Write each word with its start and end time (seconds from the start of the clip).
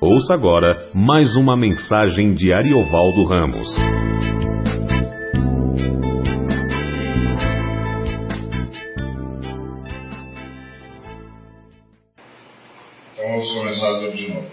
Ouça 0.00 0.34
agora 0.34 0.90
mais 0.92 1.36
uma 1.36 1.56
mensagem 1.56 2.34
de 2.34 2.52
Ariovaldo 2.52 3.24
Ramos. 3.24 3.68
Então 13.12 13.30
vamos 13.30 13.52
começar 13.52 14.00
tudo 14.00 14.16
de 14.16 14.28
novo. 14.34 14.46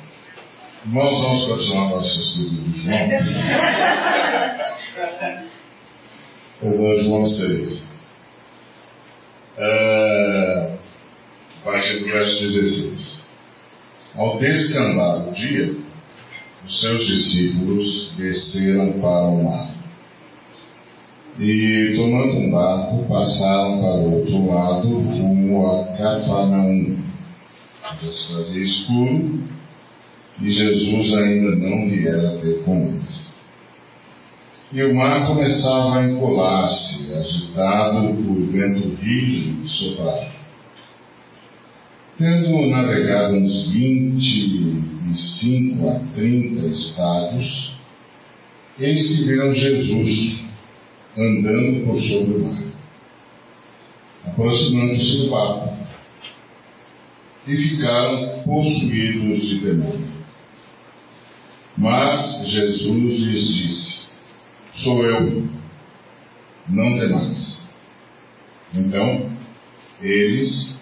Irmãos, 0.85 1.21
vamos 1.21 1.47
continuar 1.47 1.89
nosso 1.89 2.19
estudo 2.19 2.61
de 2.71 2.81
João. 2.81 2.97
Perdão, 6.59 6.99
João 7.03 7.25
6. 7.25 7.91
É, 9.57 10.77
a 11.61 11.65
partir 11.65 11.99
do 11.99 12.05
verso 12.05 12.41
16. 12.41 13.10
Ao 14.21 14.37
descambar 14.37 15.29
o 15.29 15.33
dia, 15.33 15.77
os 16.67 16.79
seus 16.79 17.07
discípulos 17.07 18.11
desceram 18.15 19.01
para 19.01 19.25
o 19.25 19.43
mar. 19.43 19.71
E, 21.39 21.95
tomando 21.95 22.37
um 22.37 22.51
barco, 22.51 23.03
passaram 23.09 23.79
para 23.79 23.95
o 23.95 24.13
outro 24.13 24.45
lado, 24.45 24.89
rumo 24.89 25.65
a 25.65 25.85
Cafarnaum. 25.97 26.97
Já 27.81 28.11
se 28.11 28.31
fazia 28.31 28.63
escuro 28.63 29.43
e 30.39 30.51
Jesus 30.51 31.13
ainda 31.17 31.55
não 31.55 31.89
viera 31.89 32.37
ter 32.43 32.63
com 32.63 32.75
eles. 32.75 33.41
E 34.71 34.83
o 34.83 34.93
mar 34.93 35.25
começava 35.25 35.97
a 35.97 36.07
encolar-se, 36.07 37.11
agitado 37.11 38.13
por 38.13 38.39
vento 38.51 38.87
rígido 39.01 39.65
e 39.65 39.67
soprado. 39.67 40.40
Tendo 42.21 42.67
navegado 42.67 43.33
uns 43.33 43.73
25 43.73 45.89
a 45.89 45.99
30 46.13 46.67
estados, 46.67 47.75
eles 48.77 49.07
que 49.07 49.25
viram 49.25 49.51
Jesus 49.55 50.43
andando 51.17 51.83
por 51.83 51.99
sobre 51.99 52.35
o 52.35 52.45
mar, 52.45 52.63
aproximando-se 54.27 55.17
do 55.17 55.31
barco, 55.31 55.75
e 57.47 57.57
ficaram 57.57 58.43
possuídos 58.43 59.49
de 59.49 59.61
temor. 59.61 59.99
Mas 61.75 62.47
Jesus 62.47 63.19
lhes 63.19 63.47
disse: 63.47 64.11
Sou 64.73 65.03
eu, 65.03 65.49
não 66.69 66.99
temais. 66.99 67.67
Então, 68.75 69.31
eles 69.99 70.80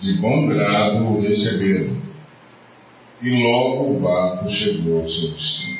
de 0.00 0.12
bom 0.14 0.46
grado 0.48 1.06
o 1.06 1.20
receberam. 1.20 1.96
E 3.22 3.30
logo 3.42 3.96
o 3.96 4.00
barco 4.00 4.48
chegou 4.50 5.02
ao 5.02 5.08
seu 5.08 5.30
destino. 5.30 5.78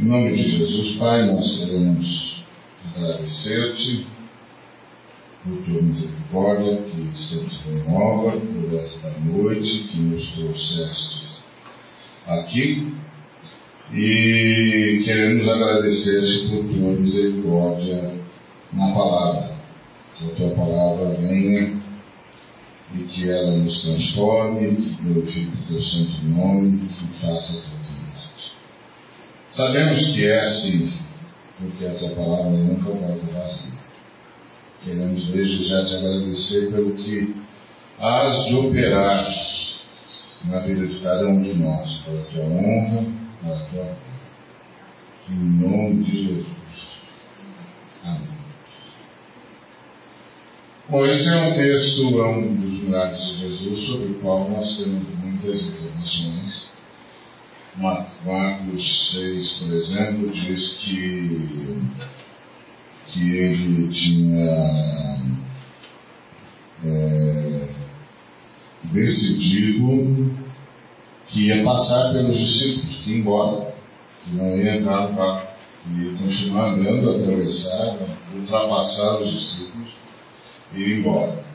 Em 0.00 0.04
nome 0.04 0.36
de 0.36 0.50
Jesus, 0.50 0.96
Pai, 0.96 1.26
nós 1.26 1.58
queremos 1.58 2.44
agradecer-te 2.94 4.06
por 5.42 5.62
tua 5.64 5.82
misericórdia 5.82 6.82
que 6.82 7.16
sempre 7.16 7.72
renova, 7.72 8.32
por 8.40 8.74
esta 8.74 9.20
noite 9.20 9.88
que 9.88 10.00
nos 10.00 10.32
trouxeste 10.32 11.42
aqui. 12.26 12.94
E 13.92 15.02
queremos 15.04 15.48
agradecer-te 15.48 16.48
por 16.48 16.64
tua 16.64 16.92
misericórdia 16.92 18.14
na 18.72 18.92
palavra. 18.92 19.56
Que 20.16 20.24
a 20.24 20.34
tua 20.36 20.50
palavra 20.50 21.08
venha 21.20 21.75
e 22.94 23.02
que 23.04 23.28
ela 23.28 23.56
nos 23.56 23.82
transforme, 23.82 24.76
que 24.76 25.02
glorifique 25.02 25.52
o 25.52 25.66
teu 25.66 25.82
santo 25.82 26.24
nome 26.24 26.88
e 26.88 27.20
faça 27.20 27.58
a 27.58 27.62
tua 27.62 27.78
vontade. 27.78 28.52
Sabemos 29.48 30.06
que 30.06 30.26
é 30.26 30.40
assim, 30.46 30.92
porque 31.58 31.84
a 31.86 31.94
tua 31.98 32.10
palavra 32.10 32.50
nunca 32.50 32.90
volta 32.90 33.26
vazia. 33.32 33.86
Queremos 34.82 35.26
desde 35.28 35.68
já 35.68 35.84
te 35.84 35.94
agradecer 35.96 36.70
pelo 36.70 36.94
que 36.94 37.34
has 37.98 38.44
de 38.46 38.54
operar 38.54 39.26
na 40.44 40.60
vida 40.60 40.86
de 40.86 41.00
cada 41.00 41.26
um 41.28 41.42
de 41.42 41.54
nós, 41.54 42.02
para 42.04 42.20
a 42.20 42.24
tua 42.24 42.44
honra, 42.44 43.04
para 43.42 43.54
a 43.54 43.58
tua 43.58 43.68
glória. 43.72 43.96
Em 45.28 45.60
nome 45.60 46.04
de 46.04 46.22
Jesus. 46.22 47.00
Amém. 48.04 48.36
Bom, 50.88 51.04
esse 51.04 51.28
é 51.28 51.36
um 51.36 51.54
texto, 51.54 52.20
é 52.20 52.28
um 52.28 52.54
dos 52.54 52.75
milagres 52.86 53.20
de 53.20 53.38
Jesus, 53.38 53.86
sobre 53.86 54.06
o 54.12 54.14
qual 54.20 54.48
nós 54.48 54.76
temos 54.76 55.02
muitas 55.18 55.62
informações. 55.62 56.70
Marcos 57.76 59.12
6, 59.12 59.52
por 59.58 59.72
exemplo, 59.72 60.30
diz 60.30 60.72
que, 60.78 61.82
que 63.06 63.36
ele 63.36 63.92
tinha 63.92 65.36
é, 66.84 67.68
decidido 68.84 70.34
que 71.28 71.48
ia 71.48 71.64
passar 71.64 72.12
pelos 72.12 72.38
discípulos, 72.38 72.96
que 72.96 73.10
ia 73.10 73.18
embora, 73.18 73.74
que 74.24 74.34
não 74.36 74.56
ia 74.56 74.76
entrar 74.76 75.08
no 75.08 75.16
barco, 75.16 75.52
que 75.82 76.02
ia 76.02 76.16
continuar 76.16 76.70
andando, 76.70 77.10
atravessar, 77.10 77.98
ultrapassar 78.34 79.22
os 79.22 79.30
discípulos 79.30 79.92
e 80.72 80.80
ir 80.80 80.98
embora. 81.00 81.45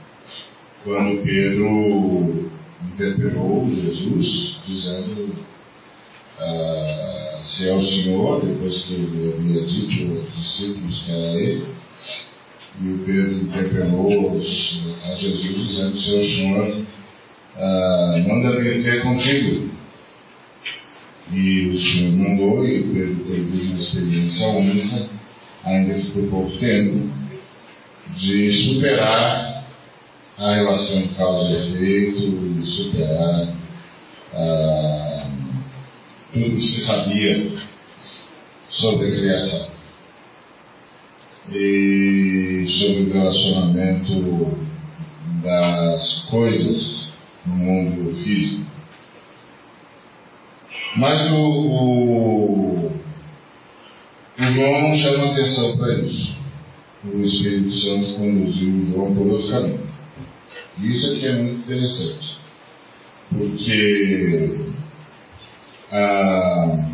Quando 0.84 1.24
Pedro 1.24 2.52
interpelou 2.92 3.69
Jesus, 3.69 4.59
dizendo 4.66 5.36
ah, 6.40 7.42
se 7.44 7.68
é 7.68 7.74
o 7.75 7.84
Senhor, 7.84 8.44
depois 8.44 8.86
que 8.86 8.94
ele 8.96 9.34
havia 9.34 9.66
dito 9.68 10.18
aos 10.18 10.36
discípulos 10.41 11.03
que 11.03 11.12
era 11.12 11.40
ele, 11.40 11.68
e 12.81 12.90
o 12.90 12.97
Pedro 13.06 13.44
interpelou 13.44 14.38
a 14.38 15.16
Jesus 15.16 15.68
dizendo, 15.68 15.97
se 15.97 16.16
é 16.16 16.20
o 16.20 16.36
Senhor, 16.36 16.86
ah, 17.58 18.24
manda-me 18.28 18.81
ter 18.81 19.03
contigo. 19.03 19.70
E 21.31 21.68
o 21.68 21.80
Senhor 21.80 22.12
mandou, 22.14 22.68
e 22.68 22.80
o 22.80 22.94
Pedro 22.94 23.24
teve 23.25 23.68
uma 23.68 23.80
experiência 23.80 24.47
única, 24.47 25.09
ainda 25.64 25.94
que 25.94 26.09
por 26.09 26.24
pouco 26.28 26.58
tempo, 26.58 27.08
de 28.18 28.52
superar 28.52 29.60
a 30.41 30.56
relação 30.56 31.07
causa 31.09 31.52
e 31.52 31.56
efeito 31.56 32.62
e 32.62 32.66
superar 32.66 33.53
ah, 34.34 35.31
tudo 36.34 36.56
que 36.56 36.62
se 36.62 36.81
sabia 36.81 37.52
sobre 38.69 39.07
a 39.07 39.12
criação 39.12 39.72
e 41.52 42.66
sobre 42.68 43.03
o 43.03 43.13
relacionamento 43.13 44.57
das 45.44 46.25
coisas 46.29 47.13
no 47.46 47.53
mundo 47.53 48.16
físico. 48.16 48.66
Mas 50.97 51.31
o, 51.31 51.35
o, 51.35 52.91
o 54.40 54.44
João 54.44 54.96
chama 54.96 55.31
atenção 55.31 55.78
para 55.78 55.94
isso 56.00 56.41
o 57.03 57.19
Espírito 57.25 57.72
Santo 57.73 58.13
conduziu 58.13 58.81
João 58.85 59.16
por 59.16 59.28
outro 59.28 59.50
caminho. 59.50 59.91
E 60.78 60.91
isso 60.91 61.13
aqui 61.13 61.28
é 61.28 61.34
muito 61.34 61.62
interessante, 61.62 62.38
porque 63.29 64.73
a, 65.91 66.89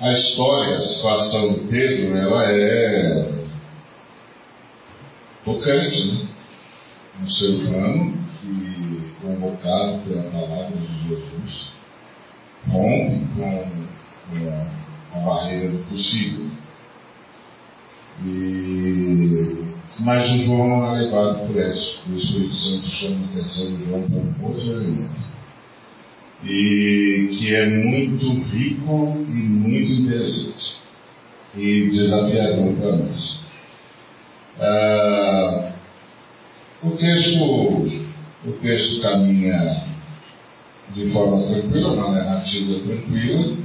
a 0.00 0.12
história, 0.12 0.76
a 0.76 0.80
situação 0.82 1.54
de 1.54 1.60
Pedro, 1.68 2.16
ela 2.16 2.44
é 2.50 3.42
tocante, 5.44 6.06
né? 6.06 6.28
Um 7.20 7.28
ser 7.28 7.50
humano 7.54 8.28
que, 8.40 9.12
convocado 9.20 10.00
pela 10.00 10.30
palavra 10.30 10.76
de 10.76 11.08
Jesus, 11.08 11.72
rompe 12.68 13.26
com, 13.34 13.86
com 14.30 15.18
a 15.18 15.20
barreira 15.20 15.72
do 15.72 15.84
possível 15.84 16.50
e, 18.24 19.71
mas 20.00 20.46
não 20.46 20.96
é 20.96 21.02
levado 21.02 21.46
por 21.46 21.56
isso. 21.56 22.00
O 22.08 22.16
Espírito 22.16 22.56
Santo 22.56 22.86
chama 22.86 23.20
a 23.20 23.30
atenção 23.30 23.76
de 23.76 23.84
João 23.84 24.02
para 24.02 24.18
um 24.18 24.46
outro 24.46 24.70
elemento. 24.70 25.22
E 26.44 27.30
que 27.32 27.54
é 27.54 27.66
muito 27.68 28.32
rico 28.50 29.24
e 29.28 29.32
muito 29.32 29.92
interessante. 29.92 30.76
E 31.54 31.90
desafiador 31.90 32.74
para 32.74 32.96
nós. 32.96 33.40
Ah, 34.58 35.72
o 36.82 36.90
texto, 36.92 37.44
o 38.46 38.52
texto 38.60 39.02
caminha 39.02 39.92
de 40.94 41.10
forma 41.10 41.46
tranquila, 41.46 41.92
uma 41.92 42.10
narrativa 42.10 42.80
tranquila, 42.80 43.56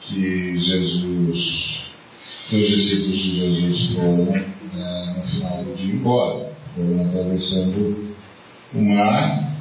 que 0.00 0.58
Jesus 0.58 1.82
os 2.52 2.68
discípulos 2.68 3.18
de 3.18 3.34
Jesus 3.34 3.94
foram, 3.94 4.51
no 4.72 5.22
final 5.24 5.64
do 5.64 5.74
dia, 5.74 5.94
embora. 5.94 6.52
Foram 6.74 7.06
atravessando 7.06 8.16
o 8.74 8.80
mar 8.80 9.60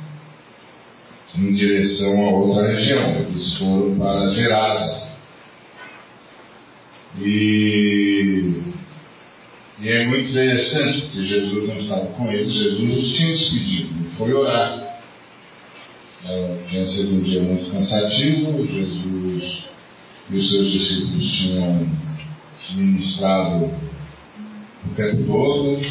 em 1.35 1.53
direção 1.53 2.25
a 2.25 2.29
outra 2.31 2.67
região. 2.67 3.15
Eles 3.15 3.57
foram 3.57 3.97
para 3.97 4.33
Gerasa. 4.33 5.11
E, 7.17 8.61
e 9.79 9.89
é 9.89 10.07
muito 10.07 10.29
interessante, 10.29 11.01
porque 11.01 11.25
Jesus 11.25 11.67
não 11.67 11.79
estava 11.79 12.05
com 12.07 12.31
eles, 12.31 12.53
Jesus 12.53 12.97
os 12.97 13.13
tinha 13.13 13.31
despedido 13.31 14.05
e 14.05 14.09
foi 14.17 14.33
orar. 14.33 15.01
tinha 16.69 16.85
sido 16.85 17.15
um 17.15 17.23
dia 17.23 17.43
muito 17.43 17.69
cansativo, 17.69 18.65
Jesus 18.65 19.71
e 20.29 20.37
os 20.37 20.49
seus 20.49 20.71
discípulos 20.71 21.31
tinham 21.31 21.89
ministrado 22.75 23.90
o 24.85 24.95
tempo 24.95 25.23
todo, 25.25 25.81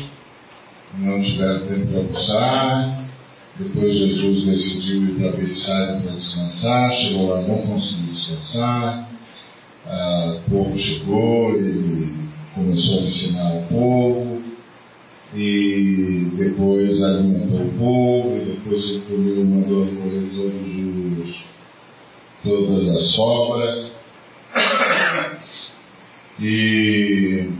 não 0.99 1.23
tiveram 1.23 1.67
tempo 1.67 1.87
para 1.87 1.99
almoçar. 1.99 3.01
Depois 3.59 3.93
Jesus 3.93 4.47
decidiu 4.47 5.05
ir 5.05 5.15
para 5.17 5.37
Betsaida 5.37 6.01
para 6.01 6.13
descansar, 6.13 6.93
chegou 6.93 7.29
lá, 7.29 7.43
não 7.43 7.59
conseguiu 7.59 8.13
descansar. 8.13 9.11
Ah, 9.87 10.37
o 10.39 10.51
povo 10.51 10.79
chegou, 10.79 11.57
ele 11.57 12.15
começou 12.55 13.01
a 13.01 13.03
ensinar 13.03 13.55
o 13.55 13.67
povo, 13.67 14.43
e 15.35 16.33
depois 16.37 17.03
alimentou 17.03 17.67
o 17.67 17.73
povo, 17.79 18.37
e 18.37 18.45
depois 18.47 18.83
se 18.83 19.01
comeu, 19.01 19.45
mandou 19.45 19.85
recolher 19.85 20.31
todos 20.35 21.29
os, 21.29 21.45
todas 22.43 22.89
as 22.89 23.15
sobras. 23.15 23.97
E, 26.41 27.51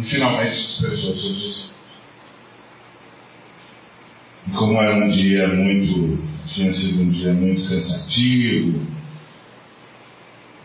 e 0.00 0.04
finalmente 0.04 0.56
dispersou 0.66 1.16
seus 1.16 1.36
discípulos. 1.36 1.72
E 4.48 4.50
como 4.52 4.80
era 4.80 5.04
um 5.04 5.10
dia 5.10 5.48
muito, 5.48 6.22
tinha 6.46 6.72
sido 6.72 7.02
um 7.02 7.10
dia 7.10 7.32
muito 7.34 7.68
cansativo, 7.68 8.80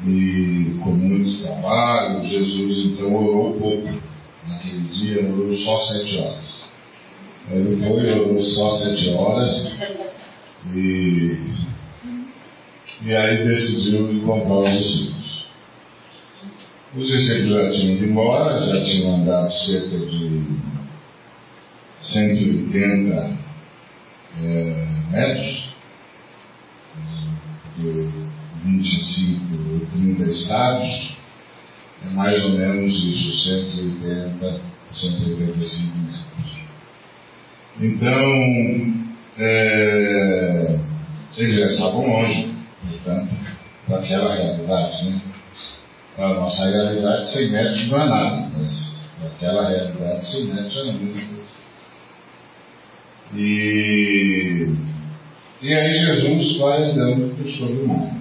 e 0.04 0.78
com 0.84 0.92
muito 0.92 1.42
trabalho, 1.42 2.28
Jesus 2.28 2.86
então 2.86 3.16
orou 3.16 3.60
pouco. 3.60 4.02
Naquele 4.48 4.88
dia 4.90 5.28
orou 5.28 5.56
só 5.56 5.78
sete 5.78 6.18
horas. 6.18 6.66
Ele 7.50 7.78
foi 7.78 8.20
orou 8.20 8.44
só 8.44 8.72
sete 8.78 9.10
horas 9.10 9.80
e, 10.74 11.38
e 13.04 13.16
aí 13.16 13.48
decidiu 13.48 14.12
encontrar 14.12 14.60
os 14.60 14.78
discípulos. 14.78 15.15
Os 16.98 17.08
discípulos 17.08 17.52
já 17.52 17.72
tinham 17.74 17.96
ido 17.96 18.06
embora, 18.06 18.58
já 18.68 18.86
tinham 18.86 19.16
andado 19.16 19.52
cerca 19.52 19.98
de 19.98 20.46
180 22.00 23.38
é, 24.38 24.88
metros. 25.12 25.70
De, 27.78 28.10
25 28.64 29.74
ou 29.74 29.86
30 29.88 30.24
estados, 30.32 31.18
é 32.02 32.10
mais 32.12 32.44
ou 32.46 32.52
menos 32.52 32.96
isso, 32.96 33.50
180, 33.50 34.62
185 34.94 35.98
metros. 35.98 36.60
Então, 37.82 39.06
é, 39.38 40.80
eles 41.38 41.60
já 41.60 41.66
estavam 41.66 42.08
longe, 42.08 42.56
portanto, 42.82 43.36
para 43.86 44.00
aquela 44.00 44.34
realidade, 44.34 45.10
né? 45.10 45.35
Para 46.16 46.28
a 46.30 46.34
nossa 46.36 46.66
realidade, 46.66 47.30
100 47.30 47.52
metros 47.52 47.90
não 47.90 48.02
é 48.02 48.10
nada, 48.10 48.50
mas 48.58 49.12
para 49.20 49.28
aquela 49.28 49.68
realidade, 49.68 50.26
100 50.26 50.46
metros 50.54 50.78
é 50.78 50.92
muita 50.94 51.20
coisa. 51.28 51.56
E, 53.34 54.76
e 55.62 55.74
aí 55.74 55.94
Jesus 55.94 56.58
vai 56.58 56.84
andando 56.84 57.36
por 57.36 57.46
sobre 57.46 57.82
o 57.82 57.88
mar. 57.88 58.16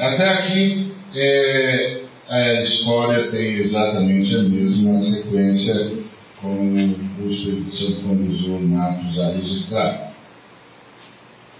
Até 0.00 0.28
aqui 0.28 0.92
é, 1.16 2.00
a 2.28 2.62
história 2.62 3.30
tem 3.30 3.56
exatamente 3.56 4.36
a 4.36 4.42
mesma 4.42 4.98
sequência 4.98 6.04
como 6.40 6.76
o 6.76 7.26
Espírito 7.30 7.74
Santo 7.74 8.02
conduziu 8.02 8.60
Marcos 8.60 9.18
a 9.18 9.28
registrar. 9.28 10.12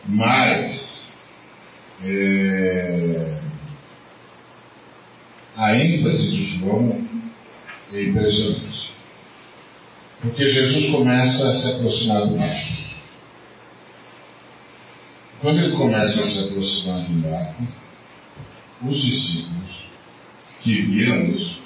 Mas 0.07 1.14
é, 2.05 3.41
a 5.57 5.75
ênfase 5.75 6.31
de 6.31 6.59
João 6.59 7.09
é 7.93 8.03
impressionante. 8.03 8.93
Porque 10.21 10.51
Jesus 10.51 10.91
começa 10.91 11.49
a 11.49 11.55
se 11.55 11.73
aproximar 11.73 12.27
do 12.27 12.37
barco. 12.37 12.75
Quando 15.41 15.59
ele 15.61 15.77
começa 15.77 16.23
a 16.23 16.29
se 16.29 16.39
aproximar 16.41 17.07
do 17.07 17.23
barco, 17.23 17.69
os 18.83 19.03
discípulos 19.03 19.85
que 20.61 20.83
viram 20.83 21.27
isso, 21.31 21.63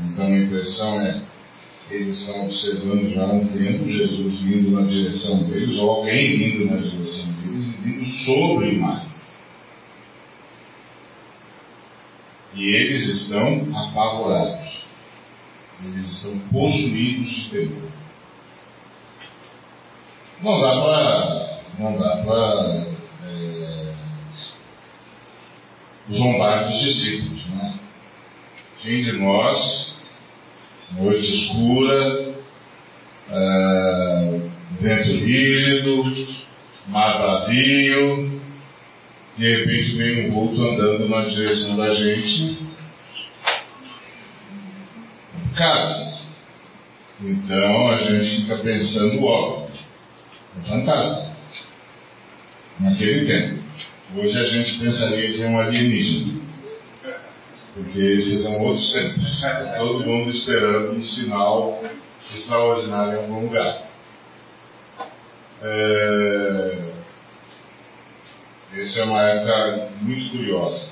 então 0.00 0.26
a 0.26 0.38
impressão 0.38 1.00
é 1.00 1.22
eles 1.90 2.20
estão 2.20 2.46
observando 2.46 3.12
já 3.12 3.22
há 3.22 3.32
um 3.32 3.46
tempo 3.48 3.86
Jesus 3.86 4.40
vindo 4.40 4.70
na 4.70 4.86
direção 4.86 5.44
deles, 5.44 5.76
ou 5.78 5.90
alguém 5.90 6.38
vindo 6.38 6.64
na 6.66 6.76
direção 6.76 7.32
deles 7.32 7.74
e 7.74 7.78
vindo 7.82 8.06
sobre 8.24 8.76
o 8.76 8.80
mar. 8.80 9.11
E 12.54 12.74
eles 12.74 13.08
estão 13.08 13.68
apavorados. 13.76 14.82
Eles 15.82 16.10
estão 16.16 16.38
possuídos 16.50 17.30
de 17.30 17.50
temor. 17.50 17.90
Não 20.42 20.60
dá 20.60 20.82
para. 20.82 21.62
Não 21.78 21.98
dá 21.98 22.16
para 22.24 22.92
zombar 26.10 26.68
dos 26.68 26.80
discípulos. 26.80 27.46
Né? 27.48 27.74
Quem 28.80 29.04
de 29.04 29.12
nós, 29.12 29.94
noite 30.92 31.44
escura, 31.44 32.34
uh, 33.28 34.50
vento 34.80 35.24
rígido, 35.24 36.04
mar 36.88 37.18
vazio, 37.18 38.41
de 39.36 39.56
repente 39.56 39.96
vem 39.96 40.26
um 40.26 40.32
vulto 40.32 40.62
andando 40.62 41.08
na 41.08 41.24
direção 41.26 41.76
da 41.76 41.94
gente. 41.94 42.58
Cara, 45.56 46.18
então 47.20 47.90
a 47.90 47.98
gente 47.98 48.42
fica 48.42 48.58
pensando, 48.58 49.24
ó, 49.24 49.66
é 50.58 50.68
fantasma. 50.68 51.32
Naquele 52.80 53.26
tempo. 53.26 53.62
Hoje 54.14 54.38
a 54.38 54.44
gente 54.44 54.78
pensaria 54.78 55.32
que 55.32 55.42
é 55.42 55.46
um 55.46 55.58
alienígena. 55.58 56.42
Porque 57.74 57.98
esses 57.98 58.42
são 58.42 58.60
outros 58.60 58.92
tempos. 58.92 59.40
Todo 59.78 60.06
mundo 60.06 60.30
esperando 60.30 60.98
um 60.98 61.02
sinal 61.02 61.82
extraordinário 62.34 63.12
em 63.12 63.22
algum 63.22 63.46
lugar. 63.46 63.82
É... 65.62 66.91
Essa 68.74 69.00
é 69.00 69.04
uma 69.04 69.22
época 69.22 69.90
muito 70.00 70.30
curiosa. 70.30 70.88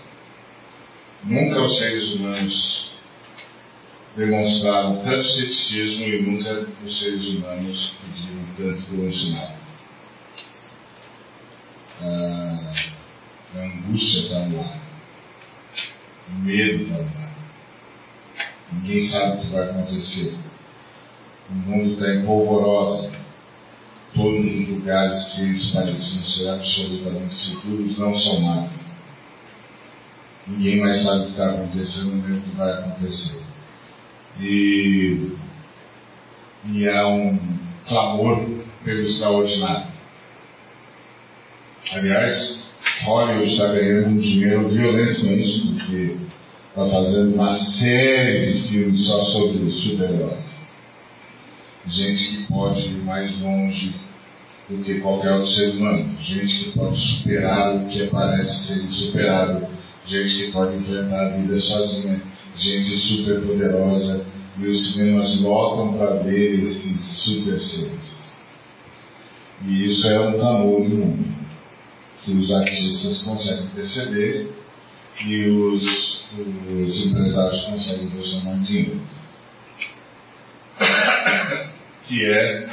Nunca 1.24 1.62
os 1.62 1.78
seres 1.78 2.14
humanos 2.14 2.92
demonstraram 4.14 5.02
tanto 5.02 5.24
ceticismo 5.24 6.04
e 6.04 6.22
nunca 6.22 6.68
os 6.84 6.98
seres 6.98 7.26
humanos 7.28 7.94
pediram 8.02 8.46
tanto 8.56 8.82
por. 8.86 9.10
Ah, 12.02 12.74
a 13.54 13.58
angústia 13.58 14.20
está 14.20 14.46
no 14.46 14.60
ar. 14.60 14.82
O 16.28 16.38
medo 16.40 16.82
está 16.82 16.98
no 16.98 17.24
ar. 17.24 17.36
Ninguém 18.72 19.08
sabe 19.08 19.38
o 19.38 19.40
que 19.40 19.52
vai 19.52 19.70
acontecer. 19.70 20.38
O 21.48 21.54
mundo 21.54 21.94
está 21.94 22.14
em 22.14 22.26
polvorosa. 22.26 23.19
Todos 24.14 24.44
os 24.44 24.68
lugares 24.68 25.28
que 25.34 25.42
eles 25.42 25.70
pareciam 25.70 26.24
ser 26.24 26.48
absolutamente 26.48 27.36
seguros 27.36 27.98
não 27.98 28.18
são 28.18 28.40
mais. 28.40 28.90
Ninguém 30.48 30.80
mais 30.80 31.02
sabe 31.02 31.20
o 31.20 31.24
que 31.24 31.30
está 31.30 31.50
acontecendo 31.50 32.28
nem 32.28 32.38
o 32.38 32.42
que 32.42 32.56
vai 32.56 32.72
acontecer. 32.72 33.44
E, 34.40 35.36
e 36.72 36.88
há 36.88 37.06
um 37.06 37.38
clamor 37.86 38.48
pelo 38.84 39.06
extraordinário. 39.06 39.92
Aliás, 41.92 42.70
Hollywood 43.04 43.52
está 43.52 43.68
ganhando 43.68 44.08
um 44.08 44.20
dinheiro 44.20 44.68
violento 44.68 45.20
com 45.20 45.32
isso, 45.32 45.66
porque 45.66 46.18
está 46.68 46.88
fazendo 46.88 47.34
uma 47.34 47.52
série 47.52 48.52
de 48.54 48.68
filmes 48.68 49.06
só 49.06 49.24
sobre 49.24 49.70
super-heróis. 49.70 50.59
Gente 51.86 52.28
que 52.28 52.46
pode 52.46 52.80
ir 52.80 53.02
mais 53.04 53.40
longe 53.40 53.94
do 54.68 54.82
que 54.84 55.00
qualquer 55.00 55.32
outro 55.32 55.50
ser 55.50 55.70
humano. 55.70 56.16
Gente 56.22 56.64
que 56.64 56.72
pode 56.72 56.98
superar 56.98 57.76
o 57.76 57.88
que 57.88 58.06
parece 58.08 58.66
ser 58.66 58.84
insuperável. 58.84 59.68
Gente 60.06 60.34
que 60.34 60.52
pode 60.52 60.76
enfrentar 60.76 61.26
a 61.26 61.36
vida 61.36 61.60
sozinha. 61.60 62.22
Gente 62.56 62.98
super 62.98 63.40
poderosa. 63.40 64.26
E 64.58 64.66
os 64.66 64.92
cinemas 64.92 65.40
lotam 65.40 65.94
para 65.96 66.22
ver 66.22 66.54
esses 66.54 67.00
super 67.24 67.60
seres. 67.60 68.30
E 69.62 69.90
isso 69.90 70.06
é 70.06 70.20
um 70.20 70.38
clamor 70.38 70.88
no 70.88 70.96
mundo, 70.96 71.36
que 72.22 72.32
os 72.32 72.50
artistas 72.50 73.22
conseguem 73.24 73.68
perceber 73.74 74.50
e 75.26 75.50
os, 75.50 76.24
os 76.32 77.06
empresários 77.06 77.64
conseguem 77.64 78.08
transformar 78.08 78.54
em 78.54 78.62
dinheiro. 78.62 79.00
Que 82.04 82.24
é 82.24 82.70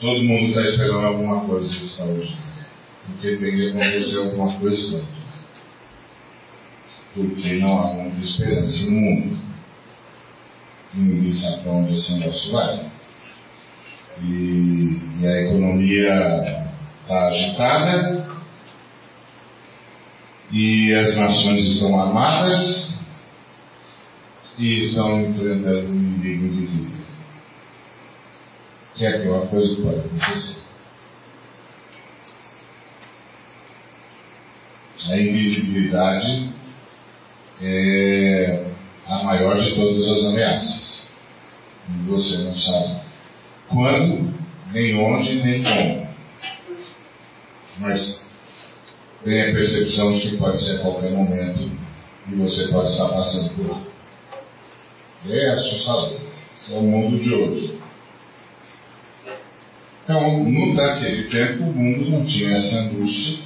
todo 0.00 0.24
mundo 0.24 0.48
está 0.48 0.70
esperando 0.70 1.06
alguma 1.06 1.44
coisa 1.44 1.68
de 1.68 1.88
saúde, 1.88 2.36
porque 3.06 3.36
tem 3.36 3.56
que 3.56 3.68
acontecer 3.70 4.18
alguma 4.18 4.58
coisa 4.58 5.06
porque 7.14 7.54
não 7.58 7.78
há 7.78 7.94
muita 7.94 8.18
esperança 8.18 8.84
no 8.84 8.90
mundo. 8.92 9.38
Ninguém 10.94 11.32
sabe 11.32 11.62
para 11.62 11.72
onde 11.72 11.92
esse 11.92 12.18
negócio 12.18 12.52
vai. 12.52 12.90
E, 14.22 15.20
e 15.20 15.26
a 15.26 15.42
economia 15.42 16.72
está 17.02 17.28
agitada, 17.28 18.30
e 20.52 20.94
as 20.94 21.16
nações 21.16 21.64
estão 21.64 22.00
armadas 22.00 23.00
e 24.58 24.80
estão 24.80 25.20
enfrentando 25.22 25.90
um 25.90 25.94
inimigo 25.94 26.46
invisível. 26.46 27.00
Que 29.00 29.06
é 29.06 29.16
a 29.16 29.20
pior 29.22 29.48
coisa 29.48 29.76
que 29.76 29.80
pode 29.80 29.98
acontecer. 29.98 30.60
A 35.08 35.16
invisibilidade 35.16 36.50
é 37.62 38.66
a 39.06 39.24
maior 39.24 39.58
de 39.58 39.74
todas 39.74 40.06
as 40.06 40.24
ameaças. 40.26 41.10
Você 42.08 42.38
não 42.42 42.54
sabe 42.54 43.00
quando, 43.70 44.34
nem 44.70 44.94
onde, 45.02 45.42
nem 45.44 45.62
como. 45.62 46.08
Mas 47.78 48.36
tem 49.24 49.40
a 49.40 49.54
percepção 49.54 50.12
de 50.12 50.28
que 50.28 50.36
pode 50.36 50.62
ser 50.62 50.76
a 50.76 50.82
qualquer 50.82 51.12
momento 51.12 51.72
e 52.30 52.34
você 52.34 52.68
pode 52.68 52.92
estar 52.92 53.08
passando 53.08 53.54
por 53.54 53.66
lá. 53.66 53.82
É 55.24 55.50
assustador. 55.52 56.20
é 56.70 56.74
o 56.74 56.82
mundo 56.82 57.18
de 57.18 57.34
hoje. 57.34 57.79
Então, 60.10 60.42
no 60.42 60.74
daquele 60.74 61.28
tempo, 61.28 61.62
o 61.62 61.72
mundo 61.72 62.10
não 62.10 62.26
tinha 62.26 62.50
essa 62.50 62.74
angústia 62.78 63.44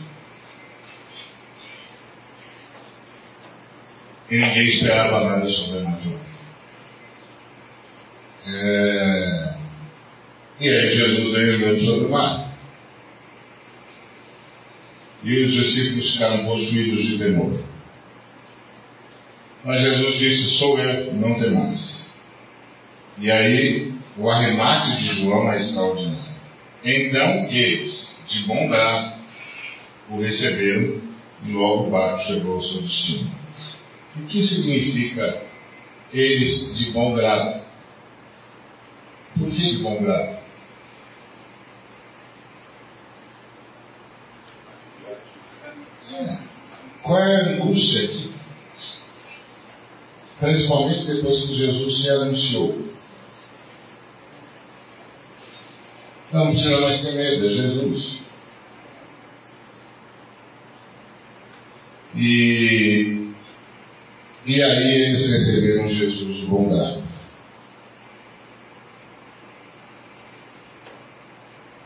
e 4.31 4.39
ninguém 4.39 4.69
esperava 4.69 5.25
nada 5.25 5.53
sobrenatural. 5.53 6.21
É... 8.47 9.59
E 10.61 10.69
aí 10.71 10.95
Jesus 10.95 11.35
veio 11.35 11.55
andando 11.57 11.85
sobre 11.85 12.07
o 12.07 12.11
mar. 12.11 12.57
E 15.23 15.43
os 15.43 15.53
discípulos 15.53 16.13
ficaram 16.15 16.47
possuídos 16.47 17.05
de 17.05 17.19
temor. 17.19 17.63
Mas 19.67 19.83
Jesus 19.83 20.19
disse: 20.19 20.59
Sou 20.59 20.79
eu, 20.79 21.13
não 21.13 21.39
temais. 21.39 22.15
E 23.19 23.31
aí 23.31 23.93
o 24.17 24.31
arremate 24.31 24.97
de 24.97 25.15
João 25.17 25.53
é 25.53 25.61
extraordinário. 25.61 26.34
Então 26.85 27.49
eles, 27.49 28.23
de 28.29 28.47
bom 28.47 28.69
grado, 28.69 29.23
o 30.11 30.21
receberam 30.21 31.01
e 31.43 31.53
logo 31.53 31.89
o 31.89 31.91
barco 31.91 32.23
chegou 32.25 32.57
ao 32.57 32.63
seu 32.63 32.83
destino. 32.83 33.31
O 34.17 34.27
que 34.27 34.43
significa 34.43 35.47
eles 36.13 36.77
de 36.77 36.91
bom 36.91 37.15
grado? 37.15 37.65
Por 39.39 39.51
que 39.51 39.77
de 39.77 39.79
bom 39.79 40.03
grado? 40.03 40.45
É. 46.13 46.39
Qual 47.03 47.19
é 47.19 47.37
a 47.37 47.49
angústia 47.55 48.05
aqui? 48.05 48.35
Principalmente 50.39 51.07
depois 51.07 51.47
que 51.47 51.55
Jesus 51.55 52.03
se 52.03 52.11
anunciou. 52.11 53.04
Não 56.35 56.49
precisa 56.49 56.81
mais 56.81 57.01
ter 57.01 57.13
medo, 57.13 57.47
é 57.47 57.49
Jesus. 57.49 58.17
E 62.17 63.31
e 64.45 64.63
aí 64.63 65.03
eles 65.03 65.31
receberam 65.31 65.91
Jesus 65.91 66.37
de 66.37 66.47
bondade. 66.47 67.05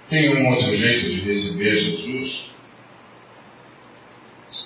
Tem 0.08 0.34
um 0.34 0.48
outro 0.48 0.74
jeito 0.74 1.10
de 1.10 1.20
receber 1.20 1.80
Jesus? 1.82 2.50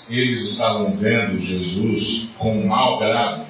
Eles 0.08 0.52
estavam 0.52 0.96
vendo 0.96 1.40
Jesus 1.40 2.28
com 2.38 2.68
mau 2.68 3.00
grado. 3.00 3.46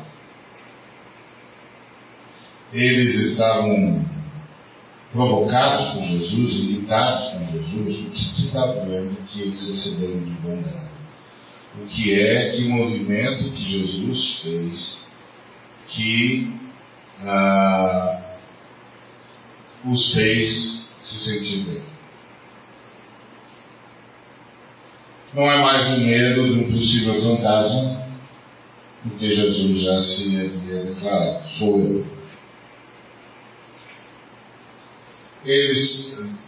Eles 2.72 3.14
estavam 3.32 4.11
provocados 5.12 5.92
com 5.94 6.06
Jesus, 6.06 6.60
irritados 6.60 7.30
com 7.30 7.52
Jesus. 7.52 8.06
O 8.06 8.10
que 8.10 8.42
está 8.42 8.66
vendo 8.66 9.16
que 9.28 9.42
eles 9.42 9.70
receberam 9.70 10.24
de 10.24 10.30
bom 10.40 10.62
grado? 10.62 10.92
o 11.80 11.86
que 11.86 12.12
é 12.12 12.50
que 12.50 12.68
movimento 12.68 13.50
que 13.52 13.70
Jesus 13.70 14.40
fez 14.40 15.06
que 15.86 16.52
ah, 17.20 18.36
os 19.84 20.12
fez 20.12 20.50
se 21.00 21.20
sentir 21.20 21.64
bem. 21.64 21.82
Não 25.34 25.50
é 25.50 25.62
mais 25.62 25.96
o 25.96 26.00
medo 26.00 26.46
de 26.46 26.60
um 26.60 26.70
possível 26.70 27.20
fantasma, 27.20 28.06
porque 29.02 29.34
Jesus 29.34 29.80
já 29.80 30.00
se 30.00 30.40
havia 30.40 30.84
declarado: 30.84 31.50
sou 31.58 31.78
eu. 31.78 32.06
Eles 35.44 36.38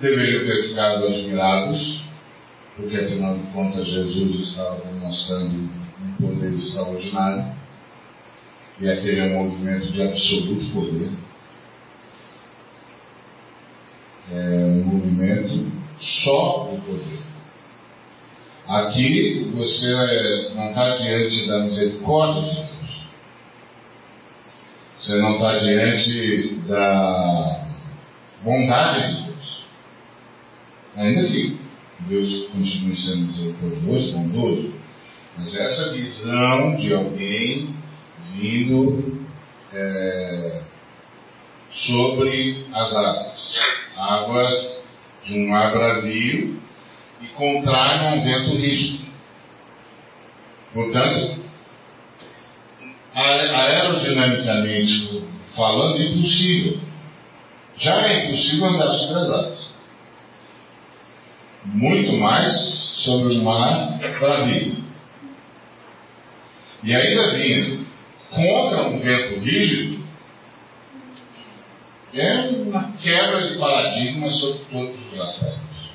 deveriam 0.00 0.44
ter 0.44 0.68
ficado 0.68 1.06
admirados 1.06 2.06
porque 2.76 2.96
afinal 2.96 3.38
de 3.38 3.46
contas 3.52 3.86
Jesus 3.86 4.50
estava 4.50 4.82
demonstrando 4.84 5.70
um 5.98 6.12
poder 6.20 6.52
extraordinário, 6.58 7.56
e 8.78 8.88
aquele 8.88 9.20
é 9.20 9.24
um 9.24 9.44
movimento 9.44 9.92
de 9.92 10.02
absoluto 10.02 10.70
poder. 10.72 11.10
É 14.30 14.66
um 14.66 14.84
movimento 14.84 15.72
só 15.98 16.70
do 16.70 16.82
poder. 16.82 17.18
Aqui 18.68 19.50
você 19.54 20.52
não 20.54 20.68
está 20.68 20.96
diante 20.96 21.46
da 21.46 21.60
misericórdia 21.60 22.42
de 22.42 22.56
Deus. 22.56 23.06
Você 24.98 25.16
não 25.22 25.36
está 25.36 25.58
diante 25.58 26.54
da 26.66 27.45
bondade 28.46 29.08
de 29.08 29.22
Deus. 29.24 29.68
Ainda 30.96 31.26
que 31.26 31.58
Deus 32.08 32.48
continue 32.48 32.96
sendo 32.96 33.26
misericordioso, 33.26 34.12
bondoso, 34.12 34.74
mas 35.36 35.54
essa 35.54 35.92
visão 35.92 36.76
de 36.76 36.94
alguém 36.94 37.74
vindo 38.36 39.26
é, 39.72 40.62
sobre 41.70 42.66
as 42.72 42.94
águas, 42.94 43.58
água 43.96 44.76
de 45.24 45.38
um 45.38 45.48
mar 45.48 45.72
bravio 45.72 46.60
e 47.20 47.26
contrário 47.34 48.08
a 48.08 48.14
um 48.14 48.22
vento 48.22 48.56
rígido. 48.56 49.04
Portanto, 50.72 51.44
aerodinamicamente 53.14 55.24
falando, 55.56 56.00
impossível. 56.00 56.85
Já 57.78 57.94
é 58.06 58.26
impossível 58.26 58.68
andar 58.68 58.92
sobre 58.92 59.22
as 59.22 59.30
águas 59.30 59.76
muito 61.74 62.12
mais 62.14 62.52
sobre 63.04 63.36
o 63.36 63.44
mar 63.44 63.98
bravio. 64.18 64.84
E 66.84 66.94
ainda 66.94 67.36
vindo 67.36 67.86
contra 68.30 68.88
um 68.88 69.00
vento 69.00 69.40
rígido, 69.40 70.06
é 72.14 72.48
uma 72.48 72.92
quebra 72.92 73.48
de 73.48 73.58
paradigma 73.58 74.30
sobre 74.30 74.58
todos 74.70 75.12
os 75.12 75.20
aspectos. 75.20 75.86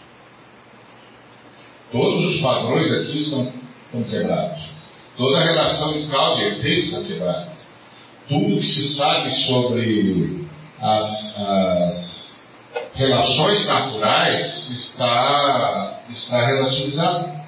Todos 1.91 2.35
os 2.35 2.41
padrões 2.41 2.91
aqui 2.91 3.17
estão, 3.17 3.53
estão 3.85 4.03
quebrados. 4.03 4.69
Toda 5.17 5.37
a 5.39 5.43
relação 5.43 5.93
de 5.93 6.07
causa 6.07 6.41
e 6.41 6.47
efeito 6.49 6.85
está 6.85 7.01
quebrada. 7.03 7.51
Tudo 8.27 8.57
que 8.57 8.65
se 8.65 8.95
sabe 8.95 9.35
sobre 9.45 10.40
as, 10.81 11.37
as 11.37 12.43
relações 12.95 13.67
naturais 13.67 14.71
está, 14.71 16.03
está 16.09 16.45
relativizado. 16.45 17.41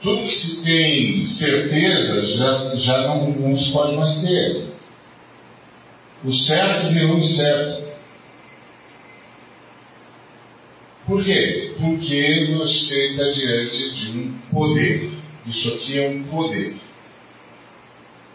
Tudo 0.00 0.22
que 0.22 0.34
se 0.34 0.64
tem 0.64 1.26
certeza 1.26 2.28
já, 2.36 2.74
já 2.76 2.98
não, 3.08 3.30
não 3.30 3.58
se 3.58 3.72
pode 3.72 3.96
mais 3.96 4.20
ter. 4.22 4.68
O 6.24 6.32
certo 6.32 6.94
virou 6.94 7.18
incerto. 7.18 7.88
Por 11.06 11.24
quê? 11.24 11.74
Porque 11.78 12.54
você 12.56 13.06
está 13.06 13.32
diante 13.32 13.94
de 13.94 14.18
um 14.18 14.38
poder. 14.50 15.12
Isso 15.46 15.74
aqui 15.74 15.98
é 15.98 16.08
um 16.08 16.24
poder. 16.24 16.76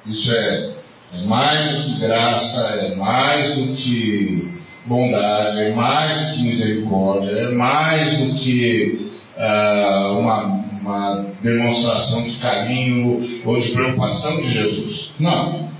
Isso 0.05 0.33
é 0.33 0.82
é 1.13 1.25
mais 1.25 1.77
do 1.77 1.83
que 1.83 1.99
graça, 1.99 2.59
é 2.81 2.95
mais 2.95 3.55
do 3.55 3.73
que 3.75 4.53
bondade, 4.85 5.61
é 5.61 5.73
mais 5.73 6.19
do 6.19 6.33
que 6.33 6.41
misericórdia, 6.41 7.31
é 7.31 7.51
mais 7.51 8.17
do 8.17 8.35
que 8.39 9.11
uh, 9.37 10.19
uma, 10.19 10.43
uma 10.81 11.25
demonstração 11.41 12.23
de 12.23 12.37
carinho 12.37 13.41
ou 13.45 13.61
de 13.61 13.71
preocupação 13.71 14.37
de 14.37 14.53
Jesus. 14.53 15.11
Não. 15.19 15.71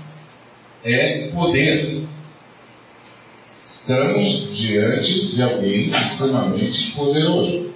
É 0.84 1.30
poder. 1.32 2.04
Estamos 3.74 4.56
diante 4.56 5.34
de 5.34 5.42
alguém 5.42 5.88
extremamente 5.88 6.92
poderoso. 6.92 7.72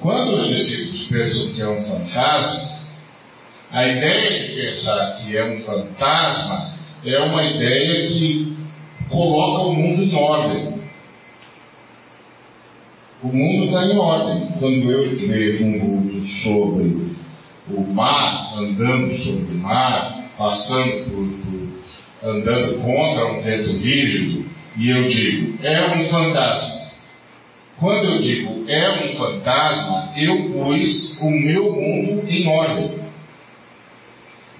Quando 0.00 0.34
os 0.36 0.48
discípulos 0.48 1.08
pensam 1.08 1.54
que 1.54 1.60
é 1.60 1.68
um 1.68 1.84
fantasma, 1.84 2.75
a 3.72 3.86
ideia 3.86 4.40
de 4.40 4.54
pensar 4.54 5.18
que 5.18 5.36
é 5.36 5.44
um 5.44 5.60
fantasma 5.60 6.74
é 7.04 7.18
uma 7.20 7.44
ideia 7.44 8.08
que 8.08 8.56
coloca 9.08 9.64
o 9.64 9.74
mundo 9.74 10.02
em 10.02 10.14
ordem. 10.14 10.80
O 13.22 13.28
mundo 13.28 13.66
está 13.66 13.86
em 13.86 13.98
ordem. 13.98 14.46
Quando 14.58 14.90
eu 14.90 15.16
vejo 15.28 15.64
um 15.64 15.78
vulto 15.78 16.24
sobre 16.42 17.16
o 17.70 17.80
mar, 17.92 18.54
andando 18.56 19.16
sobre 19.18 19.54
o 19.54 19.58
mar, 19.58 20.30
passando 20.38 21.10
por, 21.10 21.28
por 21.40 22.30
andando 22.30 22.82
contra 22.82 23.32
um 23.32 23.42
vento 23.42 23.72
rígido, 23.78 24.46
e 24.76 24.90
eu 24.90 25.08
digo, 25.08 25.58
é 25.64 25.96
um 25.96 26.08
fantasma. 26.08 26.76
Quando 27.78 28.04
eu 28.04 28.18
digo 28.20 28.64
é 28.68 29.04
um 29.04 29.18
fantasma, 29.18 30.12
eu 30.16 30.50
pus 30.50 31.20
o 31.20 31.30
meu 31.30 31.72
mundo 31.72 32.24
em 32.28 32.48
ordem. 32.48 33.05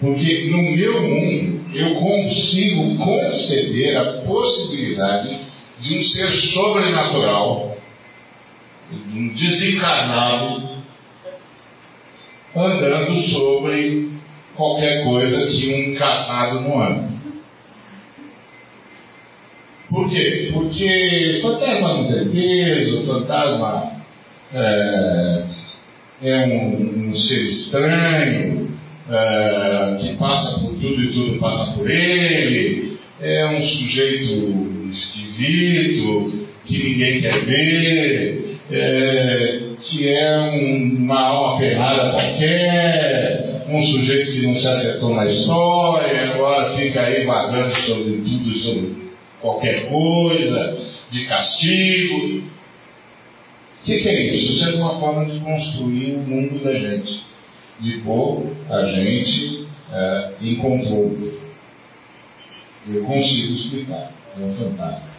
Porque 0.01 0.51
no 0.51 0.63
meu 0.77 1.03
mundo 1.03 1.65
eu 1.75 1.95
consigo 1.97 2.97
conceber 2.97 3.97
a 3.97 4.05
possibilidade 4.23 5.39
de 5.81 5.99
um 5.99 6.03
ser 6.03 6.33
sobrenatural, 6.33 7.77
de 8.91 9.19
um 9.19 9.35
desencarnado, 9.35 10.77
andando 12.55 13.21
sobre 13.31 14.11
qualquer 14.55 15.05
coisa 15.05 15.47
que 15.49 15.69
um 15.69 15.93
encarnado 15.93 16.61
não 16.61 16.83
anda. 16.83 17.17
Por 19.89 20.11
quê? 20.11 20.51
Porque 20.53 21.39
fantasma 21.43 21.95
não 21.95 22.07
tem 22.07 22.29
peso, 22.31 23.07
fantasma 23.07 23.93
é, 24.53 25.45
é 26.23 26.47
um, 26.47 27.11
um 27.11 27.17
ser 27.17 27.43
estranho, 27.43 28.66
é, 29.09 29.99
que 30.01 30.17
passa 30.17 30.61
por 30.61 30.75
tudo 30.81 31.03
e 31.03 31.13
tudo 31.13 31.39
passa 31.39 31.73
por 31.73 31.89
ele, 31.89 32.99
é 33.21 33.47
um 33.57 33.63
sujeito 33.63 34.91
esquisito, 34.93 36.49
que 36.65 36.79
ninguém 36.79 37.21
quer 37.21 37.45
ver, 37.45 38.59
é, 38.71 39.61
que 39.81 40.09
é 40.09 40.39
um, 40.39 40.97
uma 41.05 41.21
alma 41.21 41.59
penada 41.59 42.11
qualquer, 42.11 43.65
um 43.69 43.83
sujeito 43.83 44.33
que 44.33 44.47
não 44.47 44.57
se 44.57 44.67
acertou 44.67 45.15
na 45.15 45.27
história, 45.27 46.33
agora 46.33 46.77
fica 46.77 47.03
aí 47.03 47.25
vagando 47.25 47.81
sobre 47.83 48.13
tudo 48.13 48.59
sobre 48.59 48.97
qualquer 49.41 49.89
coisa, 49.89 50.79
de 51.11 51.25
castigo. 51.27 52.39
O 52.39 53.85
que, 53.85 53.99
que, 53.99 54.09
é 54.09 54.35
isso? 54.35 54.53
Isso 54.53 54.69
é 54.69 54.75
uma 54.75 54.99
forma 54.99 55.27
de 55.27 55.39
construir 55.39 56.15
o 56.15 56.19
mundo 56.19 56.65
da 56.65 56.75
gente 56.75 57.21
de 57.81 57.99
pôr 57.99 58.53
a 58.71 58.87
gente 58.87 59.69
é, 59.93 60.35
em 60.41 60.57
controle. 60.57 61.41
Eu 62.87 63.05
consigo 63.05 63.55
explicar, 63.55 64.13
é 64.37 64.41
um 64.41 64.55
fantasma. 64.55 65.17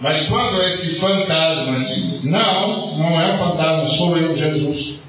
Mas 0.00 0.28
quando 0.28 0.62
esse 0.62 1.00
fantasma 1.00 1.78
diz, 1.84 2.24
não, 2.24 2.98
não 2.98 3.20
é 3.20 3.32
um 3.32 3.38
fantasma, 3.38 3.86
sou 3.96 4.16
eu, 4.16 4.36
Jesus. 4.36 5.00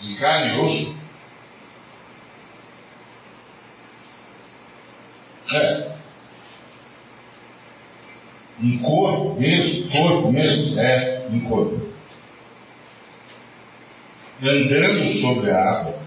De 0.00 0.14
carne 0.16 0.56
e 0.56 0.60
osso. 0.60 0.98
É, 5.50 5.92
em 8.62 8.78
corpo 8.78 9.40
mesmo, 9.40 9.90
corpo 9.90 10.30
mesmo, 10.30 10.78
é 10.78 11.17
em 11.30 11.40
corpo. 11.40 11.88
Andando 14.42 15.20
sobre 15.20 15.50
a 15.50 15.58
água, 15.58 16.00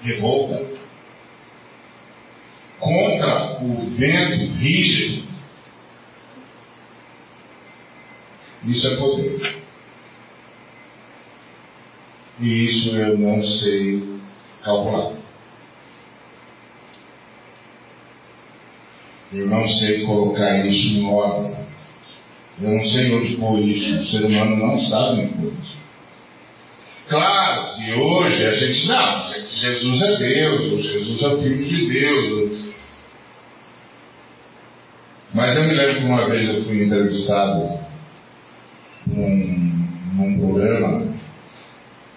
revolta, 0.00 0.74
contra 2.80 3.62
o 3.62 3.80
vento 3.96 4.54
rígido. 4.56 5.24
Isso 8.64 8.86
é 8.86 8.96
poder. 8.96 9.64
E 12.40 12.66
isso 12.66 12.90
eu 12.90 13.18
não 13.18 13.42
sei 13.42 14.20
calcular. 14.62 15.14
Eu 19.32 19.46
não 19.48 19.66
sei 19.66 20.04
colocar 20.06 20.66
isso 20.66 20.94
em 20.94 21.06
ordem. 21.06 21.63
Eu 22.60 22.70
não 22.70 22.84
sei 22.84 23.14
onde 23.14 23.36
pôr 23.36 23.58
isso. 23.60 23.98
O 23.98 24.04
ser 24.04 24.26
humano 24.26 24.56
não 24.56 24.80
sabe 24.82 25.22
onde 25.22 25.34
pôr 25.34 25.52
isso. 25.52 25.84
Claro 27.08 27.76
que 27.76 27.92
hoje 27.92 28.46
a 28.46 28.52
gente, 28.54 28.86
não, 28.86 29.24
Jesus 29.24 30.02
é 30.02 30.16
Deus, 30.16 30.72
ou 30.72 30.82
Jesus 30.82 31.22
é 31.22 31.28
o 31.28 31.42
Filho 31.42 31.64
de 31.64 31.88
Deus. 31.88 32.74
Mas 35.34 35.56
eu 35.56 35.64
me 35.64 35.74
lembro 35.74 35.96
que 35.96 36.04
uma 36.04 36.28
vez 36.30 36.48
eu 36.48 36.62
fui 36.62 36.84
entrevistado 36.84 37.78
num, 39.06 39.88
num 40.14 40.38
programa 40.38 41.14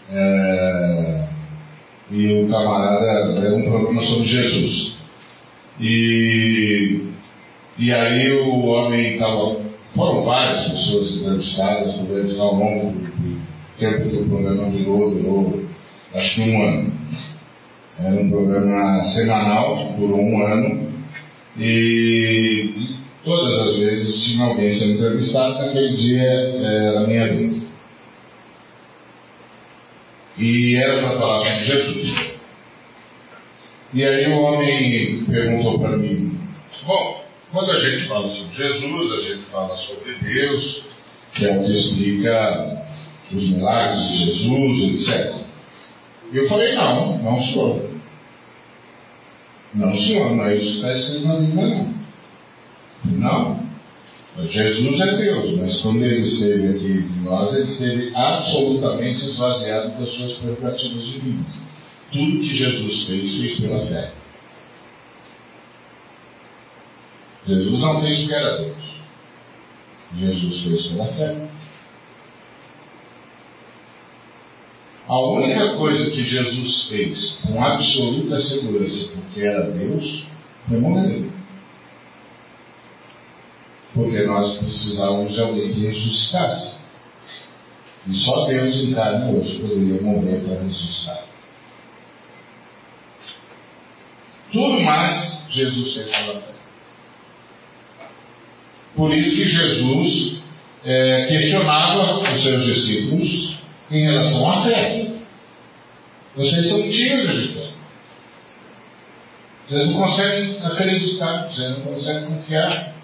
é, 0.10 1.28
e 2.12 2.44
o 2.44 2.50
camarada 2.50 3.06
era 3.06 3.56
um 3.56 3.64
programa 3.64 4.06
sobre 4.06 4.26
Jesus. 4.26 4.98
E, 5.80 7.08
e 7.78 7.92
aí 7.92 8.32
o 8.34 8.66
homem 8.66 9.14
estava. 9.14 9.67
Foram 9.96 10.24
várias 10.24 10.68
pessoas 10.68 11.16
entrevistadas 11.16 11.94
durante 11.96 12.40
ao 12.40 12.56
longo 12.56 12.92
do 12.92 13.42
tempo 13.80 14.10
que 14.10 14.18
o 14.18 14.30
programa 14.30 14.70
durou, 14.70 15.12
durou 15.12 15.64
acho 16.14 16.36
que 16.36 16.42
um 16.42 16.68
ano. 16.68 16.94
Era 18.00 18.22
um 18.22 18.30
programa 18.30 19.00
semanal, 19.02 19.96
durou 19.98 20.20
um 20.20 20.46
ano, 20.46 20.88
e, 21.60 22.70
todas 23.24 23.68
as 23.68 23.78
vezes 23.78 24.26
tinha 24.26 24.46
alguém 24.46 24.76
sendo 24.76 24.94
entrevistado, 24.94 25.66
naquele 25.66 25.98
dia 25.98 26.22
era 26.22 27.00
a 27.00 27.08
minha 27.08 27.28
vez. 27.28 27.72
E 30.38 30.76
era 30.76 31.02
para 31.02 31.18
falar 31.18 31.40
sobre 31.40 31.64
Jesus. 31.64 32.38
E 33.94 34.04
aí 34.04 34.32
o 34.32 34.40
homem 34.42 35.26
perguntou 35.26 35.80
para 35.80 35.98
mim: 35.98 36.40
Bom, 36.86 37.24
quando 37.52 37.72
a 37.72 37.80
gente 37.80 38.08
fala 38.08 38.30
sobre 38.30 38.56
Jesus, 38.56 39.12
a 39.12 39.22
gente 39.30 39.46
fala 39.46 39.78
sobre 39.78 40.16
Deus, 40.16 40.84
que 41.34 41.46
é 41.46 41.58
o 41.58 41.64
que 41.64 41.72
explica 41.72 42.88
os 43.32 43.50
milagres 43.50 44.08
de 44.10 44.26
Jesus, 44.26 45.10
etc. 45.10 45.48
E 46.34 46.38
eu 46.38 46.50
falei: 46.50 46.76
Não, 46.76 47.18
não 47.20 47.42
sou. 47.42 47.88
Não, 49.74 49.96
senhor, 49.98 50.36
não 50.36 50.46
é 50.46 50.56
isso 50.56 50.72
que 50.72 50.76
está 50.76 50.94
escrito 50.94 51.28
na 51.28 51.40
Bíblia, 51.40 51.68
não. 51.68 51.98
Não. 53.06 53.68
Jesus 54.46 55.00
é 55.00 55.18
Deus, 55.18 55.58
mas 55.58 55.82
quando 55.82 56.04
ele 56.04 56.22
esteve 56.22 56.68
aqui 56.68 57.12
em 57.18 57.24
nós, 57.24 57.54
ele 57.56 57.64
esteve 57.64 58.16
absolutamente 58.16 59.26
esvaziado 59.26 60.00
das 60.00 60.10
suas 60.10 60.34
prerrogativas 60.34 61.06
divinas. 61.08 61.66
Tudo 62.12 62.40
que 62.40 62.56
Jesus 62.56 63.06
fez, 63.08 63.38
fez 63.38 63.60
pela 63.60 63.86
fé. 63.88 64.14
Jesus 67.48 67.82
não 67.82 68.02
fez 68.02 68.20
porque 68.20 68.34
era 68.34 68.58
Deus. 68.58 68.98
Jesus 70.16 70.64
fez 70.64 70.88
pela 70.88 71.06
fé. 71.14 71.50
A 75.08 75.20
única 75.20 75.78
coisa 75.78 76.12
que 76.12 76.26
Jesus 76.26 76.90
fez 76.90 77.40
com 77.44 77.64
absoluta 77.64 78.38
segurança 78.40 79.12
porque 79.16 79.40
era 79.40 79.72
Deus 79.72 80.26
foi 80.68 80.80
morrer. 80.80 81.32
Porque 83.94 84.22
nós 84.24 84.58
precisávamos 84.58 85.34
de 85.34 85.40
alguém 85.40 85.74
que 85.74 85.88
ressuscitasse. 85.88 86.86
E 88.06 88.16
só 88.16 88.46
Deus 88.46 88.76
em 88.76 88.94
carne 88.94 89.38
hoje 89.38 89.60
poderia 89.60 90.02
morrer 90.02 90.44
para 90.44 90.64
ressuscitar. 90.64 91.24
Tudo 94.52 94.82
mais 94.82 95.48
Jesus 95.52 95.94
fez 95.94 96.10
pela 96.10 96.42
fé. 96.42 96.57
Por 98.98 99.14
isso 99.14 99.36
que 99.36 99.48
Jesus 99.48 100.42
é, 100.84 101.26
questionava 101.28 102.34
os 102.34 102.42
seus 102.42 102.66
discípulos 102.66 103.58
em 103.92 104.06
relação 104.06 104.52
à 104.52 104.64
fé. 104.64 105.12
Vocês 106.36 106.68
são 106.68 106.82
tímidos 106.82 107.36
de 107.36 107.54
fé. 107.54 107.68
Vocês 109.68 109.88
não 109.88 110.02
conseguem 110.02 110.58
acreditar, 110.66 111.48
vocês 111.48 111.78
não 111.78 111.82
conseguem 111.82 112.26
confiar. 112.26 112.96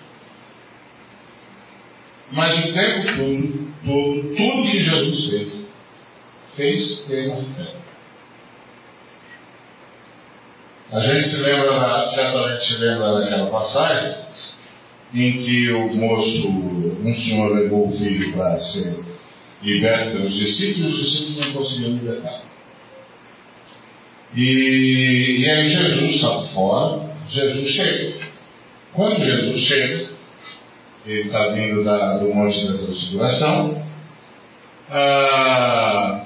Mas 2.31 2.57
o 2.57 2.73
tempo 2.73 3.15
todo, 3.15 3.73
todo 3.85 4.35
tudo 4.35 4.71
que 4.71 4.79
Jesus 4.81 5.27
fez, 5.27 5.69
fez 6.55 6.95
pela 7.05 7.35
fé. 7.35 7.73
A 10.91 10.99
gente 10.99 11.27
se 11.27 11.41
lembra, 11.41 12.07
certamente 12.09 12.65
se 12.65 12.77
lembra 12.79 13.19
daquela 13.19 13.51
passagem 13.51 14.23
em 15.13 15.37
que 15.37 15.71
o 15.71 15.93
moço, 15.95 16.47
um 17.03 17.15
senhor 17.15 17.55
levou 17.55 17.87
o 17.87 17.91
filho 17.91 18.33
para 18.33 18.57
ser 18.57 19.03
liberto 19.61 20.13
pelos 20.13 20.33
discípulos, 20.33 20.93
os 20.93 20.99
discípulos 20.99 21.39
não 21.39 21.53
conseguiam 21.53 21.91
libertar. 21.93 22.41
E, 24.35 25.37
e 25.39 25.49
aí 25.49 25.69
Jesus 25.69 26.15
está 26.15 26.41
fora, 26.53 27.15
Jesus 27.29 27.69
chega. 27.69 28.27
Quando 28.93 29.23
Jesus 29.23 29.61
chega, 29.61 30.09
ele 31.05 31.21
está 31.27 31.49
vindo 31.49 31.83
da, 31.83 32.17
do 32.17 32.33
Monte 32.33 32.65
da 32.65 32.77
Transfiguração, 32.79 33.83
ah, 34.89 36.25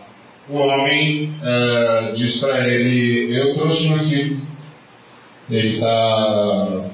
o 0.49 0.57
homem 0.57 1.35
ah, 1.41 2.13
diz 2.15 2.39
para 2.39 2.65
ele, 2.67 3.37
eu 3.37 3.53
trouxe 3.55 3.89
meu 3.89 3.99
filho. 3.99 4.47
Ele 5.49 5.75
está 5.75 6.86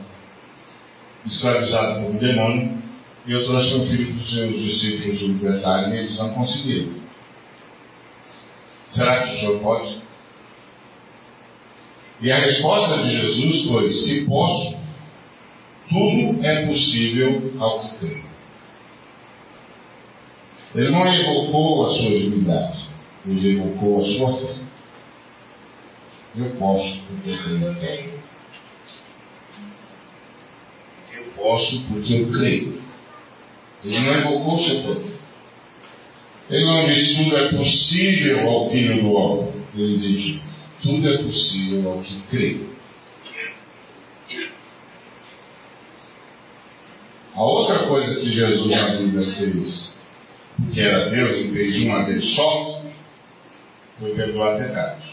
escravizado 1.25 2.01
por 2.01 2.15
um 2.15 2.17
demônio, 2.17 2.83
e 3.25 3.31
eu 3.31 3.45
trouxe 3.45 3.77
meu 3.77 3.85
filho 3.85 4.13
para 4.13 4.23
os 4.23 4.33
seus 4.33 4.55
discípulos 4.55 5.21
libertarem 5.21 5.93
e 5.93 5.97
eles 5.99 6.17
não 6.17 6.33
conseguiram. 6.33 7.03
Será 8.87 9.23
que 9.23 9.33
o 9.35 9.37
senhor 9.39 9.59
pode? 9.61 10.01
E 12.21 12.31
a 12.31 12.37
resposta 12.37 13.03
de 13.03 13.09
Jesus 13.09 13.67
foi: 13.67 13.91
se 13.91 14.25
posso, 14.25 14.77
tudo 15.89 16.45
é 16.45 16.67
possível 16.67 17.53
ao 17.59 17.79
que 17.79 17.95
crê. 17.97 18.23
Ele 20.75 20.89
não 20.89 21.05
evocou 21.05 21.85
a 21.85 21.95
sua 21.95 22.09
divindade, 22.09 22.87
ele 23.25 23.57
evocou 23.57 24.03
a 24.03 24.07
sua 24.07 24.33
fé. 24.33 24.63
Eu 26.35 26.55
posso 26.55 26.99
porque 27.05 27.37
tenho 27.43 27.73
fé. 27.75 28.09
Eu 31.15 31.22
posso 31.35 31.83
porque 31.87 32.13
eu 32.13 32.31
creio. 32.31 32.81
Ele 33.83 33.99
não 33.99 34.15
evocou 34.15 34.55
o 34.55 34.65
seu 34.65 34.81
poder. 34.83 35.13
Ele 36.49 36.65
não 36.65 36.85
disse 36.85 37.15
tudo 37.17 37.37
é 37.37 37.49
possível 37.49 38.49
ao 38.49 38.69
filho 38.69 39.01
do 39.01 39.11
homem. 39.13 39.53
Ele 39.75 39.97
disse 39.97 40.41
tudo 40.81 41.07
é 41.07 41.17
possível 41.17 41.91
ao 41.91 42.01
que 42.01 42.21
crê. 42.23 42.59
A 47.33 47.41
outra 47.41 47.87
coisa 47.87 48.19
que 48.19 48.35
Jesus 48.35 48.69
na 48.69 48.95
Bíblia 48.97 49.31
fez, 49.31 49.97
que 50.71 50.79
era 50.79 51.09
Deus 51.09 51.37
e 51.37 51.51
fez 51.51 51.77
uma 51.83 52.05
vez 52.05 52.35
só, 52.35 52.83
foi 53.99 54.13
perdoar 54.13 54.57
pecados. 54.59 55.03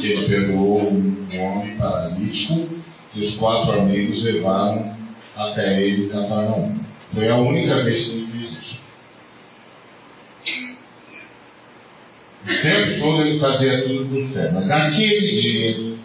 Ele 0.00 0.28
perdoou 0.28 0.92
um 0.92 1.40
homem 1.40 1.76
paralítico 1.76 2.68
que 3.12 3.20
os 3.20 3.36
quatro 3.36 3.80
amigos 3.80 4.22
levaram 4.22 4.93
até 5.36 5.82
ele 5.82 6.06
em 6.06 6.08
Cafarnaum. 6.08 6.78
Foi 7.12 7.28
a 7.28 7.36
única 7.36 7.82
vez 7.84 8.08
que 8.08 8.12
ele 8.12 8.44
isso. 8.44 8.84
O 12.44 12.62
tempo 12.62 13.00
todo 13.00 13.22
ele 13.22 13.38
fazia 13.38 13.82
tudo 13.84 14.08
por 14.08 14.32
fé. 14.32 14.50
Mas 14.52 14.66
naquele 14.68 15.40
dia, 15.40 15.98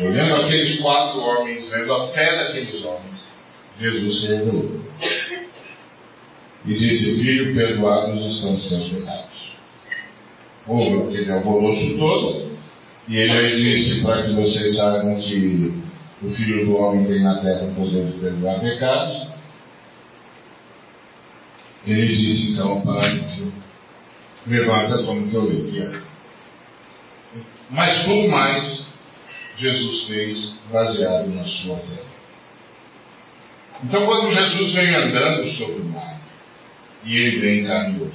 olhando 0.00 0.36
aqueles 0.36 0.80
quatro 0.80 1.20
homens, 1.20 1.70
vendo 1.70 1.92
a 1.92 2.08
fé 2.08 2.36
daqueles 2.36 2.84
homens, 2.84 3.24
Jesus 3.80 4.20
se 4.20 4.26
revelou. 4.26 4.82
E 6.64 6.74
disse, 6.74 7.22
filho, 7.22 7.54
perdoados 7.54 8.24
estão 8.24 8.54
os 8.54 8.68
teus 8.68 8.88
pecados. 8.88 9.52
Houve 10.66 11.08
aquele 11.08 11.32
alvoroço 11.32 11.98
todo, 11.98 12.52
e 13.08 13.16
ele 13.16 13.32
aí 13.32 13.56
disse 13.56 14.02
para 14.02 14.22
que 14.22 14.34
vocês 14.34 14.76
saibam 14.76 15.20
que 15.20 15.81
o 16.22 16.30
Filho 16.30 16.66
do 16.66 16.76
Homem 16.76 17.06
tem 17.06 17.22
na 17.22 17.40
terra 17.40 17.64
o 17.66 17.74
poder 17.74 18.12
de 18.12 18.18
perdoar 18.18 18.60
pecados. 18.60 19.28
Ele 21.86 22.16
disse 22.16 22.52
então 22.52 22.80
para 22.82 23.08
ele, 23.08 23.52
levanta 24.46 25.02
como 25.04 25.28
que 25.28 25.34
eu 25.34 25.50
vejo. 25.50 26.02
Mas 27.70 28.04
tudo 28.04 28.28
mais 28.28 28.92
Jesus 29.56 30.04
fez 30.04 30.60
baseado 30.70 31.28
na 31.28 31.42
sua 31.42 31.78
fé. 31.78 32.04
Então 33.84 34.06
quando 34.06 34.32
Jesus 34.32 34.74
vem 34.74 34.94
andando 34.94 35.52
sobre 35.54 35.80
o 35.80 35.84
mar, 35.86 36.20
e 37.04 37.16
ele 37.16 37.40
vem 37.40 37.60
em 37.60 37.66
carne 37.66 38.12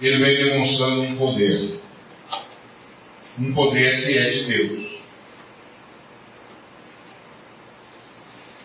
ele 0.00 0.18
vem 0.18 0.44
demonstrando 0.44 1.02
um 1.02 1.16
poder. 1.16 1.80
Um 3.38 3.54
poder 3.54 4.02
que 4.02 4.18
é 4.18 4.30
de 4.30 4.44
Deus. 4.46 4.89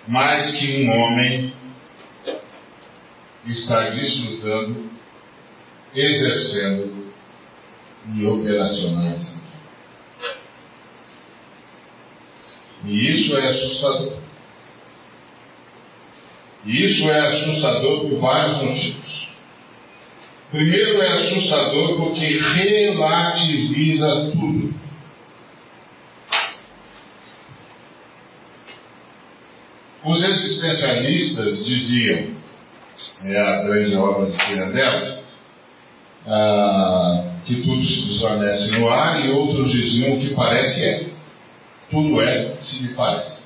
Mas 0.07 0.55
que 0.55 0.83
um 0.83 0.91
homem 0.91 1.53
está 3.45 3.89
desfrutando, 3.89 4.89
exercendo 5.93 7.13
e 8.13 8.25
operacionais. 8.25 9.41
E 12.83 13.11
isso 13.11 13.35
é 13.35 13.49
assustador. 13.49 14.19
E 16.65 16.83
isso 16.83 17.09
é 17.09 17.19
assustador 17.19 18.01
por 18.01 18.19
vários 18.19 18.61
motivos. 18.61 19.27
Primeiro 20.51 21.01
é 21.01 21.13
assustador 21.13 21.97
porque 21.97 22.39
relativiza 22.39 24.31
tudo. 24.31 24.64
Os 30.05 30.23
existencialistas 30.23 31.65
diziam, 31.65 32.35
é 33.23 33.41
a 33.41 33.63
grande 33.63 33.95
obra 33.95 34.29
de 34.29 34.37
Pirandello, 34.37 35.23
ah, 36.27 37.23
que 37.43 37.61
tudo 37.63 37.83
se 37.83 38.05
desvanece 38.05 38.77
no 38.77 38.87
ar, 38.87 39.25
e 39.25 39.31
outros 39.31 39.71
diziam 39.71 40.19
que 40.19 40.35
parece 40.35 40.85
é. 40.85 41.09
Tudo 41.89 42.21
é 42.21 42.53
se 42.61 42.83
lhe 42.83 42.93
parece. 42.93 43.45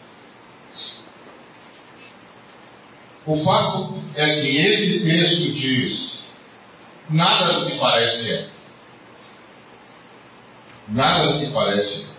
O 3.25 3.41
fato 3.41 3.95
é 4.15 4.41
que 4.41 4.57
esse 4.57 5.05
texto 5.05 5.53
diz: 5.53 6.39
nada 7.09 7.59
do 7.59 7.67
que 7.67 7.79
parece 7.79 8.33
é. 8.33 8.49
Nada 10.89 11.33
do 11.33 11.39
que 11.39 11.53
parece 11.53 12.03
é. 12.03 12.18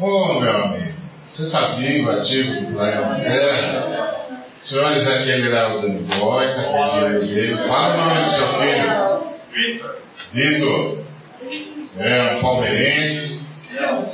Oh, 0.00 0.40
meu 0.40 0.50
amigo, 0.50 0.96
você 1.26 1.42
está 1.42 1.74
vivo, 1.76 2.10
ativo 2.10 2.72
planeta 2.72 3.14
Terra? 3.16 4.06
Senhores, 4.62 5.06
aquele 5.06 5.48
era 5.48 5.76
o 5.76 5.80
Dani 5.80 6.00
Boy, 6.00 6.44
está 6.44 6.62
pedindo 6.62 7.20
dele. 7.20 7.68
Fala 7.68 7.94
o 7.94 8.08
nome 8.08 8.24
do 8.24 8.30
seu 8.30 8.52
filho. 8.54 8.90
Vitor. 9.52 9.96
Vitor. 10.32 11.04
É 11.98 12.36
um 12.36 12.40
palmeirense. 12.40 13.46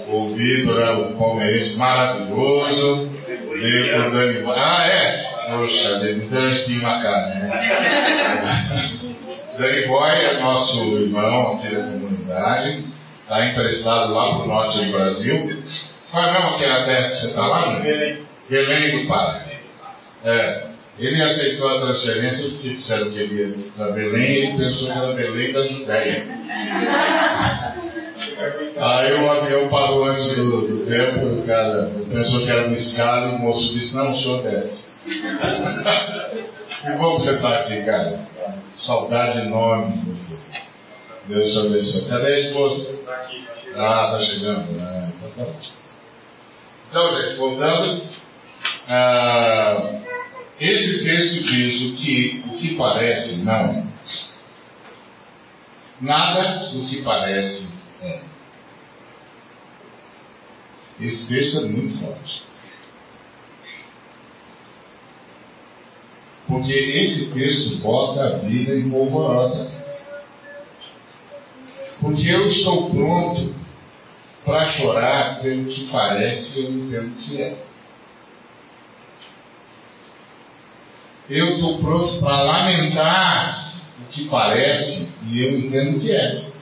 O 0.09 0.35
Vitor 0.35 0.83
é 0.83 0.91
um 0.91 1.17
palmeirense 1.17 1.79
maravilhoso. 1.79 3.11
Veio 3.27 3.95
pro 3.95 4.11
Dani 4.11 4.43
Boy. 4.43 4.55
Ah, 4.59 4.87
é? 4.87 5.33
Poxa, 5.47 6.01
então 6.11 6.39
eu 6.39 6.49
estima 6.51 6.97
a 6.97 7.03
carne, 7.03 7.35
né? 7.41 7.51
Dani 9.59 9.87
Boy 9.87 10.11
é 10.11 10.41
nosso 10.41 10.85
irmão 10.99 11.55
aqui 11.55 11.75
da 11.75 11.83
comunidade 11.83 12.85
está 13.33 13.47
emprestado 13.47 14.13
lá 14.13 14.35
para 14.35 14.45
o 14.45 14.47
norte 14.47 14.85
do 14.85 14.93
Brasil. 14.93 15.63
Qual 16.11 16.23
é 16.23 16.33
mesmo 16.33 16.59
que 16.59 16.65
é 16.65 16.71
a 16.71 16.85
terra 16.85 17.09
que 17.09 17.17
você 17.17 17.27
está 17.29 17.47
lá? 17.47 17.73
Né? 17.73 17.81
Belém. 17.81 18.27
Belém 18.51 19.03
do 19.03 19.09
Pará. 19.09 19.43
É, 20.25 20.67
ele 20.99 21.23
aceitou 21.23 21.69
a 21.71 21.81
transferência 21.81 22.51
porque 22.51 22.69
disseram 22.69 23.11
que 23.11 23.19
ele 23.19 23.35
ia 23.35 23.73
para 23.75 23.93
Belém 23.93 24.23
e 24.23 24.37
ele 24.37 24.59
pensou 24.59 24.93
que 24.93 24.99
era 24.99 25.15
Belém 25.15 25.53
da 25.53 25.67
Judéia. 25.67 26.29
Aí 28.77 29.13
o 29.15 29.31
avião 29.31 29.69
parou 29.69 30.05
antes 30.05 30.37
do, 30.37 30.67
do 30.67 30.87
tempo, 30.87 31.41
o 31.41 31.47
cara 31.47 31.93
pensou 32.11 32.45
que 32.45 32.51
era 32.51 32.67
uma 32.67 32.75
escala 32.75 33.33
e 33.33 33.35
o 33.37 33.39
moço 33.39 33.73
disse, 33.73 33.95
não, 33.97 34.13
o 34.13 34.19
senhor 34.19 34.43
desce. 34.43 34.93
bom 36.99 37.17
que 37.17 37.23
você 37.23 37.35
está 37.37 37.57
aqui, 37.61 37.83
cara. 37.85 38.21
Saudade 38.75 39.41
enorme 39.41 39.99
de 39.99 40.11
você. 40.11 40.52
Deus 41.29 41.53
te 41.53 41.59
abençoe. 41.59 42.09
Cadê 42.09 42.35
a 42.35 42.41
esposa? 42.41 42.99
Ah, 43.77 44.13
está 44.13 44.19
chegando. 44.19 44.81
Ah, 44.81 45.11
então 45.15 45.47
tá 45.47 45.53
Então, 46.91 47.23
gente, 47.23 47.37
voltando. 47.37 48.09
Ah, 48.89 50.01
esse 50.59 51.05
texto 51.05 51.45
diz 51.45 51.83
o 51.83 51.97
que, 51.97 52.45
o 52.49 52.59
que 52.59 52.77
parece 52.77 53.37
não 53.45 53.53
é. 53.53 53.87
Nada 56.01 56.71
do 56.71 56.87
que 56.89 57.03
parece 57.03 57.73
é. 58.01 58.25
Esse 61.01 61.29
texto 61.29 61.65
é 61.65 61.69
muito 61.69 61.99
forte. 62.01 62.43
Porque 66.49 66.73
esse 66.73 67.33
texto 67.33 67.77
bota 67.79 68.23
a 68.25 68.39
vida 68.39 68.75
em 68.75 68.91
polvorosa. 68.91 69.82
Porque 72.03 72.29
eu 72.29 72.49
estou 72.49 72.91
pronto 72.91 73.55
para 74.45 74.67
chorar 74.67 75.41
pelo 75.41 75.67
que 75.67 75.89
parece 75.89 76.65
eu 76.65 76.73
entendo 76.73 77.17
que 77.21 77.41
é. 77.41 77.65
Eu 81.31 81.55
estou 81.55 81.79
pronto 81.79 82.19
para 82.19 82.43
lamentar 82.43 83.73
o 84.03 84.09
que 84.11 84.29
parece 84.29 85.17
e 85.29 85.45
eu 85.45 85.59
entendo 85.61 86.01
que 86.01 86.11
é. 86.11 86.53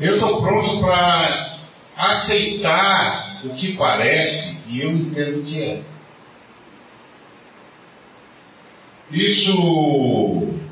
Eu 0.00 0.14
estou 0.14 0.40
pronto 0.40 0.80
para 0.80 1.58
aceitar 1.94 3.42
o 3.44 3.54
que 3.54 3.76
parece 3.76 4.70
e 4.70 4.80
eu 4.80 4.92
entendo 4.92 5.44
que 5.44 5.62
é. 5.62 5.84
Isso 9.10 10.65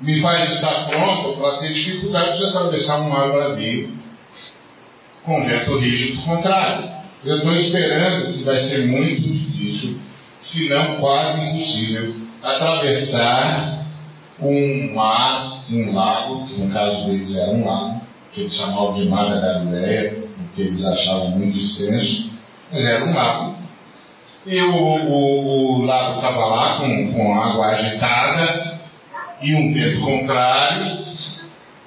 me 0.00 0.20
faz 0.20 0.52
estar 0.54 0.88
pronto 0.88 1.38
para 1.38 1.58
ter 1.58 1.72
dificuldade 1.74 2.38
de 2.38 2.46
atravessar 2.46 3.00
um 3.00 3.10
mar 3.10 3.30
bravio 3.30 3.90
com 5.24 5.44
vento 5.44 5.78
rígido 5.78 6.22
contrário. 6.22 6.88
Eu 7.24 7.36
estou 7.36 7.52
esperando 7.52 8.32
que 8.32 8.44
vai 8.44 8.56
ser 8.56 8.86
muito 8.86 9.20
difícil, 9.20 9.98
se 10.38 10.70
não 10.70 10.96
quase 10.96 11.40
impossível, 11.40 12.14
atravessar 12.42 13.84
um 14.40 14.94
mar, 14.94 15.64
um 15.70 15.94
lago, 15.94 16.46
que 16.46 16.58
no 16.58 16.72
caso 16.72 17.04
deles 17.06 17.36
era 17.36 17.52
um 17.52 17.66
lago, 17.66 18.00
que 18.32 18.40
eles 18.40 18.54
chamavam 18.54 18.94
de 18.94 19.06
Mar 19.06 19.28
da 19.28 19.38
Galileia, 19.38 20.24
porque 20.34 20.62
eles 20.62 20.82
achavam 20.82 21.30
muito 21.32 21.58
extenso, 21.58 22.30
mas 22.72 22.82
era 22.82 23.04
um 23.04 23.14
lago. 23.14 23.56
E 24.46 24.58
o, 24.62 24.74
o, 24.74 25.80
o 25.80 25.84
lago 25.84 26.14
estava 26.16 26.46
lá 26.46 26.78
com, 26.78 27.12
com 27.12 27.34
água 27.34 27.66
agitada 27.66 28.69
e 29.42 29.54
um 29.54 29.72
vento 29.72 30.00
contrário, 30.00 31.04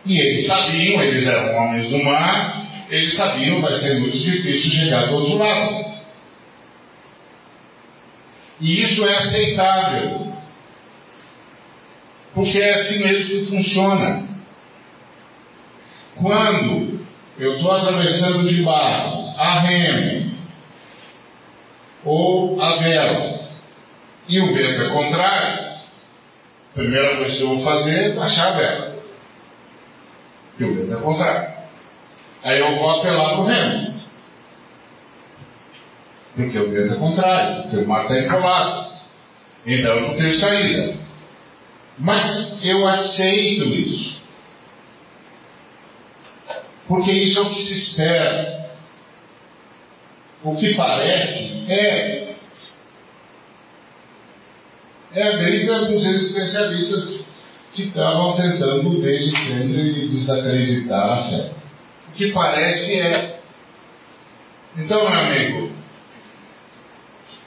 e 0.05 0.19
eles 0.19 0.47
sabiam, 0.47 1.01
eles 1.01 1.27
eram 1.27 1.55
homens 1.55 1.89
do 1.89 2.03
mar, 2.03 2.63
eles 2.89 3.15
sabiam 3.15 3.61
vai 3.61 3.73
ser 3.73 3.99
muito 3.99 4.19
difícil 4.19 4.71
chegar 4.71 5.07
do 5.07 5.15
outro 5.15 5.37
lado. 5.37 5.85
E 8.59 8.83
isso 8.83 9.05
é 9.05 9.15
aceitável. 9.15 10.33
Porque 12.33 12.57
é 12.57 12.73
assim 12.73 13.03
mesmo 13.03 13.25
que 13.27 13.45
funciona. 13.45 14.29
Quando 16.15 16.99
eu 17.39 17.55
estou 17.55 17.71
atravessando 17.71 18.47
de 18.47 18.61
barco, 18.61 19.39
a 19.39 19.59
remo, 19.59 20.33
ou 22.03 22.61
a 22.61 22.75
vela, 22.77 23.49
e 24.27 24.39
o 24.39 24.53
vento 24.53 24.81
é 24.81 24.89
contrário, 24.89 25.62
primeira 26.73 27.17
coisa 27.17 27.35
que 27.35 27.43
eu 27.43 27.47
vou 27.49 27.63
fazer 27.63 28.11
é 28.11 28.15
baixar 28.15 28.47
a 28.47 28.57
vela. 28.57 28.95
E 30.59 30.63
o 30.63 30.75
vento 30.75 30.93
é 30.93 31.01
contrário. 31.01 31.53
Aí 32.43 32.59
eu 32.59 32.75
vou 32.75 32.99
apelar 32.99 33.29
para 33.29 33.39
o 33.39 33.45
remo. 33.45 33.93
Porque 36.35 36.59
o 36.59 36.69
vento 36.69 36.93
é 36.93 36.97
contrário, 36.97 37.63
porque 37.63 37.77
o 37.77 37.87
mar 37.87 38.03
está 38.03 38.19
empolado. 38.19 38.93
Então 39.65 39.95
eu 39.95 40.07
não 40.09 40.15
tenho 40.15 40.35
saída. 40.35 40.97
Mas 41.97 42.65
eu 42.65 42.87
aceito 42.87 43.65
isso. 43.65 44.21
Porque 46.87 47.11
isso 47.11 47.39
é 47.39 47.41
o 47.41 47.49
que 47.49 47.55
se 47.55 47.73
espera. 47.73 48.71
O 50.43 50.55
que 50.55 50.75
parece 50.75 51.71
é. 51.71 52.22
É 55.15 55.27
a 55.27 55.37
briga 55.37 55.85
dos 55.85 56.05
especialistas 56.05 57.27
que 57.73 57.83
estavam 57.83 58.35
tentando 58.35 59.01
desde 59.01 59.31
sempre 59.47 60.07
desacreditar 60.09 61.19
a 61.19 61.23
fé 61.23 61.63
que 62.15 62.31
parece 62.31 62.99
é. 62.99 63.39
Então, 64.77 65.09
meu 65.09 65.19
amigo, 65.19 65.71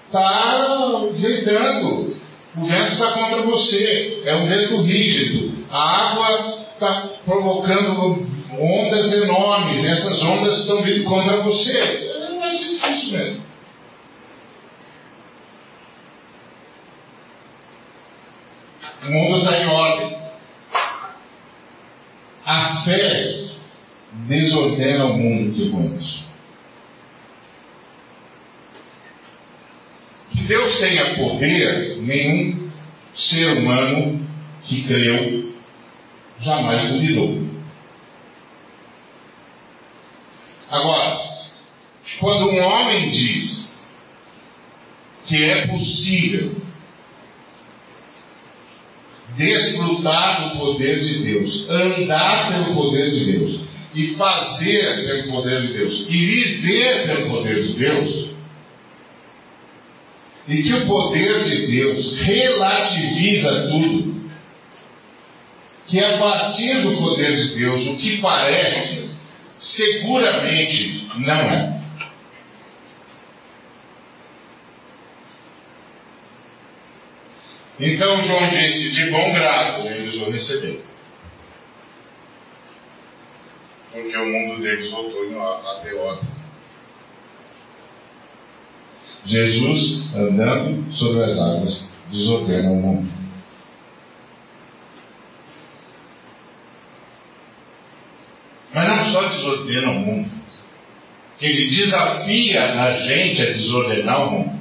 está 0.06 1.00
ventando. 1.12 2.16
O 2.56 2.64
vento 2.64 2.92
está 2.92 3.12
contra 3.12 3.42
você. 3.42 4.22
É 4.24 4.36
um 4.36 4.46
vento 4.46 4.82
rígido. 4.82 5.66
A 5.70 6.10
água 6.10 6.64
está 6.72 7.10
provocando 7.24 8.26
ondas 8.58 9.12
enormes. 9.22 9.84
Essas 9.84 10.22
ondas 10.22 10.60
estão 10.60 10.82
vindo 10.82 11.04
contra 11.04 11.42
você. 11.42 12.28
Não 12.30 12.40
vai 12.40 12.50
ser 12.52 12.74
difícil 12.74 13.18
mesmo. 13.18 13.46
O 19.06 19.12
mundo 19.12 19.38
está 19.38 19.58
em 19.58 19.66
ordem. 19.66 20.16
A 22.44 22.82
fé 22.82 23.46
desordena 24.26 25.06
o 25.06 25.18
mundo 25.18 25.54
que 25.54 25.70
conheço. 25.70 26.24
Que 30.30 30.44
Deus 30.44 30.78
tenha 30.78 31.14
poder, 31.14 31.98
nenhum 31.98 32.70
ser 33.14 33.58
humano 33.58 34.26
que 34.64 34.82
creu 34.84 35.54
jamais 36.40 36.92
duvidou. 36.92 37.46
Agora, 40.70 41.18
quando 42.18 42.50
um 42.50 42.60
homem 42.60 43.10
diz 43.10 43.88
que 45.26 45.44
é 45.44 45.66
possível 45.68 46.65
desfrutar 49.36 50.48
do 50.48 50.58
poder 50.58 51.00
de 51.00 51.18
Deus, 51.24 51.68
andar 51.68 52.48
pelo 52.48 52.74
poder 52.74 53.10
de 53.10 53.24
Deus, 53.32 53.60
e 53.94 54.14
fazer 54.14 55.06
pelo 55.06 55.32
poder 55.32 55.62
de 55.62 55.72
Deus 55.72 56.06
e 56.08 56.26
viver 56.26 57.06
pelo 57.06 57.30
poder 57.30 57.62
de 57.62 57.72
Deus, 57.74 58.30
e 60.48 60.62
que 60.62 60.72
o 60.72 60.86
poder 60.86 61.44
de 61.44 61.66
Deus 61.66 62.16
relativiza 62.18 63.68
tudo, 63.70 64.16
que 65.88 65.98
a 65.98 66.18
partir 66.18 66.82
do 66.82 66.96
poder 66.96 67.34
de 67.34 67.54
Deus 67.54 67.86
o 67.86 67.96
que 67.96 68.18
parece, 68.18 69.10
seguramente 69.56 71.08
não 71.18 71.34
é. 71.34 71.75
Então 77.78 78.22
João 78.22 78.50
disse: 78.50 78.92
de 78.92 79.10
bom 79.10 79.32
grado 79.32 79.86
eles 79.88 80.16
o 80.16 80.30
receberam 80.30 80.96
porque 83.96 84.14
o 84.14 84.26
mundo 84.26 84.60
deles 84.60 84.90
voltou 84.90 85.22
a 85.42 85.80
derrota. 85.82 86.26
Jesus, 89.24 90.14
andando 90.14 90.92
sobre 90.92 91.22
as 91.24 91.38
águas, 91.40 91.90
desordena 92.10 92.70
o 92.72 92.76
mundo. 92.76 93.12
Mas 98.74 98.88
não 98.88 99.12
só 99.12 99.28
desordena 99.30 99.90
o 99.90 99.94
mundo, 99.94 100.30
ele 101.40 101.70
desafia 101.70 102.82
a 102.82 102.92
gente 103.00 103.40
a 103.40 103.52
desordenar 103.54 104.28
o 104.28 104.30
mundo. 104.30 104.55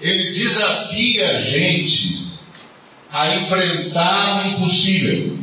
Ele 0.00 0.32
desafia 0.32 1.28
a 1.28 1.40
gente 1.42 2.26
a 3.10 3.36
enfrentar 3.36 4.44
o 4.44 4.48
impossível. 4.48 5.38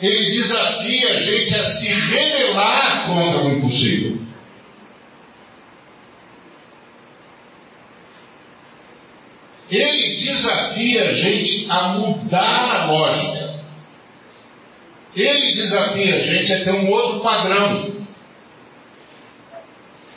Ele 0.00 0.30
desafia 0.30 1.08
a 1.10 1.20
gente 1.22 1.54
a 1.54 1.64
se 1.64 1.88
rebelar 1.88 3.06
contra 3.06 3.44
o 3.44 3.52
impossível. 3.56 4.26
Ele 9.68 10.16
desafia 10.16 11.10
a 11.10 11.12
gente 11.14 11.66
a 11.68 11.88
mudar 11.88 12.70
a 12.70 12.86
lógica. 12.86 13.56
Ele 15.16 15.54
desafia 15.54 16.14
a 16.14 16.18
gente 16.18 16.52
a 16.52 16.64
ter 16.64 16.72
um 16.72 16.90
outro 16.90 17.20
padrão. 17.20 17.95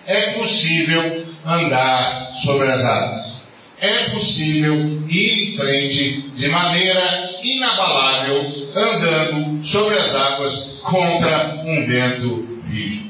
É 0.09 0.33
possível 0.33 1.23
andar 1.45 2.33
sobre 2.43 2.67
as 2.67 2.83
águas. 2.83 3.47
é 3.81 4.09
possível 4.09 4.75
ir 5.07 5.53
em 5.53 5.55
frente 5.55 6.31
de 6.35 6.47
maneira 6.49 7.29
inabalável, 7.43 8.41
andando 8.75 9.65
sobre 9.67 9.97
as 9.99 10.15
águas 10.15 10.81
contra 10.81 11.63
um 11.63 11.87
vento 11.87 12.61
rígido. 12.67 13.09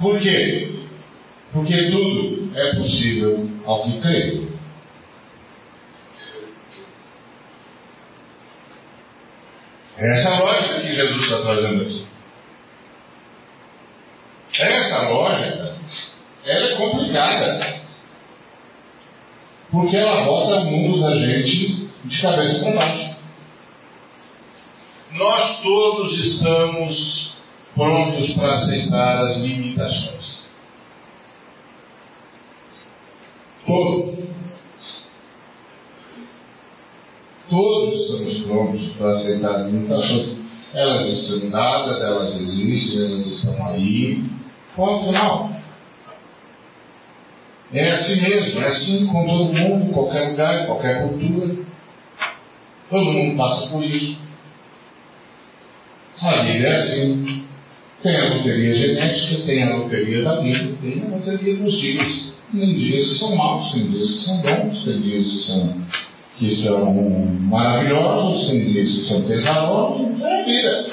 Por 0.00 0.20
quê? 0.20 0.70
Porque 1.52 1.90
tudo 1.90 2.50
é 2.54 2.74
possível 2.76 3.48
ao 3.64 3.84
que 3.84 4.00
crê. 4.00 4.45
Essa 9.98 10.28
é 10.28 10.38
lógica 10.38 10.80
que 10.80 10.94
Jesus 10.94 11.22
está 11.24 11.42
trazendo 11.42 11.82
aqui. 11.82 12.06
Essa 14.58 15.08
lógica, 15.08 15.76
ela 16.44 16.66
é 16.66 16.76
complicada. 16.76 17.80
Porque 19.70 19.96
ela 19.96 20.22
bota 20.24 20.60
o 20.60 20.64
mundo 20.66 21.00
da 21.00 21.14
gente 21.14 21.88
de 22.04 22.22
cabeça 22.22 22.62
para 22.62 22.74
baixo. 22.74 23.16
Nós 25.12 25.62
todos 25.62 26.18
estamos 26.20 27.36
prontos 27.74 28.32
para 28.32 28.54
aceitar 28.54 29.22
as 29.22 29.38
limitações. 29.38 30.46
Todos. 33.66 34.26
Todos 37.48 38.00
estamos 38.00 38.38
prontos 38.40 38.88
para 38.96 39.10
aceitar 39.10 39.56
as 39.56 39.66
limitações. 39.66 40.36
Elas 40.74 41.06
estão 41.06 41.50
dadas, 41.50 42.00
elas 42.02 42.34
existem, 42.34 43.06
elas 43.06 43.26
estão 43.26 43.66
aí. 43.68 44.24
Ponto 44.74 45.06
final. 45.06 45.50
É 47.72 47.92
assim 47.92 48.20
mesmo, 48.20 48.60
é 48.60 48.66
assim 48.66 49.06
com 49.06 49.26
todo 49.26 49.52
mundo, 49.52 49.92
qualquer 49.92 50.30
lugar, 50.30 50.66
qualquer 50.66 51.08
cultura. 51.08 51.56
Todo 52.90 53.12
mundo 53.12 53.36
passa 53.36 53.70
por 53.70 53.84
isso. 53.84 54.16
A 56.22 56.42
vida 56.42 56.68
é 56.68 56.76
assim. 56.76 57.44
Tem 58.02 58.16
a 58.16 58.34
loteria 58.34 58.74
genética, 58.74 59.42
tem 59.44 59.62
a 59.64 59.76
loteria 59.76 60.22
da 60.22 60.40
vida, 60.40 60.76
tem 60.80 61.02
a 61.02 61.08
loteria 61.08 61.56
dos 61.56 61.78
dias. 61.78 62.36
Tem 62.52 62.74
dias 62.74 63.08
que 63.08 63.18
são 63.18 63.34
maus, 63.34 63.72
tem 63.72 63.90
dias 63.90 64.14
que 64.14 64.24
são 64.24 64.42
bons, 64.42 64.84
tem 64.84 65.00
dias 65.00 65.26
que 65.26 65.42
são, 65.42 65.86
que 66.38 66.54
são 66.56 66.94
maravilhosos, 66.94 68.50
tem 68.50 68.60
dias 68.72 68.90
que 68.90 69.04
são 69.04 69.26
pesarosos, 69.26 70.20
é 70.20 70.40
a 70.40 70.44
vida. 70.44 70.90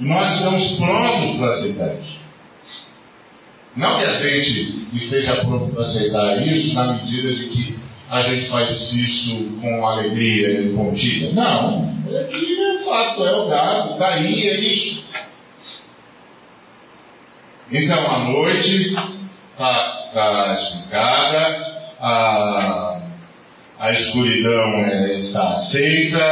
Nós 0.00 0.34
estamos 0.34 0.76
prontos 0.76 1.36
para 1.38 1.52
aceitar 1.52 1.94
isso. 1.94 2.18
Não 3.76 3.98
que 3.98 4.04
a 4.04 4.14
gente 4.14 4.88
esteja 4.92 5.44
pronto 5.44 5.72
para 5.72 5.84
aceitar 5.84 6.46
isso 6.46 6.74
na 6.74 6.94
medida 6.94 7.34
de 7.34 7.48
que 7.48 7.78
a 8.10 8.22
gente 8.22 8.48
faz 8.48 8.92
isso 8.92 9.60
com 9.60 9.86
alegria 9.86 10.62
e 10.62 10.72
contida. 10.72 11.32
Não. 11.32 11.96
É 12.08 12.24
que 12.24 12.60
é 12.60 12.84
fato, 12.84 13.24
é 13.24 13.32
o 13.36 13.48
dado, 13.48 13.92
está 13.92 14.14
aí, 14.14 14.48
é 14.48 14.60
isso. 14.60 15.08
Então 17.70 18.10
a 18.10 18.18
noite 18.30 18.94
está 19.52 20.10
tá 20.14 20.58
explicada, 20.58 21.77
a, 22.00 23.00
a 23.78 23.92
escuridão 23.92 24.74
é, 24.74 25.16
está 25.16 25.50
aceita, 25.50 26.24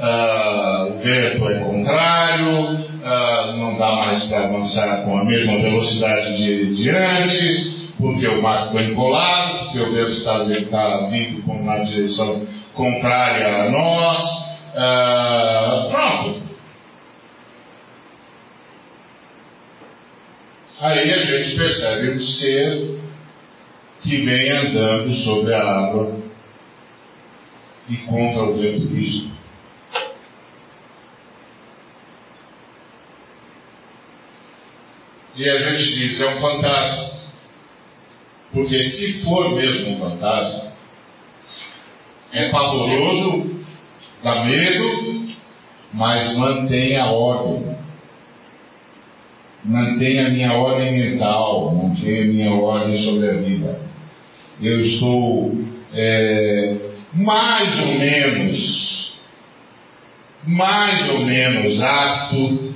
a, 0.00 0.88
o 0.90 0.98
vento 0.98 1.48
é 1.48 1.58
contrário, 1.60 2.84
a, 3.04 3.52
não 3.56 3.78
dá 3.78 3.92
mais 3.92 4.24
para 4.26 4.44
avançar 4.44 5.04
com 5.04 5.16
a 5.18 5.24
mesma 5.24 5.58
velocidade 5.58 6.36
de, 6.36 6.74
de 6.76 6.90
antes, 6.90 7.92
porque 7.98 8.26
o 8.26 8.42
mar 8.42 8.70
foi 8.70 8.90
encolado, 8.90 9.58
porque 9.64 9.80
o 9.80 9.92
vento 9.92 10.12
está, 10.12 10.44
está 10.44 11.06
vindo 11.08 11.64
na 11.64 11.78
direção 11.84 12.46
contrária 12.74 13.64
a 13.64 13.70
nós. 13.70 14.44
Pronto. 15.90 16.42
Aí 20.80 21.12
a 21.12 21.18
gente 21.18 21.56
percebe 21.56 22.10
um 22.10 22.20
ser 22.20 23.03
que 24.04 24.18
vem 24.18 24.50
andando 24.50 25.14
sobre 25.14 25.54
a 25.54 25.62
água 25.62 26.20
e 27.88 27.96
contra 27.96 28.42
o 28.44 28.56
vento 28.58 28.86
rígido. 28.88 29.32
E 35.36 35.48
a 35.48 35.62
gente 35.62 35.94
diz, 35.94 36.20
é 36.20 36.28
um 36.28 36.40
fantasma. 36.40 37.14
Porque 38.52 38.78
se 38.78 39.24
for 39.24 39.50
mesmo 39.52 39.94
um 39.94 39.98
fantasma, 39.98 40.72
é 42.32 42.50
pavoroso 42.50 43.54
dá 44.22 44.44
medo, 44.44 45.28
mas 45.92 46.36
mantém 46.38 46.96
a 46.98 47.10
ordem. 47.10 47.74
Mantenha 49.64 50.26
a 50.26 50.30
minha 50.30 50.52
ordem 50.52 50.92
mental, 50.92 51.74
mantenha 51.74 52.22
a 52.22 52.26
minha 52.26 52.54
ordem 52.54 52.98
sobre 52.98 53.30
a 53.30 53.34
vida. 53.34 53.83
Eu 54.62 54.80
estou 54.80 55.52
é, 55.92 56.76
mais 57.12 57.80
ou 57.80 57.98
menos, 57.98 59.14
mais 60.46 61.08
ou 61.10 61.24
menos 61.24 61.82
apto 61.82 62.74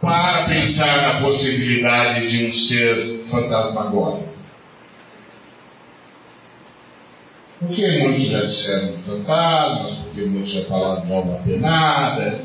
para 0.00 0.46
pensar 0.46 1.02
na 1.02 1.20
possibilidade 1.20 2.28
de 2.28 2.46
um 2.46 2.52
ser 2.52 3.24
fantasmagórico. 3.30 4.30
Porque 7.60 7.86
muitos 7.98 8.24
já 8.28 8.40
disseram 8.40 9.02
fantasmas, 9.02 9.98
porque 9.98 10.22
muitos 10.22 10.50
já 10.50 10.64
falaram 10.64 11.06
de 11.06 11.12
alma 11.12 11.42
penada, 11.44 12.40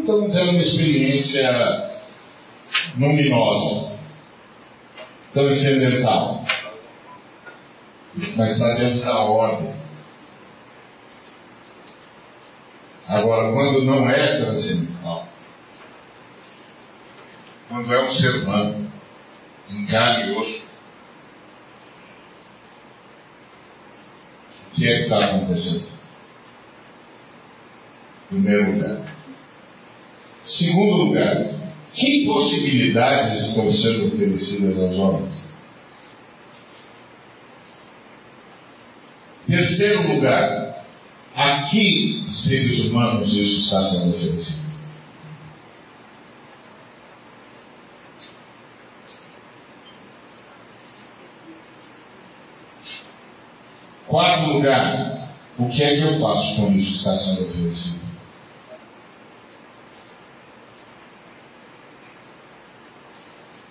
estão 0.00 0.30
tendo 0.30 0.50
uma 0.52 0.62
experiência 0.62 1.90
luminosa, 2.98 3.92
transcendental. 5.34 6.46
Mas 8.36 8.52
está 8.52 8.74
dentro 8.74 9.04
da 9.04 9.18
ordem. 9.18 9.74
Agora, 13.08 13.52
quando 13.52 13.84
não 13.84 14.08
é 14.08 14.40
transcendental, 14.40 15.28
quando 17.68 17.92
é 17.92 18.08
um 18.08 18.12
ser 18.12 18.42
humano, 18.42 18.92
em 19.68 19.86
carne 19.86 20.32
e 20.32 20.36
osso, 20.36 20.64
O 24.74 24.76
que 24.76 24.88
é 24.88 24.96
que 24.96 25.02
está 25.04 25.24
acontecendo? 25.24 25.86
Primeiro 28.28 28.72
lugar. 28.72 29.14
Segundo 30.44 31.04
lugar, 31.04 31.46
que 31.92 32.26
possibilidades 32.26 33.50
estão 33.50 33.72
sendo 33.72 34.08
oferecidas 34.08 34.76
aos 34.76 34.98
homens? 34.98 35.53
Terceiro 39.54 40.12
lugar, 40.12 40.84
a 41.36 41.62
que 41.62 42.26
seres 42.28 42.86
humanos 42.86 43.32
isso 43.32 43.66
está 43.66 43.84
sendo 43.84 44.16
oferecido? 44.16 44.64
Quarto 54.08 54.46
lugar, 54.54 55.28
o 55.56 55.68
que 55.70 55.84
é 55.84 55.98
que 55.98 56.02
eu 56.02 56.18
faço 56.18 56.56
quando 56.56 56.76
isso 56.76 56.96
está 56.96 57.16
sendo 57.16 57.48
oferecido? 57.48 58.04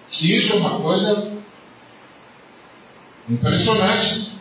Isso 0.10 0.54
é 0.54 0.56
uma 0.56 0.80
coisa 0.80 1.34
impressionante. 3.28 4.32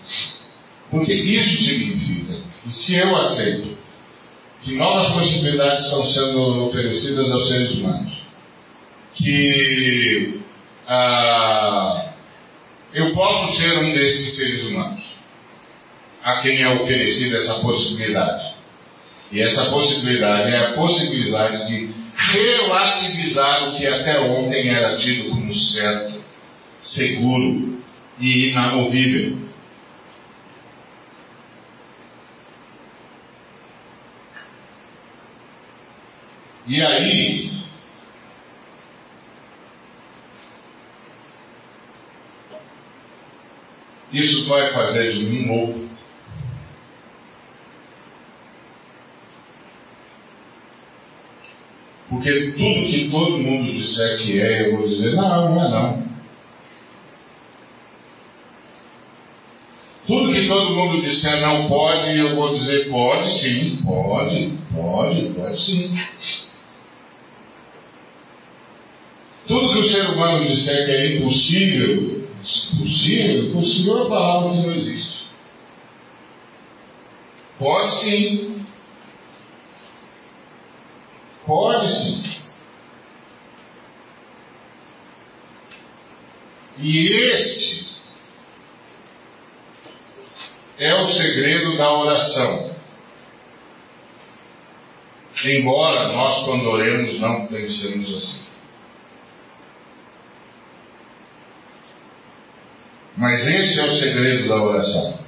Porque 0.92 1.14
isso 1.14 1.64
significa 1.64 2.34
que 2.62 2.70
se 2.70 2.96
eu 2.96 3.16
aceito 3.16 3.78
que 4.62 4.74
novas 4.74 5.10
possibilidades 5.14 5.86
estão 5.86 6.04
sendo 6.06 6.66
oferecidas 6.66 7.32
aos 7.32 7.48
seres 7.48 7.78
humanos, 7.78 8.12
que 9.14 10.40
ah, 10.86 12.12
eu 12.92 13.14
posso 13.14 13.56
ser 13.56 13.78
um 13.78 13.92
desses 13.94 14.36
seres 14.36 14.66
humanos, 14.66 15.02
a 16.22 16.36
quem 16.42 16.62
é 16.62 16.68
oferecida 16.68 17.38
essa 17.38 17.54
possibilidade. 17.60 18.54
E 19.32 19.40
essa 19.40 19.70
possibilidade 19.70 20.52
é 20.52 20.58
a 20.58 20.72
possibilidade 20.72 21.66
de 21.68 21.90
relativizar 22.14 23.70
o 23.70 23.76
que 23.78 23.86
até 23.86 24.20
ontem 24.20 24.68
era 24.68 24.94
tido 24.98 25.30
como 25.30 25.54
certo, 25.54 26.22
seguro 26.82 27.82
e 28.20 28.50
inamovível. 28.50 29.51
E 36.66 36.80
aí, 36.80 37.52
isso 44.12 44.48
vai 44.48 44.70
fazer 44.72 45.12
de 45.14 45.24
mim 45.24 45.46
novo. 45.46 45.90
Porque 52.08 52.52
tudo 52.52 52.90
que 52.90 53.08
todo 53.10 53.38
mundo 53.38 53.72
disser 53.72 54.18
que 54.18 54.40
é, 54.40 54.68
eu 54.68 54.76
vou 54.76 54.86
dizer, 54.86 55.16
não, 55.16 55.54
não 55.54 55.64
é 55.64 55.70
não. 55.70 56.12
Tudo 60.06 60.32
que 60.32 60.46
todo 60.46 60.74
mundo 60.74 61.00
disser 61.00 61.40
não 61.40 61.68
pode, 61.68 62.18
eu 62.18 62.36
vou 62.36 62.54
dizer 62.54 62.90
pode 62.90 63.28
sim, 63.40 63.82
pode, 63.82 64.58
pode, 64.74 65.22
pode 65.30 65.62
sim. 65.62 66.51
Tudo 69.46 69.72
que 69.72 69.78
o 69.80 69.88
ser 69.90 70.10
humano 70.10 70.46
disser 70.46 70.84
que 70.84 70.90
é 70.90 71.16
impossível, 71.16 72.28
possível, 72.78 73.44
impossível 73.48 73.92
é 73.92 74.00
uma 74.02 74.08
palavra 74.08 74.50
que 74.50 74.66
não 74.66 74.72
existe. 74.72 75.26
Pode 77.58 78.00
sim. 78.00 78.66
Pode 81.44 81.88
sim. 81.92 82.42
E 86.78 87.06
este 87.32 87.96
é 90.78 90.94
o 90.94 91.06
segredo 91.08 91.76
da 91.76 91.92
oração. 91.98 92.72
Embora 95.44 96.12
nós, 96.12 96.44
quando 96.44 96.68
oremos, 96.68 97.20
não 97.20 97.46
pensemos 97.48 98.14
assim. 98.14 98.51
Mas 103.16 103.46
esse 103.46 103.78
é 103.78 103.84
o 103.84 103.94
segredo 103.94 104.48
da 104.48 104.62
oração. 104.62 105.18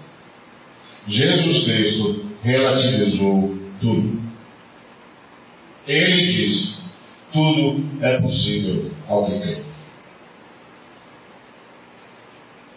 Jesus 1.07 1.65
Cristo 1.65 2.25
relativizou 2.43 3.59
tudo. 3.81 4.23
Ele 5.87 6.33
disse: 6.33 6.83
tudo 7.33 8.05
é 8.05 8.21
possível 8.21 8.91
ao 9.07 9.27
que 9.27 9.41
crê. 9.41 9.65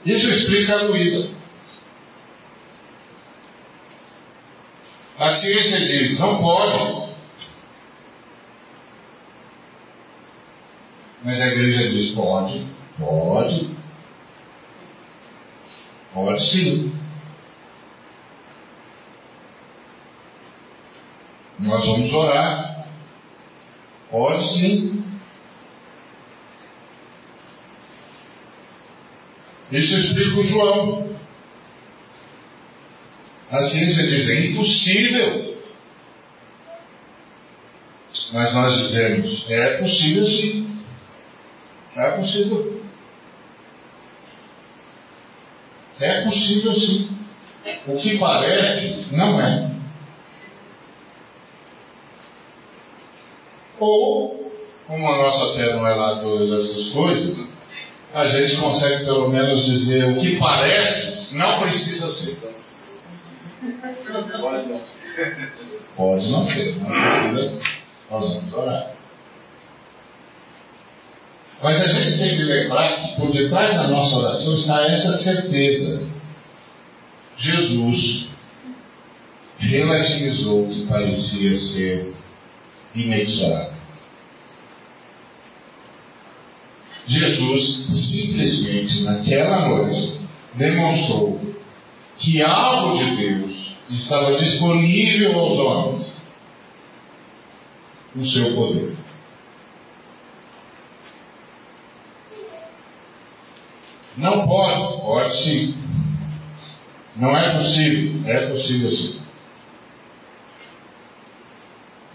Isso 0.05 0.29
explica 0.29 0.73
a 0.73 0.83
Luísa. 0.83 1.29
A 5.17 5.31
ciência 5.31 5.79
diz: 5.87 6.19
não 6.19 6.41
pode. 6.41 7.07
Mas 11.23 11.41
a 11.41 11.47
igreja 11.47 11.89
diz: 11.91 12.11
pode, 12.11 12.67
pode. 12.97 13.76
Pode 16.17 16.43
sim. 16.49 16.99
Nós 21.59 21.85
vamos 21.85 22.11
orar. 22.11 22.87
Pode 24.09 24.43
sim. 24.57 25.03
Isso 29.71 29.95
explica 29.95 30.39
o 30.39 30.43
João. 30.43 31.15
A 33.51 33.61
ciência 33.61 34.07
diz 34.07 34.27
é 34.27 34.47
impossível. 34.47 35.61
Mas 38.33 38.55
nós 38.55 38.75
dizemos, 38.75 39.51
é 39.51 39.77
possível 39.77 40.25
sim. 40.25 40.83
É 41.95 42.11
possível. 42.13 42.76
É 45.99 46.21
possível 46.21 46.73
sim. 46.73 47.09
O 47.87 47.97
que 47.97 48.17
parece, 48.17 49.15
não 49.15 49.41
é. 49.41 49.71
Ou, 53.79 54.51
como 54.87 55.11
a 55.11 55.17
nossa 55.17 55.53
fé 55.55 55.75
não 55.75 55.85
é 55.87 55.93
lá 55.93 56.19
todas 56.19 56.51
essas 56.51 56.91
coisas, 56.91 57.53
a 58.13 58.25
gente 58.27 58.57
consegue 58.57 59.05
pelo 59.05 59.29
menos 59.29 59.65
dizer 59.65 60.05
o 60.09 60.19
que 60.19 60.37
parece, 60.37 61.35
não 61.35 61.61
precisa 61.61 62.09
ser. 62.11 62.55
Pode 64.39 64.67
não 64.67 64.81
ser. 64.81 65.47
Pode 65.95 66.31
não 66.31 66.45
ser, 66.45 66.75
não 66.79 66.89
precisa 66.89 67.49
ser. 67.49 67.77
Nós 68.09 68.33
vamos 68.33 68.53
orar. 68.53 68.96
Mas 71.61 71.81
a 71.81 71.87
gente 71.87 72.17
tem 72.17 72.37
que 72.37 72.43
lembrar 72.43 72.97
que 72.97 73.15
por 73.15 73.31
detrás 73.31 73.73
da 73.73 73.87
nossa 73.87 74.15
oração 74.17 74.55
está 74.55 74.83
essa 74.83 75.13
certeza. 75.13 76.11
Jesus 77.37 78.27
relativizou 79.57 80.65
o 80.65 80.69
que 80.69 80.85
parecia 80.85 81.57
ser 81.57 82.13
inexorável. 82.93 83.77
Jesus 87.07 87.87
simplesmente 87.89 89.01
naquela 89.01 89.69
noite 89.69 90.19
demonstrou 90.55 91.41
que 92.17 92.41
algo 92.41 92.97
de 92.97 93.15
Deus 93.15 93.75
estava 93.89 94.37
disponível 94.37 95.39
aos 95.39 95.59
homens, 95.59 96.31
o 98.15 98.25
seu 98.25 98.53
poder. 98.55 98.96
Não 104.17 104.47
pode, 104.47 105.01
pode 105.01 105.43
sim. 105.43 105.75
Não 107.15 107.37
é 107.37 107.57
possível, 107.57 108.27
é 108.27 108.47
possível 108.47 108.89
sim. 108.89 109.21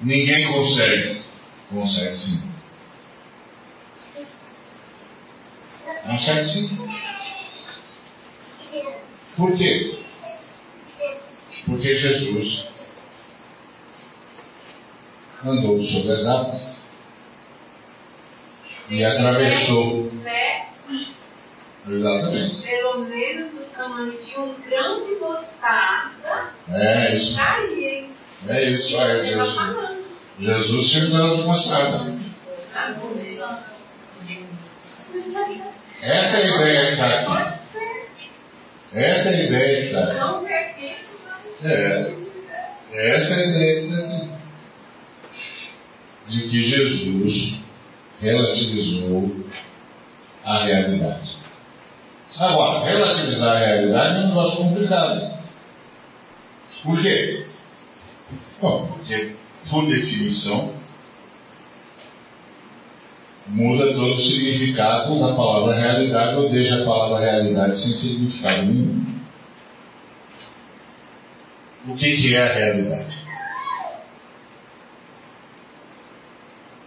Ninguém 0.00 0.53
consegue, 0.53 1.22
consegue 1.70 2.16
sim. 2.16 2.53
Consegue 6.05 6.44
sim. 6.44 6.88
Por 9.36 9.57
quê? 9.57 10.03
Porque 11.66 11.94
Jesus 11.94 12.72
andou 15.44 15.82
sobre 15.84 16.12
as 16.12 16.26
águas 16.26 16.82
e 18.90 19.05
atravessou 19.05 20.11
Exatamente. 21.88 22.62
Pelo 22.62 23.04
menos 23.04 23.52
do 23.52 23.64
tamanho 23.74 24.12
de 24.22 24.38
um 24.38 24.54
grão 24.62 25.04
de 25.04 25.14
mostarda. 25.16 26.52
É 26.68 27.16
isso. 27.16 27.40
Aí, 27.40 28.10
é 28.48 28.70
isso, 28.70 28.96
é 28.96 29.24
Jesus. 29.24 30.02
Jesus 30.38 30.92
se 30.92 31.10
grão 31.10 31.36
de 31.36 31.42
mostarda. 31.42 32.22
Essa 36.02 36.38
é 36.38 36.42
a 36.42 36.46
ideia 36.46 36.86
que 36.86 36.92
está 36.92 37.06
aqui. 37.08 37.62
Essa 38.92 39.28
é 39.28 39.34
a 39.34 39.44
ideia 39.44 39.80
que 39.80 39.86
está 39.86 40.00
aqui. 40.02 40.96
É. 41.64 42.14
Essa 42.90 43.34
é 43.34 43.36
a 43.36 43.46
ideia 43.46 43.80
que 43.80 43.86
está 43.88 44.04
aqui. 44.04 44.32
De 46.28 46.48
que 46.48 46.62
Jesus 46.62 47.60
relativizou 48.20 49.44
a 50.44 50.64
realidade. 50.64 51.42
Agora, 52.43 52.84
relativizar 52.84 53.57
a 53.57 53.59
realidade 53.61 54.16
é 54.16 54.18
um 54.24 54.28
negócio 54.28 54.64
complicado. 54.64 55.38
Por 56.82 57.01
quê? 57.01 57.47
Bom, 58.61 58.88
porque, 58.88 59.36
por 59.70 59.86
definição, 59.86 60.74
muda 63.47 63.93
todo 63.93 64.16
o 64.16 64.20
significado 64.20 65.20
da 65.20 65.36
palavra 65.36 65.76
realidade 65.76 66.36
ou 66.36 66.51
deixa 66.51 66.82
a 66.82 66.84
palavra 66.84 67.20
realidade 67.20 67.78
sem 67.78 67.97
significado 67.99 68.62
nenhum. 68.66 69.22
O 71.86 71.95
que, 71.95 72.16
que 72.16 72.34
é 72.34 72.43
a 72.43 72.55
realidade? 72.55 73.22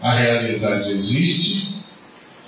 A 0.01 0.13
realidade 0.13 0.91
existe 0.91 1.74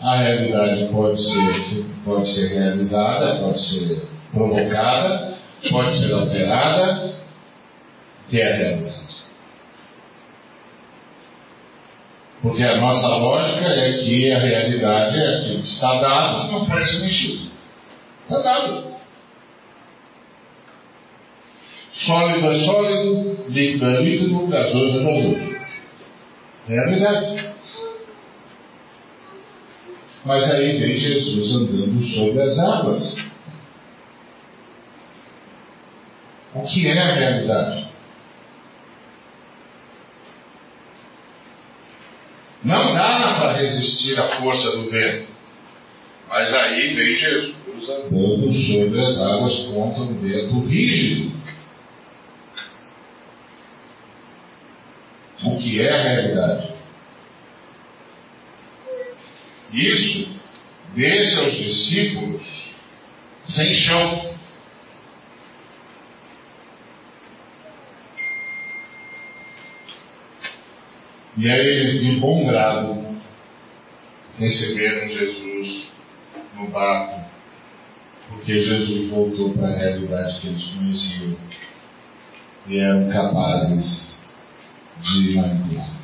a 0.01 0.15
realidade 0.17 0.91
pode 0.91 1.21
ser, 1.21 1.85
pode 2.05 2.33
ser 2.33 2.47
realizada, 2.53 3.39
pode 3.39 3.59
ser 3.59 4.07
provocada, 4.31 5.37
pode 5.69 5.97
ser 5.97 6.13
alterada, 6.13 7.15
que 8.29 8.39
é 8.39 8.53
a 8.53 8.55
realidade. 8.55 8.97
Porque 12.41 12.63
a 12.63 12.77
nossa 12.77 13.07
lógica 13.07 13.65
é 13.65 13.93
que 13.93 14.31
a 14.31 14.39
realidade 14.39 15.17
é 15.17 15.41
que 15.41 15.67
está 15.67 15.99
dado, 15.99 16.51
não 16.51 16.65
pode 16.67 16.91
ser 16.91 16.99
mexido. 16.99 17.51
Está 18.29 18.41
dado. 18.43 18.97
Sólido 21.93 22.51
é 22.51 22.65
sólido, 22.65 23.45
líquido 23.49 23.85
é 23.89 24.01
líquido, 24.03 24.47
gasoso 24.47 24.99
é 24.99 25.03
gasoso. 25.03 25.57
Realidade. 26.67 27.47
Mas 30.28 30.43
aí 30.51 30.78
vem 30.78 30.99
Jesus 30.99 31.55
andando 31.55 32.05
sobre 32.05 32.41
as 32.41 32.59
águas. 32.59 33.15
o 36.53 36.63
que 36.65 36.88
é 36.88 36.99
a 36.99 37.13
realidade. 37.13 37.88
Não 42.61 42.93
dá 42.93 43.36
para 43.39 43.53
resistir 43.53 44.19
à 44.19 44.41
força 44.41 44.69
do 44.71 44.89
vento. 44.89 45.32
Mas 46.28 46.53
aí 46.53 46.93
vem 46.93 47.15
Jesus 47.15 47.89
andando 47.89 48.51
sobre 48.51 48.99
as 48.99 49.21
águas 49.21 49.55
contra 49.67 50.01
um 50.01 50.19
vento 50.19 50.59
rígido. 50.65 51.38
O 55.45 55.57
que 55.57 55.82
é 55.82 55.93
a 55.93 56.03
realidade? 56.03 56.76
Isso 59.72 60.39
deixa 60.95 61.47
os 61.47 61.55
discípulos 61.55 62.74
sem 63.45 63.74
chão. 63.76 64.38
E 71.38 71.49
aí 71.49 71.68
eles, 71.68 71.99
de 71.99 72.15
bom 72.20 72.47
grado, 72.47 73.15
receberam 74.39 75.09
Jesus 75.09 75.91
no 76.55 76.68
barco, 76.70 77.30
porque 78.30 78.63
Jesus 78.63 79.09
voltou 79.11 79.53
para 79.53 79.68
a 79.68 79.78
realidade 79.78 80.39
que 80.39 80.47
eles 80.47 80.68
conheciam 80.68 81.38
e 82.68 82.80
eram 82.80 83.09
capazes 83.09 84.18
de 85.01 85.36
manipular. 85.36 85.96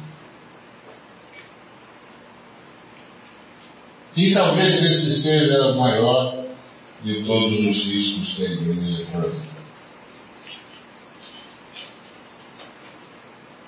E 4.16 4.32
talvez 4.32 4.84
esse 4.84 5.24
seja 5.24 5.68
o 5.70 5.80
maior 5.80 6.46
de 7.04 7.24
todos 7.24 7.60
os 7.60 7.86
riscos 7.86 8.34
que 8.36 8.46
a 8.46 8.50
igreja 8.50 9.06
corre. 9.12 9.54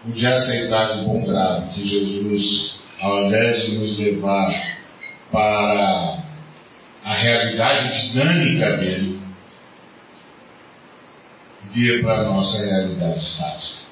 O 0.08 0.12
de 0.12 0.28
aceitar 0.28 0.98
de 0.98 1.06
bom 1.06 1.26
grado 1.26 1.74
que 1.74 1.84
Jesus, 1.84 2.80
ao 3.02 3.26
invés 3.26 3.66
de 3.66 3.78
nos 3.80 3.98
levar 3.98 4.78
para 5.32 6.24
a 7.04 7.14
realidade 7.14 8.12
dinâmica 8.12 8.78
dele, 8.78 9.20
vir 11.74 12.04
para 12.04 12.22
a 12.22 12.24
nossa 12.24 12.64
realidade 12.64 13.18
estática. 13.18 13.86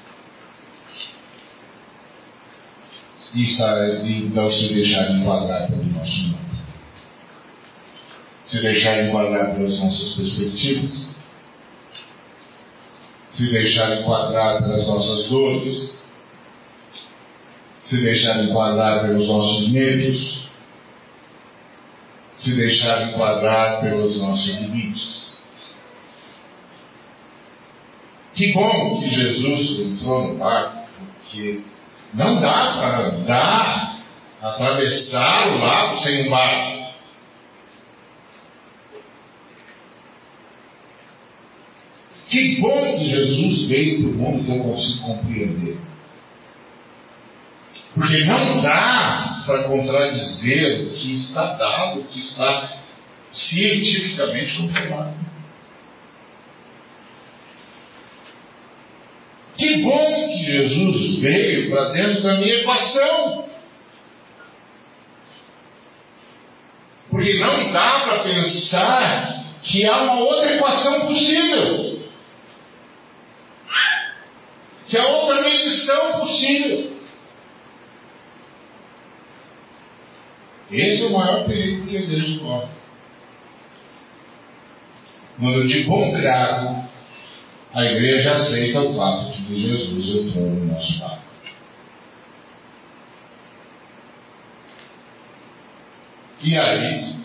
E 3.34 4.24
então 4.24 4.52
se 4.52 4.72
deixar 4.72 5.10
enquadrar 5.10 5.66
pelo 5.66 5.84
nosso 5.86 6.28
mundo 6.28 6.43
se 8.44 8.60
deixar 8.60 9.04
enquadrar 9.04 9.54
pelas 9.54 9.78
nossas 9.80 10.14
perspectivas, 10.14 11.14
se 13.26 13.50
deixar 13.50 13.98
enquadrar 13.98 14.62
pelas 14.62 14.86
nossas 14.86 15.28
dores, 15.28 16.04
se 17.80 18.02
deixar 18.02 18.44
enquadrar 18.44 19.02
pelos 19.02 19.26
nossos 19.26 19.68
medos, 19.70 20.48
se 22.34 22.56
deixar 22.56 23.10
enquadrar 23.10 23.80
pelos 23.80 24.20
nossos 24.20 24.54
limites. 24.60 25.44
Que 28.34 28.52
bom 28.52 29.00
que 29.00 29.10
Jesus 29.10 29.80
entrou 29.80 30.28
no 30.28 30.38
barco, 30.38 30.88
porque 30.98 31.62
não 32.12 32.40
dá 32.40 32.76
para 32.78 32.98
andar, 33.08 33.98
atravessar 34.42 35.48
o 35.48 35.58
lago 35.58 36.00
sem 36.00 36.26
um 36.26 36.30
barco. 36.30 36.73
Que 42.34 42.60
bom 42.60 42.98
que 42.98 43.10
Jesus 43.10 43.68
veio 43.68 44.00
para 44.00 44.10
o 44.10 44.14
mundo 44.14 44.44
que 44.44 44.50
eu 44.50 44.64
consigo 44.64 45.06
compreender. 45.06 45.78
Porque 47.94 48.24
não 48.24 48.60
dá 48.60 49.44
para 49.46 49.62
contradizer 49.62 50.80
o 50.80 50.90
que 50.90 51.14
está 51.14 51.54
dado, 51.54 52.00
o 52.00 52.04
que 52.08 52.18
está 52.18 52.72
cientificamente 53.30 54.56
comprovado. 54.56 55.14
Que 59.56 59.76
bom 59.82 60.26
que 60.26 60.42
Jesus 60.44 61.18
veio 61.20 61.70
para 61.70 61.90
dentro 61.90 62.20
da 62.24 62.34
minha 62.34 62.54
equação. 62.56 63.44
Porque 67.10 67.34
não 67.34 67.72
dá 67.72 68.00
para 68.00 68.24
pensar 68.24 69.44
que 69.62 69.86
há 69.86 70.02
uma 70.02 70.18
outra 70.18 70.56
equação 70.56 71.06
possível. 71.06 71.93
Que 74.88 74.96
é 74.96 75.02
outra 75.02 75.42
medição 75.42 76.20
possível. 76.20 76.94
Esse 80.70 81.04
é 81.04 81.06
o 81.06 81.12
maior 81.12 81.46
perigo 81.46 81.86
que 81.86 81.96
a 81.96 82.00
igreja 82.00 82.40
corre. 82.40 82.68
Quando 85.38 85.68
de 85.68 85.84
bom 85.84 86.12
grado 86.12 86.84
a 87.74 87.84
igreja 87.84 88.34
aceita 88.34 88.80
o 88.82 88.96
fato 88.96 89.32
de 89.32 89.46
que 89.46 89.60
Jesus 89.60 90.08
entrou 90.08 90.46
no 90.46 90.64
nosso 90.66 90.98
barco. 91.00 91.24
E 96.40 96.56
aí, 96.56 97.16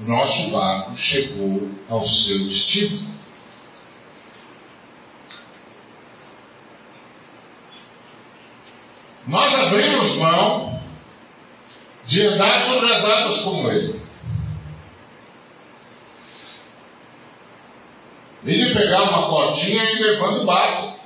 nosso 0.00 0.50
barco 0.50 0.96
chegou 0.96 1.68
ao 1.88 2.06
seu 2.06 2.38
destino. 2.38 3.10
Nós 9.26 9.54
mão 10.20 10.80
de 12.06 12.26
andar 12.26 12.66
sobre 12.66 12.92
as 12.92 13.04
águas 13.04 13.42
como 13.42 13.70
ele. 13.70 14.00
Ele 18.44 18.74
pegar 18.74 19.02
uma 19.02 19.28
cordinha 19.28 19.84
e 19.84 20.02
levando 20.02 20.42
o 20.42 20.46
barco. 20.46 20.98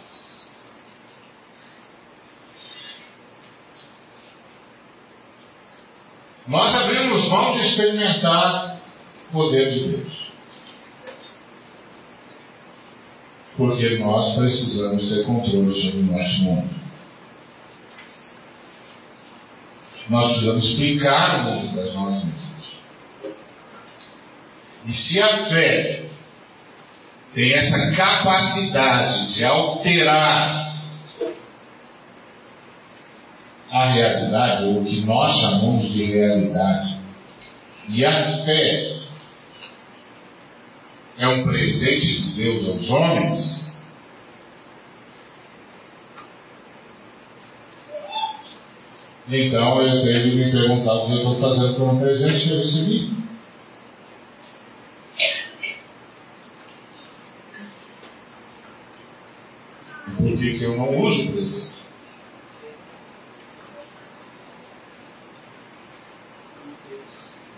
Nós 6.47 6.75
abrimos 6.75 7.29
mão 7.29 7.55
de 7.55 7.67
experimentar 7.67 8.81
o 9.31 9.33
poder 9.33 9.73
de 9.73 9.89
Deus. 9.89 10.25
Porque 13.57 13.99
nós 13.99 14.35
precisamos 14.37 15.09
ter 15.09 15.25
controle 15.25 15.75
sobre 15.81 16.01
o 16.01 16.03
nosso 16.05 16.43
mundo. 16.43 16.84
Nós 20.09 20.33
precisamos 20.33 20.69
explicar 20.69 21.37
o 21.39 21.51
mundo 21.51 21.73
para 21.73 21.93
nós 21.93 22.25
mesmos. 22.25 22.45
E 24.87 24.93
se 24.93 25.23
a 25.23 25.47
fé 25.47 26.05
tem 27.35 27.53
essa 27.53 27.97
capacidade 27.97 29.35
de 29.35 29.45
alterar 29.45 30.75
a 33.73 33.93
realidade, 33.93 34.65
ou 34.65 34.83
o 34.83 34.85
que 34.85 35.01
nós 35.01 35.41
chamamos 35.41 35.91
de 35.91 36.05
realidade, 36.05 36.97
e 37.89 38.05
a 38.05 38.45
fé 38.45 38.95
é 41.19 41.29
um 41.29 41.45
presente 41.45 42.23
de 42.23 42.35
Deus 42.35 42.69
aos 42.69 42.91
homens, 42.91 43.64
Então 49.27 49.81
eu 49.81 50.05
tenho 50.05 50.37
me 50.37 50.53
perguntar 50.53 50.95
o 50.95 51.07
que 51.07 51.13
eu 51.13 51.17
estou 51.17 51.41
fazendo 51.41 51.77
com 51.77 51.95
o 51.95 51.99
presente 51.99 52.47
que 52.47 52.51
eu 52.53 52.59
recebi. 52.59 53.15
Por 60.19 60.39
que, 60.39 60.59
que 60.59 60.65
eu 60.65 60.77
não 60.77 60.91
uso 60.91 61.23
o 61.23 61.33
presente? 61.33 61.75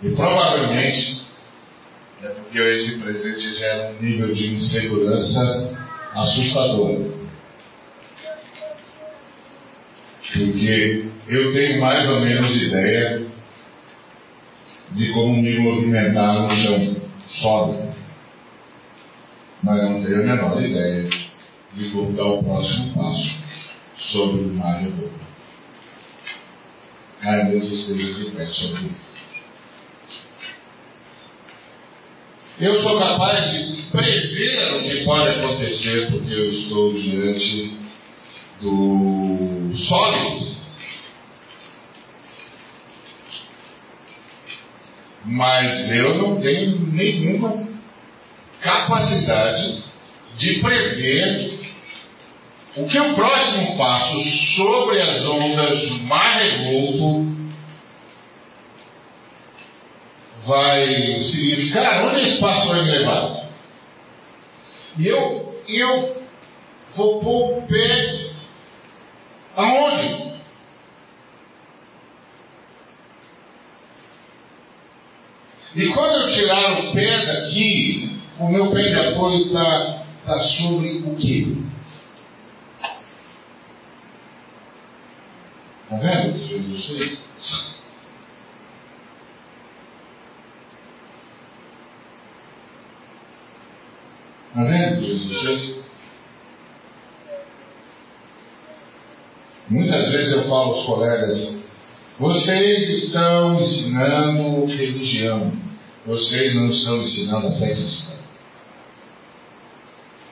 E 0.03 0.09
provavelmente 0.11 1.27
é 2.23 2.27
porque 2.27 2.59
esse 2.59 2.97
presente 2.99 3.53
gera 3.57 3.91
um 3.91 4.01
nível 4.01 4.33
de 4.33 4.55
insegurança 4.55 5.85
assustador. 6.13 7.16
Porque 10.33 11.05
eu 11.27 11.53
tenho 11.53 11.81
mais 11.81 12.07
ou 12.09 12.21
menos 12.21 12.61
ideia 12.61 13.27
de 14.91 15.11
como 15.11 15.41
me 15.41 15.59
movimentar 15.59 16.33
no 16.33 16.49
chão 16.51 16.95
sólido. 17.27 17.95
Mas 19.63 19.81
não 19.83 20.01
tenho 20.01 20.21
a 20.21 20.25
menor 20.35 20.63
ideia 20.63 21.09
de 21.73 21.91
como 21.91 22.15
dar 22.15 22.25
o 22.25 22.43
próximo 22.43 22.93
passo 22.93 23.35
sobre 23.97 24.41
o 24.41 24.53
mar 24.53 24.79
revolto. 24.79 25.27
Ai, 27.21 27.51
Deus 27.51 27.71
esteja 27.71 28.13
de 28.13 28.31
pé 28.31 28.45
sobre 28.45 28.87
isso. 28.87 29.07
Eu 32.59 32.73
sou 32.81 32.97
capaz 32.97 33.51
de 33.51 33.83
prever 33.91 34.73
o 34.73 34.83
que 34.83 35.03
pode 35.03 35.29
acontecer, 35.29 36.11
porque 36.11 36.33
eu 36.33 36.49
estou 36.49 36.93
diante 36.93 37.77
do 38.61 39.56
sólido. 39.77 40.57
Mas 45.25 45.91
eu 45.91 46.15
não 46.15 46.41
tenho 46.41 46.79
nenhuma 46.91 47.67
capacidade 48.61 49.83
de 50.37 50.59
prever 50.59 51.59
o 52.77 52.87
que 52.87 52.99
o 52.99 53.15
próximo 53.15 53.77
passo 53.77 54.21
sobre 54.55 55.01
as 55.01 55.25
ondas 55.25 55.89
do 55.89 55.99
mar 56.03 56.37
revolto 56.37 57.37
vai 60.45 60.87
significar, 61.23 62.05
onde 62.05 62.21
esse 62.21 62.39
passo 62.39 62.67
vai 62.69 62.81
levar. 62.81 63.47
E 64.97 65.07
eu, 65.07 65.61
eu 65.67 66.21
vou 66.95 67.19
pôr 67.19 67.57
o 67.57 67.61
pé 67.67 68.16
aonde? 69.57 70.37
E 75.75 75.93
quando 75.93 76.21
eu 76.21 76.33
tirar 76.33 76.79
o 76.79 76.93
pé 76.93 77.25
daqui, 77.25 78.21
o 78.39 78.47
meu 78.47 78.71
pé 78.71 78.81
de 78.83 78.95
apoio 78.95 79.47
está 79.47 80.05
tá 80.25 80.39
sobre 80.39 81.03
o 81.05 81.15
quê? 81.15 81.57
Está 85.83 85.97
vendo 85.97 86.37
Jesus 86.47 86.87
fez? 86.87 87.27
Está 94.49 94.63
vendo 94.63 94.97
o 94.97 94.99
que 94.99 95.07
Jesus 95.07 95.41
fez? 95.41 95.87
Muitas 99.69 100.11
vezes 100.11 100.31
eu 100.31 100.43
falo 100.43 100.73
aos 100.73 100.85
colegas, 100.85 101.67
vocês 102.17 102.89
estão 103.03 103.61
ensinando 103.61 104.65
religião. 104.65 105.51
Vocês 106.05 106.55
não 106.55 106.71
estão 106.71 107.01
ensinando 107.01 107.47
a 107.47 107.51
fé 107.51 107.75
cristã. 107.75 108.13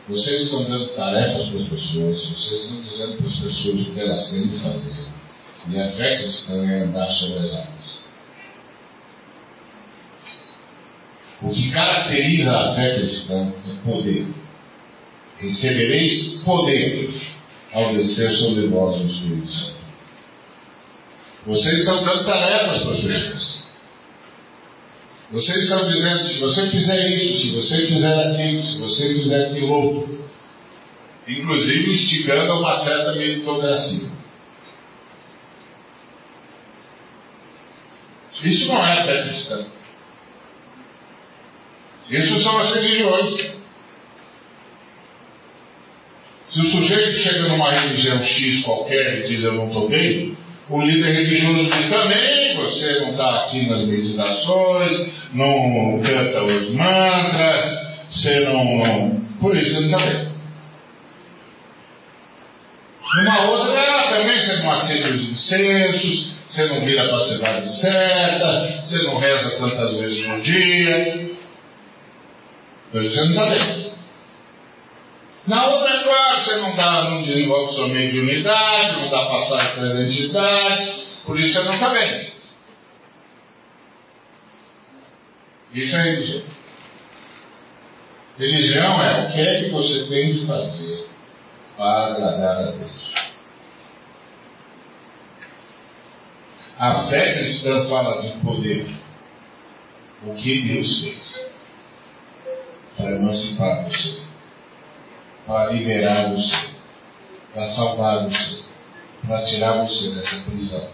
Vocês 0.08 0.44
estão 0.44 0.64
dando 0.64 0.88
tarefas 0.96 1.50
para 1.50 1.60
as 1.60 1.68
pessoas, 1.68 2.30
vocês 2.30 2.62
estão 2.62 2.82
dizendo 2.82 3.18
para 3.18 3.28
as 3.28 3.40
pessoas 3.40 3.82
o 3.82 3.92
que 3.92 4.00
elas 4.00 4.32
têm 4.32 4.48
de 4.48 4.58
fazer. 4.60 4.96
E 5.68 5.80
a 5.80 5.92
fé 5.92 6.18
cristã 6.18 6.72
é 6.72 6.84
andar 6.84 7.12
sobre 7.12 7.40
as 7.40 7.54
águas. 7.56 8.06
O 11.42 11.50
que 11.50 11.72
caracteriza 11.72 12.58
a 12.58 12.76
fé 12.76 12.96
cristã 12.96 13.54
é 13.68 13.92
poder. 13.92 14.28
Recebereis 15.38 16.42
poder 16.46 17.35
ao 17.76 17.94
descer 17.94 18.32
sobre 18.32 18.68
vós 18.68 18.96
o 19.02 19.06
Espírito. 19.06 19.76
Vocês 21.46 21.80
estão 21.80 22.04
dando 22.04 22.26
tarefas 22.26 22.84
para 22.84 22.96
pessoas. 22.96 23.66
Vocês 25.32 25.64
estão 25.64 25.90
dizendo, 25.90 26.26
se 26.28 26.40
você 26.40 26.70
fizer 26.70 27.08
isso, 27.10 27.42
se 27.42 27.52
você 27.52 27.86
fizer 27.86 28.30
aquilo, 28.30 28.64
se 28.64 28.78
você 28.78 29.14
fizer 29.14 29.46
aquilo 29.48 29.74
outro, 29.74 30.26
inclusive 31.28 31.94
instigando 31.94 32.54
uma 32.54 32.78
certa 32.78 33.14
meritocracia. 33.14 34.16
Isso 38.44 38.68
não 38.68 38.86
é 38.86 39.04
fé 39.04 39.24
cristã. 39.24 39.66
Isso 42.10 42.44
são 42.44 42.58
as 42.60 42.74
religiões. 42.76 43.65
Se 46.56 46.62
o 46.62 46.72
sujeito 46.72 47.20
chega 47.20 47.50
numa 47.50 47.70
religião 47.70 48.18
X 48.22 48.64
qualquer 48.64 49.26
e 49.26 49.28
diz 49.28 49.44
eu 49.44 49.56
não 49.56 49.68
estou 49.68 49.90
bem, 49.90 50.38
o 50.70 50.82
líder 50.82 51.12
religioso 51.12 51.70
diz 51.70 51.90
também, 51.90 52.56
você 52.56 53.00
não 53.02 53.12
está 53.12 53.42
aqui 53.42 53.68
nas 53.68 53.86
meditações, 53.86 55.12
não 55.34 56.00
canta 56.02 56.44
os 56.46 56.72
mantras, 56.72 57.66
você 58.10 58.40
não. 58.46 59.22
Por 59.42 59.54
isso 59.54 59.76
você 59.76 59.82
não 59.82 60.00
está 60.00 60.10
bem. 60.10 60.28
Numa 63.18 63.50
outra, 63.50 63.78
ah, 63.78 64.16
também 64.16 64.40
você 64.40 64.56
não 64.64 64.72
aceita 64.72 65.10
os 65.10 65.30
incensos, 65.32 66.34
você 66.48 66.66
não 66.68 66.86
vira 66.86 67.04
para 67.04 67.18
a 67.18 67.28
cidade 67.34 67.82
certa, 67.82 68.82
você 68.82 69.04
não 69.08 69.20
reza 69.20 69.58
tantas 69.58 70.00
vezes 70.00 70.26
no 70.26 70.40
dia. 70.40 71.36
Isso 72.94 73.10
você 73.14 73.26
não 73.26 73.32
está 73.32 73.46
bem. 73.50 73.85
Na 75.48 75.68
outra, 75.68 75.96
é 75.96 76.04
claro, 76.04 76.42
você 76.42 76.56
não, 76.58 76.76
dá, 76.76 77.04
não 77.10 77.24
desenvolve 77.24 77.74
sua 77.74 77.88
mediunidade, 77.88 79.02
não 79.02 79.10
dá 79.10 79.26
passagem 79.26 79.76
para 79.76 79.88
identidade, 79.88 81.06
por 81.26 81.40
isso 81.40 81.54
você 81.54 81.64
não 81.64 81.74
está 81.76 81.90
bem. 81.90 82.34
Isso 85.74 85.96
é 85.96 86.02
religião. 86.02 86.44
Religião 88.40 89.04
é 89.04 89.24
o 89.24 89.32
que 89.32 89.40
é 89.40 89.64
que 89.64 89.70
você 89.70 90.08
tem 90.08 90.34
de 90.34 90.48
fazer 90.48 91.08
para 91.78 92.08
agradar 92.08 92.58
a 92.60 92.72
Deus. 92.72 93.06
A 96.78 97.08
fé 97.08 97.38
cristã 97.38 97.88
fala 97.88 98.22
de 98.22 98.38
poder. 98.40 98.88
O 100.26 100.34
que 100.34 100.62
Deus 100.68 101.04
fez 101.04 101.56
para 102.98 103.12
emancipar 103.12 103.84
você, 103.84 104.25
para 105.46 105.72
liberar 105.72 106.30
você, 106.30 106.56
para 107.54 107.66
salvar 107.66 108.24
você, 108.30 108.64
para 109.26 109.46
tirar 109.46 109.84
você 109.84 110.16
dessa 110.16 110.50
prisão, 110.50 110.90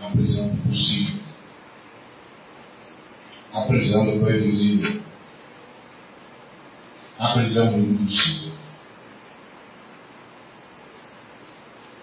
a 0.00 0.10
prisão 0.10 0.56
possível 0.56 1.24
a 3.54 3.62
prisão 3.62 4.04
do 4.04 4.24
previsível, 4.24 5.00
a 7.18 7.32
prisão 7.34 7.72
do 7.72 7.78
impossível. 7.78 8.52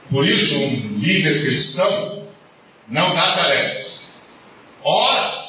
Por 0.09 0.27
isso, 0.27 0.55
um 0.55 0.99
líder 0.99 1.41
cristão 1.41 2.27
não 2.88 3.13
dá 3.13 3.36
tarefas. 3.36 4.21
Ora, 4.84 5.40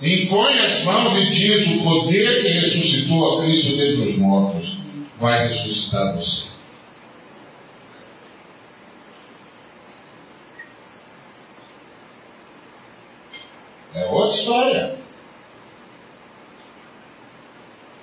impõe 0.00 0.58
as 0.60 0.84
mãos 0.84 1.16
e 1.16 1.30
diz: 1.30 1.66
o 1.76 1.84
poder 1.84 2.42
que 2.42 2.48
ressuscitou 2.48 3.38
a 3.38 3.42
Cristo 3.42 3.76
dentre 3.76 4.10
os 4.10 4.18
mortos 4.18 4.78
vai 5.18 5.48
ressuscitar 5.48 6.16
você. 6.16 6.48
É 13.94 14.06
outra 14.06 14.38
história. 14.38 14.98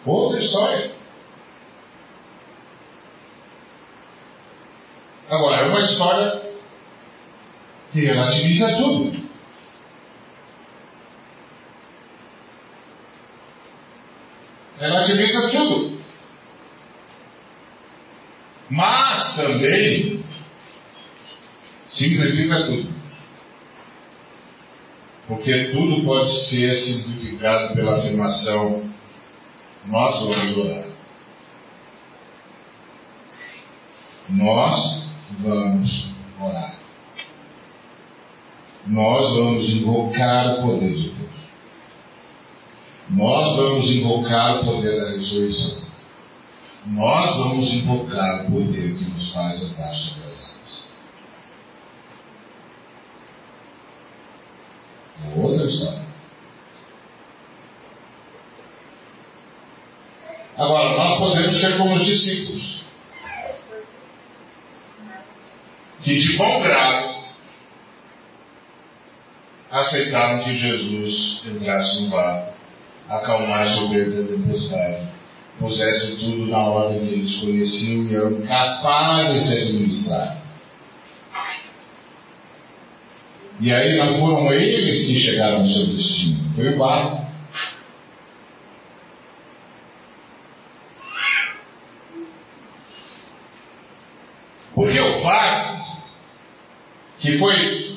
Outra 0.05 0.39
história. 0.39 0.91
Agora, 5.29 5.61
é 5.61 5.67
uma 5.67 5.79
história 5.79 6.41
que 7.91 8.05
relativiza 8.05 8.75
tudo. 8.77 9.24
Relativiza 14.85 15.49
tudo. 15.49 15.99
Mas 18.69 19.35
também 19.35 20.23
simplifica 21.87 22.65
tudo. 22.65 22.93
Porque 25.27 25.71
tudo 25.71 26.05
pode 26.05 26.31
ser 26.49 26.77
simplificado 26.77 27.73
pela 27.73 27.97
afirmação: 27.97 28.93
nós 29.87 30.19
vamos 30.19 30.57
orar. 30.57 30.87
Nós 34.29 35.03
vamos 35.39 36.13
orar. 36.39 36.75
Nós 38.85 39.33
vamos 39.35 39.69
invocar 39.69 40.59
o 40.59 40.61
poder 40.61 40.93
de. 40.93 41.14
Nós 43.09 43.55
vamos 43.55 43.89
invocar 43.91 44.57
o 44.57 44.65
poder 44.65 44.99
da 44.99 45.09
ressurreição. 45.11 45.85
Nós 46.87 47.37
vamos 47.37 47.67
invocar 47.71 48.45
o 48.45 48.51
poder 48.51 48.97
que 48.97 49.05
nos 49.05 49.31
faz 49.31 49.61
andar 49.63 49.95
sobre 49.95 50.23
as 50.23 50.43
águas. 50.43 50.89
É 55.23 55.39
outra 55.39 55.67
história. 55.67 56.05
Agora, 60.57 60.97
nós 60.97 61.19
podemos 61.19 61.59
ser 61.59 61.77
como 61.77 61.95
os 61.95 62.05
discípulos. 62.05 62.85
Que 66.01 66.17
de 66.17 66.37
bom 66.37 66.61
grado 66.61 67.15
aceitaram 69.71 70.43
que 70.43 70.55
Jesus 70.55 71.41
entrasse 71.45 72.03
no 72.03 72.09
barco, 72.09 72.54
acalmasse 73.09 73.79
o 73.79 73.89
vento 73.89 74.11
da 74.11 74.27
tempestade, 74.27 75.07
pusesse 75.59 76.19
tudo 76.19 76.47
na 76.47 76.59
ordem 76.59 77.05
que 77.05 77.13
eles 77.13 77.39
conheciam 77.39 78.03
e 78.07 78.15
eram 78.15 78.41
capazes 78.41 79.47
de 79.47 79.53
administrar. 79.53 80.45
E 83.59 83.71
aí 83.71 83.97
não 83.97 84.19
foram 84.19 84.51
eles 84.51 85.05
que 85.05 85.19
chegaram 85.19 85.59
ao 85.59 85.65
seu 85.65 85.85
destino, 85.87 86.53
foi 86.55 86.73
o 86.73 86.77
barco. 86.77 87.25
Porque 94.73 94.99
o 94.99 95.23
barco, 95.23 96.01
que 97.19 97.37
foi 97.37 97.95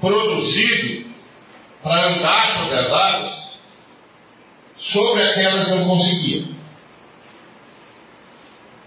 produzido 0.00 1.10
para 1.82 2.14
andar 2.14 2.52
sobre 2.52 2.74
as 2.76 2.92
águas, 2.92 3.41
sobre 4.82 5.22
aquelas 5.22 5.68
não 5.68 5.84
conseguia. 5.84 6.44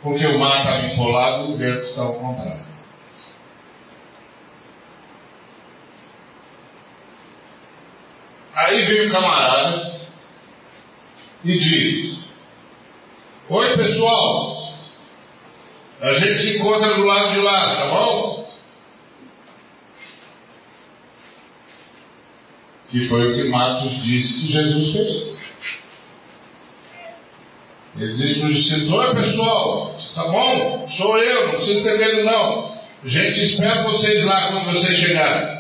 Porque 0.01 0.25
o 0.27 0.37
mar 0.37 0.59
estava 0.59 0.85
empolado 0.85 1.49
e 1.49 1.53
o 1.53 1.57
vento 1.57 1.85
estava 1.85 2.07
ao 2.09 2.19
contrário. 2.19 2.65
Aí 8.53 8.85
vem 8.85 9.07
o 9.07 9.11
camarada 9.11 9.99
e 11.43 11.57
diz: 11.57 12.33
Oi 13.49 13.77
pessoal, 13.77 14.73
a 16.01 16.13
gente 16.13 16.39
se 16.39 16.57
encontra 16.57 16.93
do 16.95 17.03
lado 17.03 17.33
de 17.33 17.41
lá, 17.41 17.75
tá 17.75 17.89
bom? 17.89 18.49
Que 22.89 23.07
foi 23.09 23.33
o 23.33 23.35
que 23.35 23.49
Marcos 23.49 24.03
disse 24.03 24.41
que 24.41 24.53
Jesus 24.53 24.93
fez. 24.93 25.44
Ele 27.97 28.13
disse 28.15 28.39
para 28.39 28.49
os 28.49 28.55
discípulos: 28.55 28.93
Oi 28.93 29.15
pessoal, 29.15 29.99
tá 30.13 30.23
bom? 30.23 30.89
Sou 30.97 31.17
eu, 31.17 31.47
não 31.47 31.55
precisa 31.55 31.83
ter 31.83 31.97
medo 31.97 32.23
não. 32.25 32.75
A 33.03 33.07
gente 33.07 33.41
espera 33.41 33.83
vocês 33.83 34.25
lá 34.25 34.49
quando 34.49 34.73
vocês 34.73 34.97
chegarem. 34.97 35.55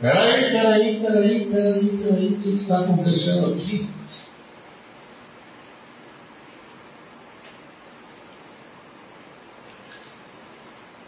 Peraí, 0.00 0.50
peraí, 0.50 1.00
peraí, 1.00 1.46
peraí, 1.46 1.96
peraí, 1.96 2.26
o 2.26 2.42
que 2.42 2.48
está 2.56 2.80
acontecendo 2.80 3.54
aqui? 3.54 3.88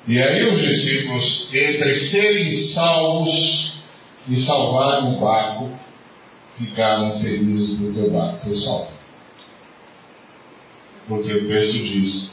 E 0.08 0.22
aí 0.22 0.48
os 0.48 0.62
discípulos, 0.62 1.48
entre 1.52 1.94
serem 1.94 2.54
salvos 2.72 3.75
e 4.28 4.36
salvarem 4.40 5.14
o 5.14 5.20
barco, 5.20 5.70
ficaram 6.56 7.18
felizes 7.18 7.78
porque 7.78 8.00
o 8.00 8.10
barco 8.10 8.38
foi 8.40 8.56
salvo. 8.56 8.96
Porque 11.08 11.32
o 11.32 11.48
texto 11.48 11.84
diz 11.84 12.32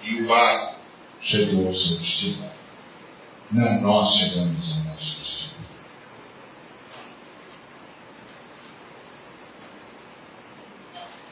que 0.00 0.22
o 0.22 0.28
barco 0.28 0.76
chegou 1.22 1.66
ao 1.66 1.72
seu 1.72 1.98
destino. 1.98 2.44
Não 3.50 3.80
nós 3.80 4.14
chegamos 4.14 4.72
ao 4.72 4.84
nosso 4.84 5.18
destino. 5.18 5.50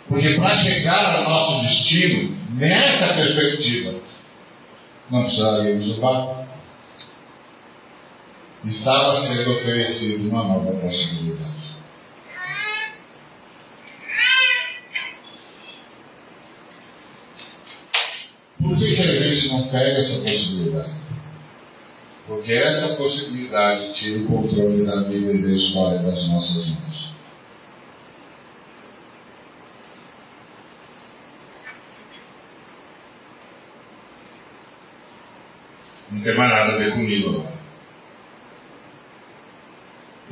Porque 0.08 0.34
para 0.34 0.56
chegar 0.56 1.16
ao 1.16 1.24
nosso 1.28 1.62
destino, 1.62 2.36
nessa 2.54 3.14
perspectiva, 3.14 4.00
não 5.10 5.24
precisaríamos 5.24 5.94
do 5.94 6.00
barco. 6.00 6.37
Estava 8.68 9.16
sendo 9.16 9.52
oferecida 9.52 10.28
uma 10.28 10.44
nova 10.44 10.72
possibilidade. 10.72 11.56
Por 18.60 18.78
que, 18.78 18.94
que 18.94 19.00
a 19.00 19.34
gente 19.34 19.48
não 19.48 19.68
pega 19.68 19.98
essa 19.98 20.20
possibilidade? 20.20 21.00
Porque 22.26 22.52
essa 22.52 22.96
possibilidade 22.96 23.94
tira 23.94 24.20
o 24.20 24.26
controle 24.26 24.84
da 24.84 25.02
vida 25.04 25.32
e 25.32 25.42
da 25.42 25.48
história 25.48 25.98
das 26.00 26.28
nossas 26.28 26.68
mãos. 26.68 27.12
Não 36.10 36.20
tem 36.22 36.36
mais 36.36 36.50
nada 36.50 36.74
a 36.74 36.76
ver 36.76 36.92
comigo 36.92 37.30
agora. 37.30 37.57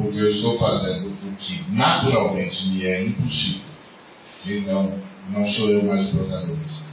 Porque 0.06 0.20
eu 0.20 0.30
estou 0.30 0.56
fazendo 0.56 1.08
o 1.08 1.36
que 1.36 1.72
naturalmente 1.72 2.68
me 2.68 2.86
é 2.86 3.06
impossível. 3.06 3.66
Então, 4.46 5.02
não 5.30 5.44
sou 5.44 5.68
eu 5.68 5.84
mais 5.84 6.06
o 6.06 6.16
protagonista. 6.16 6.86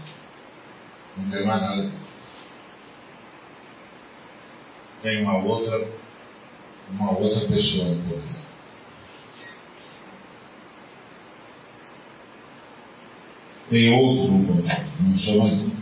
Não 1.15 1.29
tem 1.29 1.45
mais 1.45 1.61
nada. 1.61 1.91
Tem 5.03 5.21
uma 5.21 5.37
outra, 5.43 5.87
uma 6.89 7.11
outra 7.11 7.47
pessoa 7.47 7.85
no 7.89 8.03
poder. 8.03 8.43
Tem 13.69 13.93
outro 13.93 14.31
no 14.31 14.47
poder. 14.47 14.87
Não 14.99 15.17
sou 15.19 15.37
mais 15.37 15.67
eu. 15.67 15.72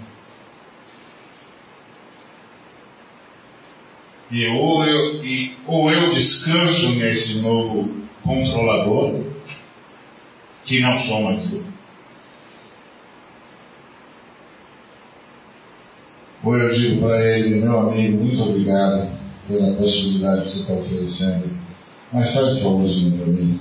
E 4.32 4.48
ou 4.48 4.84
eu, 4.86 5.26
e, 5.26 5.58
ou 5.68 5.92
eu 5.92 6.14
descanso 6.14 6.90
nesse 6.92 7.42
novo 7.42 7.90
controlador, 8.24 9.26
que 10.64 10.80
não 10.80 11.02
sou 11.02 11.22
mais 11.24 11.52
eu. 11.52 11.64
Ou 16.44 16.58
eu 16.58 16.74
digo 16.74 17.02
para 17.02 17.22
ele, 17.22 17.60
meu 17.60 17.78
amigo, 17.78 18.24
muito 18.24 18.42
obrigado 18.42 19.12
pela 19.48 19.76
possibilidade 19.76 20.44
que 20.44 20.50
você 20.50 20.60
está 20.62 20.74
oferecendo, 20.74 21.58
mas 22.14 22.34
faz 22.34 22.56
um 22.56 22.62
favorzinho 22.62 23.18
para 23.18 23.28
mim. 23.28 23.60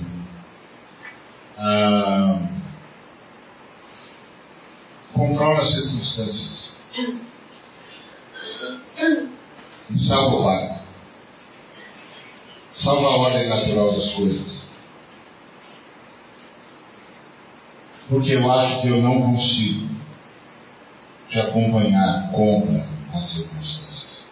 Ah, 1.57 2.41
controla 5.13 5.59
as 5.59 5.73
circunstâncias 5.73 6.81
e 9.91 9.99
salva 9.99 10.81
a 13.07 13.17
ordem 13.17 13.49
natural 13.49 13.93
das 13.93 14.13
coisas. 14.13 14.61
Porque 18.09 18.31
eu 18.31 18.51
acho 18.51 18.81
que 18.81 18.87
eu 18.87 19.01
não 19.01 19.21
consigo 19.21 19.89
te 21.29 21.39
acompanhar 21.39 22.31
contra 22.31 22.87
as 23.13 23.31
circunstâncias. 23.31 24.31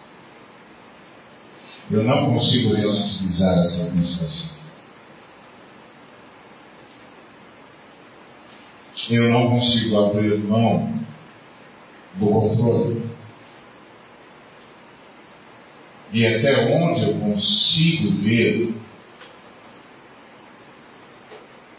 Eu 1.89 2.03
não 2.03 2.34
consigo 2.34 2.74
relativizar 2.74 3.60
as 3.60 3.74
circunstâncias. 3.74 4.60
Eu 9.10 9.32
não 9.32 9.49
consigo 9.49 9.97
abrir 9.97 10.38
mão 10.39 10.99
do 12.16 12.28
controle. 12.28 13.09
E 16.12 16.26
até 16.26 16.66
onde 16.66 17.10
eu 17.10 17.20
consigo 17.20 18.12
ver, 18.24 18.74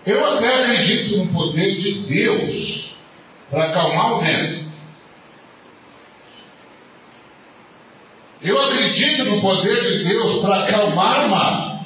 eu 0.07 0.25
até 0.33 0.65
acredito 0.65 1.19
no 1.19 1.33
poder 1.33 1.79
de 1.79 1.93
Deus 2.03 2.91
para 3.51 3.65
acalmar 3.65 4.15
o 4.15 4.21
vento. 4.21 4.71
Eu 8.43 8.59
acredito 8.59 9.25
no 9.25 9.41
poder 9.43 9.99
de 9.99 10.05
Deus 10.05 10.41
para 10.41 10.65
acalmar 10.65 11.27
o 11.27 11.29
mar. 11.29 11.81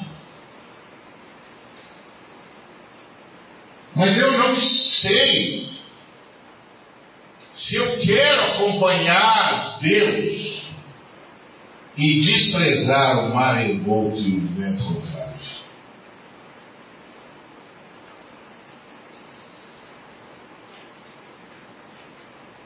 Mas 3.95 4.17
eu 4.19 4.31
não 4.37 4.55
sei 4.55 5.69
se 7.53 7.75
eu 7.77 7.99
quero 7.99 8.41
acompanhar 8.41 9.79
Deus 9.81 10.34
e 11.97 12.21
desprezar 12.21 13.25
o 13.25 13.33
mar 13.33 13.55
revolto 13.55 14.19
e 14.19 14.37
o 14.37 14.47
vento 14.53 14.83
contrário. 14.83 15.25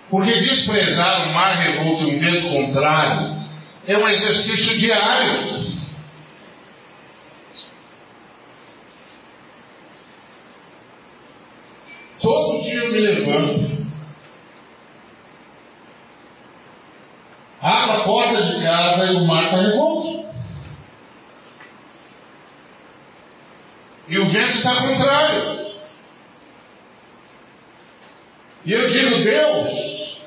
Porque 0.10 0.40
desprezar 0.40 1.30
o 1.30 1.34
mar 1.34 1.56
revolto 1.56 2.04
e 2.06 2.16
o 2.16 2.20
vento 2.20 2.50
contrário 2.50 3.38
é 3.86 3.98
um 3.98 4.08
exercício 4.08 4.78
diário. 4.80 5.70
Todo 12.20 12.64
dia 12.64 12.84
eu 12.84 12.92
me 12.92 13.00
levanto 13.00 13.69
casa 18.80 19.12
e 19.12 19.16
o 19.16 19.26
mar 19.26 19.46
está 19.46 19.58
revolto. 19.58 20.30
E 24.08 24.18
o 24.18 24.26
vento 24.28 24.58
está 24.58 24.76
contrário. 24.82 25.70
E 28.66 28.74
eu 28.74 28.90
digo, 28.90 29.24
Deus, 29.24 30.20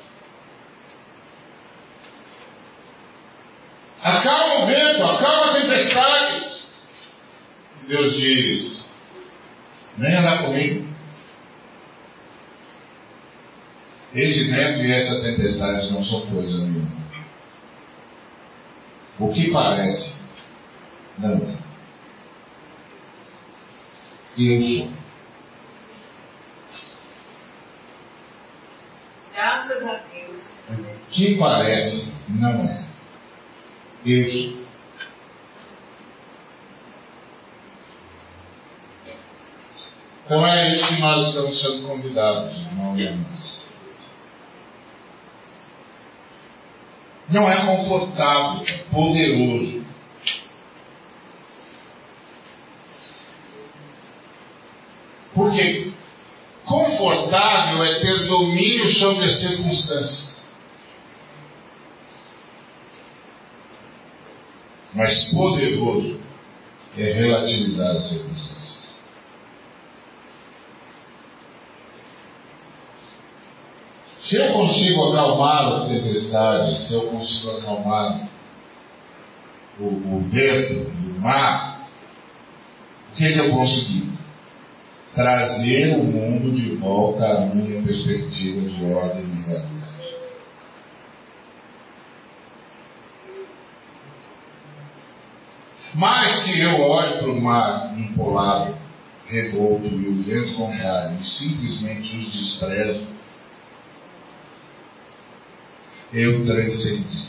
acalma 4.01 4.63
o 4.63 4.67
vento, 4.67 5.03
acalma 5.03 5.51
a 5.51 5.61
tempestade. 5.61 6.45
E 7.83 7.87
Deus 7.87 8.13
diz, 8.15 8.93
venha 9.97 10.21
lá 10.21 10.37
comigo. 10.43 10.93
Esse 14.15 14.51
vento 14.51 14.85
e 14.85 14.91
essa 14.91 15.21
tempestade 15.23 15.91
não 15.91 16.03
são 16.03 16.27
coisa 16.27 16.57
nenhuma. 16.65 17.02
O 19.19 19.31
que 19.31 19.51
parece, 19.51 20.23
não 21.17 21.35
é. 21.35 21.57
Eu 24.37 24.63
sou. 24.63 24.91
Graças 29.33 29.83
a 29.83 30.01
Deus. 30.11 30.41
Que 31.11 31.37
parece, 31.37 32.13
não 32.29 32.63
é. 32.63 32.87
Eu 34.05 34.31
sou. 34.31 34.63
Então 40.25 40.47
é 40.47 40.71
isso 40.71 40.87
que 40.87 41.01
nós 41.01 41.27
estamos 41.27 41.61
sendo 41.61 41.87
convidados, 41.87 42.57
irmão 42.57 42.97
e 42.97 43.03
irmãs. 43.03 43.72
Não 47.33 47.49
é 47.49 47.65
confortável, 47.65 48.63
é 48.67 48.77
poderoso. 48.91 49.83
Porque 55.33 55.91
confortável 56.63 57.83
é 57.83 57.99
ter 58.01 58.27
domínio 58.27 58.87
sobre 58.93 59.25
as 59.25 59.39
circunstâncias. 59.39 60.45
Mas 64.93 65.33
poderoso 65.33 66.19
é 66.95 67.13
relativizar 67.13 67.95
as 67.95 68.09
circunstâncias. 68.09 68.82
Se 74.33 74.39
eu 74.41 74.51
consigo 74.51 75.11
acalmar 75.11 75.67
a 75.67 75.85
tempestade, 75.85 76.75
se 76.87 76.95
eu 76.95 77.11
consigo 77.11 77.51
acalmar 77.51 78.27
o, 79.79 79.85
o 79.85 80.21
vento, 80.27 80.89
o 80.89 81.21
mar, 81.21 81.87
o 83.11 83.15
que, 83.15 83.31
que 83.31 83.39
eu 83.39 83.51
consegui? 83.51 84.11
trazer 85.13 85.99
o 85.99 86.03
mundo 86.05 86.51
de 86.55 86.75
volta 86.77 87.23
à 87.23 87.45
minha 87.45 87.83
perspectiva 87.83 88.61
de 88.61 88.91
ordem 88.91 89.23
e 89.23 89.41
realidade. 89.43 89.93
Mas 95.93 96.39
se 96.39 96.59
eu 96.59 96.81
olho 96.81 97.19
para 97.19 97.29
o 97.29 97.39
mar 97.39 97.93
impolado, 97.95 98.75
revolto 99.27 99.85
e 99.85 100.07
o 100.07 100.23
vento 100.23 100.55
contrário 100.55 101.19
e 101.21 101.23
simplesmente 101.23 102.17
os 102.17 102.33
desprezo, 102.33 103.12
eu 106.13 106.45
transcendi. 106.45 107.23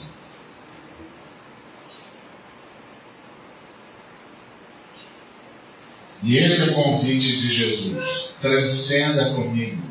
E 6.22 6.38
esse 6.38 6.62
é 6.62 6.70
o 6.70 6.74
convite 6.74 7.40
de 7.40 7.50
Jesus. 7.50 8.32
Transcenda 8.40 9.34
comigo. 9.34 9.82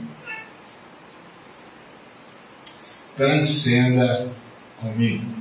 Transcenda 3.15 4.35
comigo. 4.81 5.33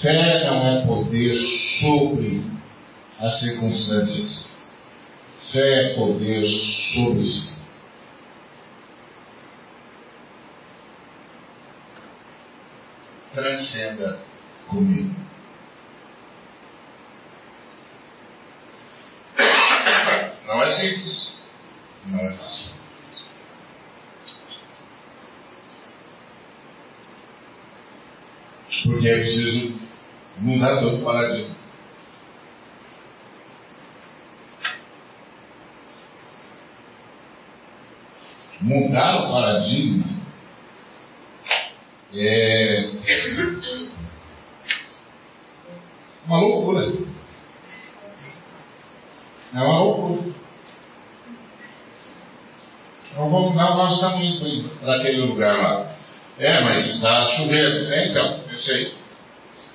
Fé 0.00 0.44
não 0.46 0.68
é 0.68 0.86
poder 0.86 1.36
sobre 1.80 2.42
as 3.18 3.40
circunstâncias. 3.40 4.58
Fé 5.52 5.92
é 5.92 5.94
poder 5.96 6.48
sobre 6.94 7.24
si. 7.24 7.57
Transcenda 13.38 14.20
comigo. 14.66 15.14
simples, 20.72 21.40
não 22.06 22.18
é 22.18 22.32
fácil. 22.32 22.74
Porque 28.82 29.08
é 29.08 29.20
preciso 29.20 29.80
mudar 30.38 30.80
todo 30.80 31.00
o 31.00 31.04
paradigma. 31.04 31.56
Mudar 38.60 39.22
o 39.22 39.30
paradigma 39.30 40.27
é 42.14 42.90
uma 46.26 46.40
loucura. 46.40 46.92
É 49.54 49.60
uma 49.60 49.78
loucura. 49.78 50.32
Então 53.10 53.30
vamos, 53.30 53.56
não, 53.56 53.76
nós 53.76 53.94
estamos 53.94 54.22
indo 54.22 54.68
para 54.80 54.96
aquele 54.96 55.22
lugar 55.22 55.56
lá. 55.56 55.96
É, 56.38 56.60
mas 56.62 56.86
está 56.94 57.26
chovendo. 57.36 57.92
É, 57.92 58.08
então, 58.08 58.40
eu 58.50 58.58
sei. 58.58 58.94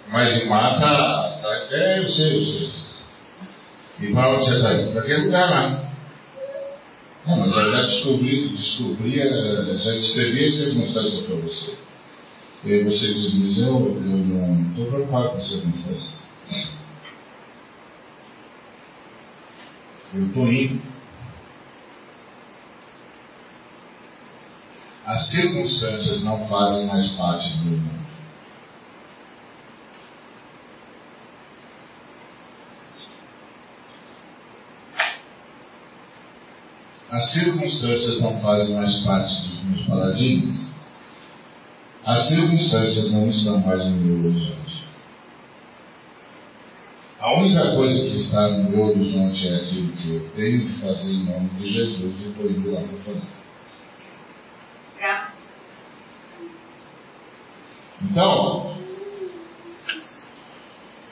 Mas 0.07 0.43
o 0.43 0.49
mar 0.49 0.75
está. 0.75 1.39
Tá, 1.41 1.67
é, 1.71 1.99
eu 1.99 2.09
sei, 2.09 2.37
eu 2.37 2.45
sei. 2.45 2.83
E 4.01 4.13
para 4.13 4.29
onde 4.29 4.45
você 4.45 4.55
está 4.55 4.73
indo? 4.73 4.91
Para 4.91 5.01
aquele 5.01 5.25
lugar 5.25 5.49
lá. 5.49 5.83
Não, 7.25 7.37
mas 7.37 7.53
eu 7.53 7.71
já 7.71 7.81
descobri, 7.83 8.49
descobri, 8.49 9.19
eh, 9.19 9.79
já 9.81 9.91
descrevi 9.91 10.45
as 10.45 10.53
circunstâncias 10.55 11.25
para 11.25 11.35
você. 11.35 11.77
E 12.65 12.73
aí 12.73 12.83
você 12.83 13.13
diz, 13.13 13.33
mas 13.33 13.57
eu, 13.61 13.67
eu 13.67 14.01
não 14.01 14.69
estou 14.69 14.85
preocupado 14.87 15.29
com 15.29 15.37
as 15.37 15.49
circunstâncias. 15.49 16.23
Eu 20.13 20.27
estou 20.27 20.47
indo. 20.51 20.93
as 25.05 25.29
circunstâncias 25.29 26.23
não 26.23 26.47
fazem 26.47 26.87
mais 26.87 27.07
parte 27.11 27.57
do 27.57 27.65
mundo. 27.65 28.03
As 37.11 37.31
circunstâncias 37.31 38.21
não 38.21 38.41
fazem 38.41 38.75
mais 38.75 39.01
parte 39.01 39.41
dos 39.41 39.63
meus 39.65 39.85
paradigmas. 39.85 40.72
As 42.05 42.27
circunstâncias 42.27 43.11
não 43.13 43.29
estão 43.29 43.59
mais 43.59 43.79
no 43.85 43.91
meu 43.91 44.25
horizonte. 44.29 44.83
A 47.19 47.39
única 47.39 47.75
coisa 47.75 48.01
que 48.03 48.17
está 48.17 48.49
no 48.49 48.69
meu 48.69 48.85
horizonte 48.87 49.47
é 49.47 49.55
aquilo 49.55 49.93
que 49.93 50.15
eu 50.15 50.29
tenho 50.31 50.67
que 50.67 50.81
fazer 50.81 51.11
em 51.11 51.23
nome 51.23 51.49
de 51.51 51.71
Jesus 51.71 52.15
e 52.19 52.29
estou 52.29 52.51
indo 52.51 52.71
lá 52.73 52.81
para 52.81 53.13
fazer. 53.13 53.43
Então, 58.01 58.77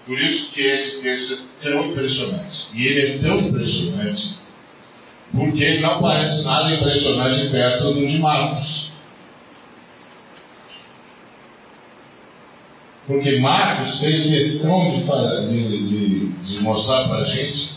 por 0.06 0.20
isso 0.20 0.52
que 0.52 0.62
esse 0.62 1.02
texto 1.02 1.34
é 1.62 1.72
tão 1.72 1.86
impressionante. 1.86 2.68
E 2.74 2.86
ele 2.86 3.02
é 3.02 3.20
tão 3.20 3.40
impressionante 3.40 4.42
porque 5.32 5.64
ele 5.64 5.82
não 5.82 6.02
parece 6.02 6.44
nada 6.44 6.76
impressionante 6.76 7.50
perto 7.50 7.94
do 7.94 8.06
de 8.06 8.20
Marcos. 8.20 8.81
Porque 13.08 13.40
Marcos 13.40 14.00
fez 14.00 14.30
questão 14.30 14.92
de, 14.92 15.08
fazer, 15.08 15.48
de, 15.50 15.88
de, 15.88 16.28
de 16.30 16.62
mostrar 16.62 17.08
para 17.08 17.20
a 17.20 17.26
gente 17.26 17.76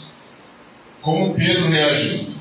como 1.03 1.35
Pedro 1.35 1.68
reagiu. 1.70 2.35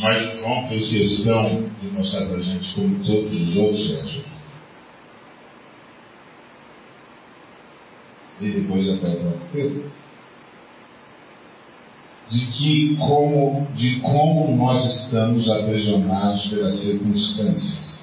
Mas 0.00 0.38
João 0.38 0.68
fez 0.68 0.88
questão 0.88 1.70
de 1.80 1.88
mostrar 1.88 2.26
para 2.26 2.38
a 2.38 2.42
gente 2.42 2.74
como 2.74 3.04
todos 3.04 3.32
os 3.32 3.56
outros 3.56 3.90
reagiram. 3.90 4.36
e 8.40 8.50
depois 8.50 8.88
até 8.90 9.08
o 9.08 9.32
Pedro, 9.52 9.90
de 12.28 12.46
que 12.46 12.96
como, 12.96 13.66
de 13.74 14.00
como 14.00 14.56
nós 14.56 14.84
estamos 14.84 15.48
aprisionados 15.48 16.46
pelas 16.48 16.82
circunstâncias. 16.82 17.95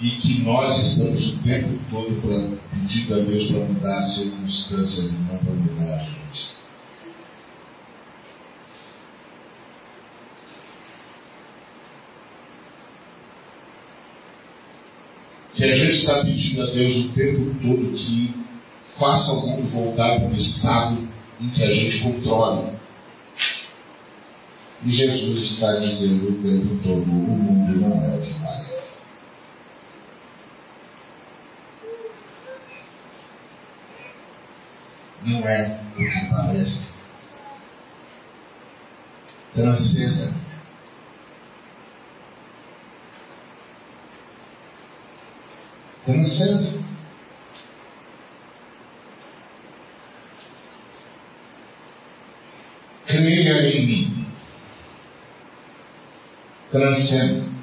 E 0.00 0.10
que 0.10 0.42
nós 0.42 0.78
estamos 0.78 1.34
o 1.34 1.38
tempo 1.38 1.78
todo 1.90 2.58
pedindo 2.70 3.14
a 3.14 3.18
Deus 3.18 3.50
para 3.50 3.64
mudar 3.64 3.98
as 3.98 4.16
circunstâncias 4.16 5.12
e 5.12 5.18
não 5.18 5.38
para 5.38 5.52
mudar 5.52 5.94
a 5.94 6.04
gente. 6.04 6.54
Que 15.54 15.64
a 15.64 15.78
gente 15.78 15.98
está 15.98 16.24
pedindo 16.24 16.62
a 16.62 16.66
Deus 16.66 16.96
o 16.96 17.08
tempo 17.10 17.54
todo 17.62 17.96
que 17.96 18.34
faça 18.98 19.32
o 19.32 19.46
mundo 19.46 19.70
voltar 19.70 20.18
para 20.18 20.28
um 20.28 20.34
estado 20.34 21.08
em 21.40 21.50
que 21.50 21.62
a 21.62 21.72
gente 21.72 22.00
controle. 22.00 22.74
E 24.84 24.92
Jesus 24.92 25.52
está 25.52 25.76
dizendo 25.76 26.30
o 26.30 26.42
tempo 26.42 26.82
todo: 26.82 27.02
o 27.02 27.36
mundo 27.36 27.80
não 27.80 28.04
é 28.04 28.16
o 28.16 28.20
que 28.20 28.34
parece. 28.40 28.63
Não 35.24 35.48
é 35.48 35.80
o 35.92 35.96
que 35.96 36.30
parece. 36.30 36.92
Transcenda. 39.54 40.34
Transcenda. 46.04 46.84
Creia 53.06 53.76
em 53.78 53.86
mim. 53.86 54.26
Transcenda. 56.70 57.53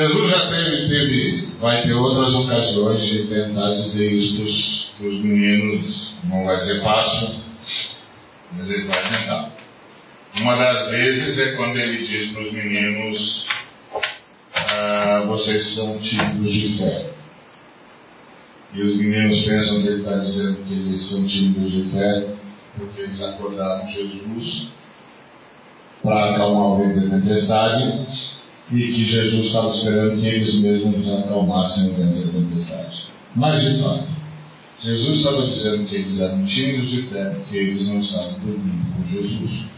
Jesus 0.00 0.30
já 0.30 0.48
teve, 0.48 0.88
teve, 0.88 1.48
vai 1.60 1.82
ter 1.82 1.92
outras 1.92 2.34
ocasiões 2.34 3.04
de 3.04 3.26
tentar 3.26 3.74
dizer 3.74 4.10
isso 4.10 4.96
para 4.96 5.08
os 5.08 5.20
meninos. 5.20 6.16
Não 6.24 6.42
vai 6.42 6.56
ser 6.56 6.82
fácil, 6.82 7.34
mas 8.52 8.70
ele 8.70 8.84
vai 8.84 9.02
tentar. 9.02 9.52
Uma 10.36 10.56
das 10.56 10.90
vezes 10.90 11.38
é 11.38 11.52
quando 11.56 11.76
ele 11.76 12.06
diz 12.06 12.32
para 12.32 12.42
os 12.42 12.52
meninos: 12.52 13.46
ah, 14.54 15.24
vocês 15.26 15.74
são 15.74 16.00
tímidos 16.00 16.50
de 16.50 16.78
fé. 16.78 17.10
E 18.72 18.82
os 18.82 18.96
meninos 18.96 19.42
pensam 19.42 19.82
que 19.82 19.88
ele 19.88 19.98
está 19.98 20.16
dizendo 20.16 20.64
que 20.64 20.72
eles 20.72 21.10
são 21.10 21.26
tímidos 21.26 21.72
de 21.72 21.90
fé 21.90 22.36
porque 22.78 23.02
eles 23.02 23.20
acordaram 23.22 23.86
Jesus 23.92 24.68
para 26.02 26.30
acalmar 26.30 26.68
o 26.68 26.76
vento 26.78 27.06
da 27.06 27.18
tempestade 27.18 28.39
e 28.72 28.92
que 28.92 29.04
Jesus 29.04 29.46
estava 29.46 29.70
esperando 29.70 30.20
que 30.20 30.26
eles 30.26 30.54
mesmos 30.60 31.12
acalmassem 31.12 31.90
o 31.90 31.94
vento 31.94 32.26
da 32.26 32.32
tempestade. 32.32 33.08
Mas, 33.34 33.62
de 33.62 33.82
fato, 33.82 34.08
Jesus 34.82 35.18
estava 35.18 35.46
dizendo 35.46 35.86
que 35.86 35.94
eles 35.96 36.20
eram 36.20 36.46
tímidos 36.46 36.90
de 36.90 37.02
fé, 37.02 37.30
porque 37.30 37.56
eles 37.56 37.88
não 37.88 38.00
estavam 38.00 38.32
dormindo 38.38 38.94
com 38.94 39.08
Jesus. 39.08 39.70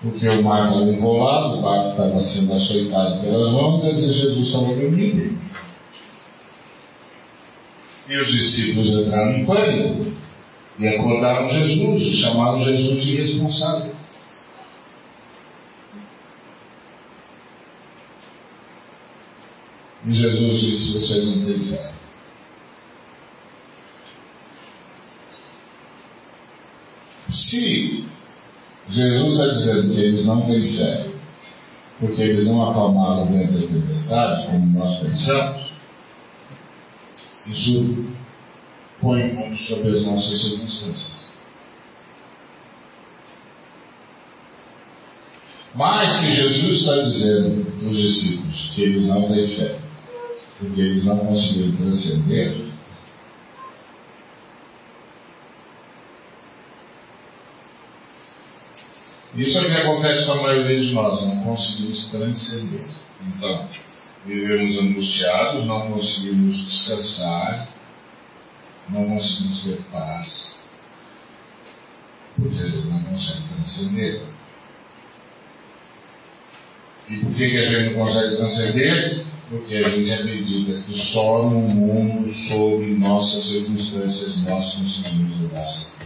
Porque 0.00 0.28
o 0.28 0.42
mar 0.42 0.68
estava 0.68 0.84
enrolado, 0.84 1.58
o 1.58 1.62
barco 1.62 1.90
estava 1.90 2.20
sendo 2.20 2.52
açoitado 2.52 3.20
pelas 3.22 3.54
ondas 3.54 3.98
e 3.98 4.12
Jesus 4.12 4.46
estava 4.46 4.74
dormindo. 4.74 5.38
E 8.08 8.16
os 8.16 8.30
discípulos 8.30 8.90
entraram 8.90 9.32
em 9.32 9.46
pânico. 9.46 10.23
E 10.78 10.88
acordaram 10.88 11.48
Jesus 11.48 12.00
e 12.02 12.20
chamaram 12.20 12.64
Jesus 12.64 13.04
de 13.04 13.14
irresponsável. 13.14 13.94
E 20.06 20.14
Jesus 20.14 20.60
disse: 20.60 20.98
Você 20.98 21.24
não 21.24 21.44
tem 21.44 21.70
fé. 21.70 21.94
Se 27.28 28.06
Jesus 28.88 29.32
está 29.32 29.46
dizendo 29.54 29.94
que 29.94 30.00
eles 30.00 30.26
não 30.26 30.42
têm 30.42 30.72
fé, 30.76 31.10
porque 32.00 32.20
eles 32.20 32.46
não 32.48 32.70
acalmaram 32.70 33.22
o 33.22 33.26
vento 33.26 33.52
da 33.52 33.66
tempestade, 33.66 34.46
como 34.46 34.78
nós 34.78 34.98
pensamos, 34.98 35.72
isso 37.46 38.13
põe 39.04 39.22
o 39.22 39.34
mundo 39.34 39.62
sobre 39.62 39.88
as 39.90 40.04
nossas 40.04 40.42
circunstâncias. 40.42 41.34
Mas 45.74 46.20
que 46.20 46.34
Jesus 46.34 46.80
está 46.80 47.02
dizendo 47.02 47.64
para 47.78 47.88
os 47.88 47.96
discípulos 47.96 48.72
que 48.74 48.82
eles 48.82 49.06
não 49.08 49.28
têm 49.28 49.48
fé, 49.48 49.78
porque 50.58 50.80
eles 50.80 51.04
não 51.04 51.18
conseguiram 51.18 51.76
transcender, 51.76 52.64
Isso 59.36 59.58
é 59.58 59.62
o 59.62 59.66
que 59.66 59.76
acontece 59.80 60.26
com 60.26 60.32
a 60.32 60.42
maioria 60.42 60.80
de 60.80 60.92
nós, 60.92 61.20
não 61.22 61.42
conseguimos 61.42 62.08
transcender. 62.08 62.86
Então, 63.20 63.68
vivemos 64.24 64.78
angustiados, 64.78 65.64
não 65.64 65.90
conseguimos 65.90 66.56
descansar, 66.56 67.73
não 68.88 69.08
conseguimos 69.08 69.62
ter 69.64 69.82
paz, 69.90 70.60
porque 72.36 72.56
ele 72.56 72.84
não 72.88 73.02
consegue 73.02 73.42
transcender. 73.54 74.22
E 77.08 77.20
por 77.20 77.34
que, 77.34 77.50
que 77.50 77.58
a 77.58 77.64
gente 77.64 77.94
não 77.94 78.04
consegue 78.04 78.36
transcender? 78.36 79.26
Porque 79.50 79.76
a 79.76 79.88
gente 79.90 80.10
acredita 80.10 80.80
que 80.82 80.94
só 81.12 81.50
no 81.50 81.60
mundo, 81.60 82.30
sob 82.48 82.86
nossas 82.96 83.44
circunstâncias, 83.44 84.42
nós 84.44 84.74
conseguimos 84.74 85.38
lidar 85.38 85.66
com 85.98 86.04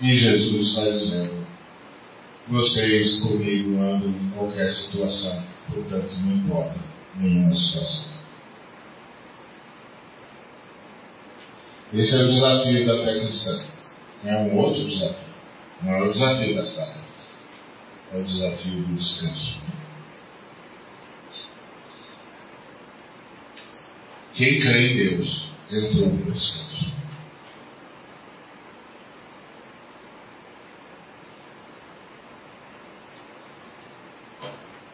E 0.00 0.16
Jesus 0.16 0.68
está 0.68 0.90
dizendo: 0.90 1.46
vocês 2.48 3.20
comigo 3.20 3.78
andam 3.82 4.08
em 4.08 4.30
qualquer 4.30 4.72
situação, 4.72 5.49
portanto 5.74 6.12
não 6.20 6.36
importa 6.36 6.78
nenhuma 7.16 7.54
situação. 7.54 8.10
Esse 11.92 12.16
é 12.16 12.22
o 12.22 12.32
desafio 12.32 12.86
da 12.86 13.04
fé 13.04 13.18
cristã. 13.18 13.66
É 14.24 14.36
um 14.36 14.56
outro 14.56 14.88
desafio. 14.88 15.30
Não 15.82 15.94
é 15.94 16.02
o 16.02 16.12
desafio 16.12 16.54
das 16.54 16.76
tarefas. 16.76 17.42
É 18.12 18.18
o 18.18 18.24
desafio 18.24 18.82
do 18.82 18.94
descanso. 18.94 19.60
Quem 24.34 24.60
crê 24.60 24.92
em 24.92 24.96
Deus 24.96 25.46
entrou 25.70 26.08
no 26.08 26.32
descanso. 26.32 26.99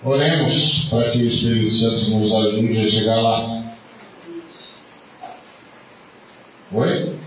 Oremos 0.07 0.89
para 0.89 1.11
que 1.11 1.19
o 1.19 1.29
Espírito 1.29 1.73
Santo 1.73 2.11
nos 2.11 2.33
ajude 2.33 2.79
a 2.79 2.89
chegar 2.89 3.21
lá. 3.23 3.75
Oi? 6.71 7.19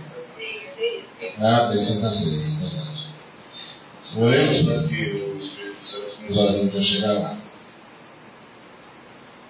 Ah, 1.40 1.68
pensei 1.70 2.00
na 2.00 2.10
ceia, 2.10 2.46
é 2.46 2.60
verdade. 2.62 3.08
Oremos 4.18 4.66
para 4.66 4.88
que 4.88 4.96
o 4.96 5.44
Espírito 5.44 5.84
Santo 5.84 6.22
nos 6.30 6.38
ajude 6.38 6.78
a 6.78 6.82
chegar 6.82 7.14
lá. 7.20 7.38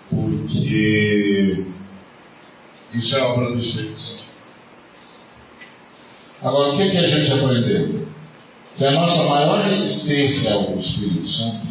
Porque 0.10 1.68
isso 2.96 3.16
é 3.16 3.22
obra 3.22 3.52
do 3.52 3.60
Espírito 3.60 4.00
Santo. 4.00 4.24
Agora, 6.42 6.74
o 6.74 6.78
que, 6.78 6.82
é 6.82 6.90
que 6.90 6.98
a 6.98 7.08
gente 7.08 7.32
aprendeu? 7.32 8.08
Que 8.76 8.86
a 8.86 8.92
nossa 8.92 9.24
maior 9.26 9.62
resistência 9.66 10.52
ao 10.52 10.80
Espírito 10.80 11.28
Santo 11.28 11.69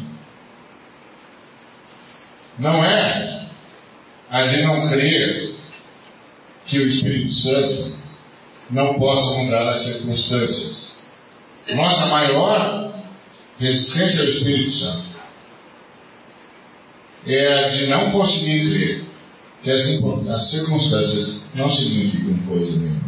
não 2.59 2.85
é 2.85 3.49
a 4.31 4.47
de 4.47 4.63
não 4.63 4.89
crer 4.89 5.55
que 6.67 6.79
o 6.79 6.89
Espírito 6.89 7.33
Santo 7.33 7.97
não 8.71 8.99
possa 8.99 9.39
mudar 9.39 9.69
as 9.71 9.83
circunstâncias. 9.85 11.09
Nossa 11.71 12.07
maior 12.07 12.93
resistência 13.59 14.23
ao 14.23 14.29
Espírito 14.29 14.71
Santo 14.73 15.09
é 17.27 17.65
a 17.65 17.69
de 17.71 17.87
não 17.87 18.11
conseguir 18.11 18.71
crer 18.71 19.05
que 19.63 19.71
as 19.71 20.51
circunstâncias 20.51 21.43
não 21.55 21.71
significam 21.71 22.39
coisa 22.47 22.79
nenhuma. 22.79 23.08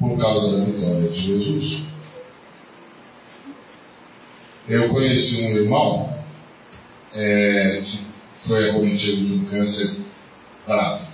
Por 0.00 0.18
causa 0.18 0.58
da 0.58 0.64
vitória 0.64 1.10
de 1.10 1.22
Jesus. 1.22 1.84
Eu 4.66 4.88
conheci 4.88 5.42
um 5.42 5.56
irmão 5.58 6.18
é, 7.14 7.82
que 7.84 8.48
foi 8.48 8.70
acometido 8.70 9.26
de 9.26 9.34
um 9.34 9.44
câncer 9.44 10.06
grave. 10.66 11.06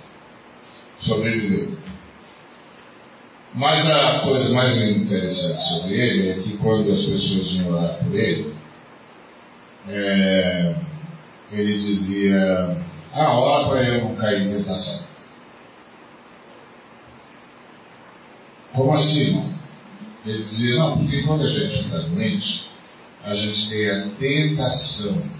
Sobreviveu. 1.01 1.77
Mas 3.53 3.89
a 3.89 4.19
coisa 4.19 4.53
mais 4.53 4.77
interessante 4.79 5.67
sobre 5.69 5.95
ele 5.99 6.29
é 6.29 6.33
que 6.35 6.57
quando 6.57 6.91
as 6.91 7.01
pessoas 7.01 7.47
vinham 7.51 7.69
orar 7.71 7.97
por 7.97 8.15
ele, 8.15 8.53
é, 9.89 10.75
ele 11.51 11.77
dizia, 11.77 12.77
ah, 13.13 13.31
ora 13.31 13.69
para 13.69 13.83
eu 13.83 14.03
não 14.03 14.15
cair 14.15 14.47
em 14.47 14.57
tentação. 14.57 15.06
Como 18.77 18.93
assim, 18.93 19.21
irmão? 19.21 19.53
Ele 20.23 20.43
dizia, 20.43 20.77
não, 20.77 20.99
porque 20.99 21.23
quando 21.23 21.43
a 21.43 21.49
gente 21.49 21.83
fica 21.83 21.99
doente, 21.99 22.63
a 23.23 23.33
gente 23.33 23.69
tem 23.69 23.89
a 23.89 24.09
tentação 24.11 25.31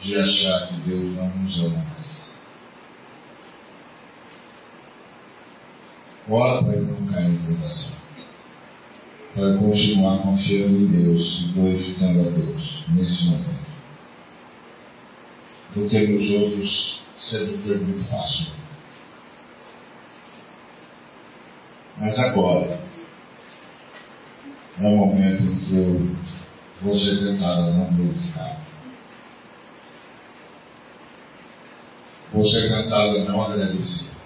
de 0.00 0.14
achar 0.14 0.68
que 0.68 0.88
Deus 0.88 1.16
não 1.16 1.28
nos 1.36 1.58
ama 1.64 1.84
mais. 1.84 2.30
Ora 6.28 6.62
para 6.62 6.74
ele 6.74 6.86
não 6.86 7.06
cair 7.08 7.30
em 7.30 7.38
tentação. 7.38 7.96
Para 9.34 9.56
continuar 9.56 10.22
confiando 10.22 10.76
em 10.76 10.86
Deus 10.86 11.42
e 11.42 11.52
glorificando 11.54 12.20
a 12.20 12.30
Deus 12.30 12.84
nesse 12.90 13.24
momento. 13.24 13.66
Porque 15.74 16.06
nos 16.06 16.30
outros 16.30 17.00
sempre 17.18 17.58
foi 17.66 17.78
muito 17.80 18.04
fácil. 18.08 18.65
Mas 21.98 22.18
agora 22.18 22.80
é 24.78 24.86
o 24.86 24.96
momento 24.96 25.42
em 25.42 25.58
que 25.60 25.76
eu 25.76 26.16
vou 26.82 26.98
ser 26.98 27.18
tentado 27.18 27.62
a 27.62 27.70
não 27.70 27.94
glorificar. 27.94 28.60
Vou 32.32 32.44
ser 32.44 32.68
tentado 32.68 33.16
a 33.16 33.24
não 33.24 33.42
agradecer. 33.42 34.16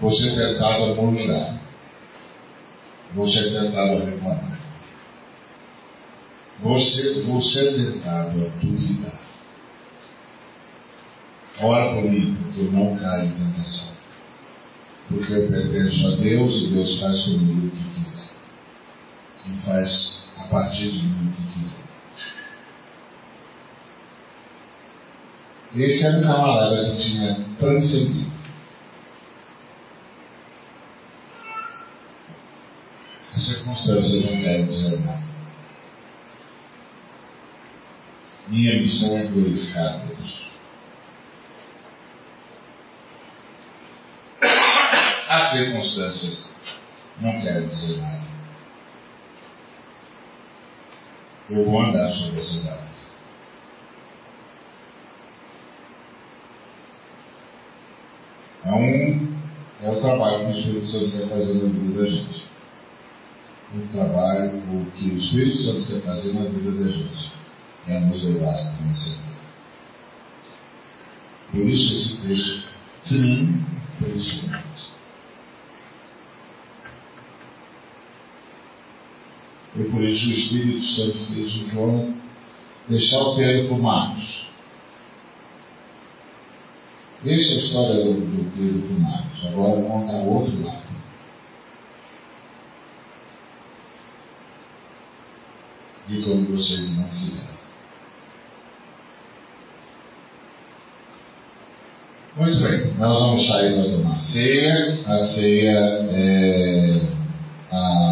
Vou 0.00 0.12
ser 0.12 0.34
tentado 0.34 0.84
a 0.84 0.94
murmurar. 0.94 1.58
Vou 3.14 3.28
ser 3.28 3.44
tentado 3.44 3.96
a 3.96 4.04
reclamar. 4.04 4.60
Vou 6.60 6.78
ser, 6.78 7.22
vou 7.24 7.40
ser 7.40 7.74
tentado 7.74 8.44
a 8.44 8.48
duvidar. 8.60 9.20
Ora 11.60 11.94
por 11.94 12.10
mim, 12.10 12.36
porque 12.42 12.60
eu 12.60 12.72
não 12.72 12.96
caio 12.96 13.24
em 13.24 13.32
tentação. 13.32 13.93
Porque 15.08 15.32
eu 15.32 15.48
pertenço 15.48 16.06
a 16.08 16.16
Deus 16.16 16.62
e 16.62 16.68
Deus 16.68 17.00
faz 17.00 17.24
comigo 17.24 17.66
o 17.66 17.70
que 17.70 17.90
quiser. 17.94 18.30
E 19.46 19.62
faz 19.64 20.28
a 20.38 20.44
partir 20.44 20.90
de 20.90 21.06
mim 21.06 21.28
o 21.28 21.32
que 21.32 21.46
quiser. 21.52 21.84
Esse 25.76 26.06
era 26.06 26.18
um 26.18 26.22
camarada 26.22 26.90
que 26.90 27.02
tinha 27.02 27.34
transcendido. 27.58 28.32
As 33.34 33.42
circunstâncias 33.42 34.24
não 34.24 34.40
querem 34.40 34.66
dizer 34.66 35.00
nada. 35.00 35.24
Minha 38.46 38.78
missão 38.78 39.16
é 39.16 39.26
glorificar 39.26 39.86
a 39.86 39.96
Deus. 40.04 40.43
As 45.34 45.50
circunstâncias 45.50 46.54
não 47.20 47.40
querem 47.40 47.66
dizer 47.66 48.00
nada. 48.00 48.24
Eu 51.50 51.64
vou 51.64 51.80
andar 51.82 52.08
sobre 52.12 52.38
essas 52.38 52.68
águas. 52.68 52.84
É 58.64 58.72
um 58.74 59.34
é 59.82 59.90
o 59.90 60.00
trabalho 60.00 60.38
que 60.38 60.52
o 60.52 60.58
Espírito 60.58 60.86
Santo 60.86 61.10
quer 61.10 61.28
fazer 61.28 61.54
na 61.54 61.68
vida 61.68 62.00
da 62.00 62.10
gente. 62.10 62.46
O 63.74 63.88
trabalho, 63.92 64.58
o 64.58 64.90
que 64.92 65.10
o 65.10 65.18
Espírito 65.18 65.58
Santo 65.58 65.86
quer 65.88 66.00
fazer 66.02 66.32
na 66.32 66.48
vida 66.48 66.70
da 66.70 66.90
gente 66.92 67.32
é 67.88 68.00
nos 68.00 68.22
levar 68.22 68.54
a 68.54 68.70
vencer. 68.80 69.34
Por 71.50 71.60
isso 71.60 71.92
esse 71.92 72.28
texto 72.28 72.68
tão 73.08 73.64
impressionante. 74.00 74.64
E 74.64 75.03
por 79.82 80.04
isso 80.04 80.28
o 80.28 80.32
Espírito 80.32 80.82
Santo 80.82 81.18
fez 81.26 81.54
o 81.56 81.64
João 81.70 82.14
deixar 82.88 83.18
o 83.18 83.36
Pedro 83.36 83.68
por 83.68 83.78
Marcos. 83.80 84.44
Deixa 87.24 87.54
a 87.54 87.64
história 87.64 88.04
do, 88.04 88.12
do 88.20 88.56
Pedro 88.56 88.86
por 88.86 89.00
Marcos. 89.00 89.46
Agora 89.46 89.82
vamos 89.82 90.12
o 90.12 90.28
outro 90.28 90.64
lado. 90.64 90.84
De 96.06 96.22
como 96.22 96.44
vocês 96.44 96.96
não 96.96 97.08
quiserem. 97.08 97.64
Muito 102.36 102.58
bem, 102.62 102.94
nós 102.98 103.18
vamos 103.20 103.46
sair 103.46 103.74
para 103.74 103.96
tomar 103.96 104.20
ceia. 104.20 105.04
A 105.06 105.18
ceia 105.18 105.70
é 106.10 107.08
a 107.70 108.03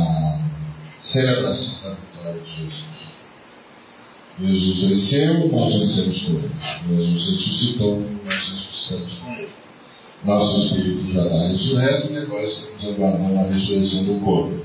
celebração 1.12 1.82
da 1.82 1.94
vitória 1.94 2.40
de 2.40 2.56
Jesus. 2.56 3.12
Jesus 4.40 4.88
venceu, 4.88 5.48
nós 5.52 5.74
vencemos 5.74 6.24
com 6.24 6.32
ele. 6.32 6.50
Jesus 6.88 7.30
ressuscitou, 7.30 8.00
nós 8.24 8.48
ressuscitamos 8.48 9.18
com 9.18 9.32
ele. 9.34 9.48
Nosso 10.24 10.60
espírito 10.60 11.12
já 11.12 11.22
está 11.24 11.48
ressurreto 11.48 12.12
e 12.12 12.16
agora 12.16 12.46
estamos 12.46 12.88
aguardando 12.88 13.38
a 13.38 13.42
ressurreição 13.42 14.04
do 14.04 14.20
corpo. 14.20 14.64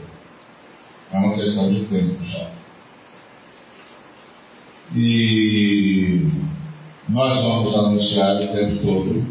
É 1.12 1.18
uma 1.18 1.36
questão 1.36 1.74
de 1.74 1.86
tempo 1.86 2.26
só. 2.26 2.52
E 4.96 6.28
nós 7.10 7.42
vamos 7.42 7.76
anunciar 7.76 8.42
o 8.42 8.48
tempo 8.48 8.82
todo 8.84 9.26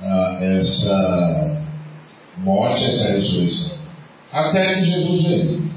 ah, 0.00 0.38
essa 0.40 1.64
morte, 2.38 2.84
essa 2.84 3.12
ressurreição. 3.12 3.78
Até 4.32 4.74
que 4.74 4.84
Jesus 4.84 5.22
venha. 5.22 5.67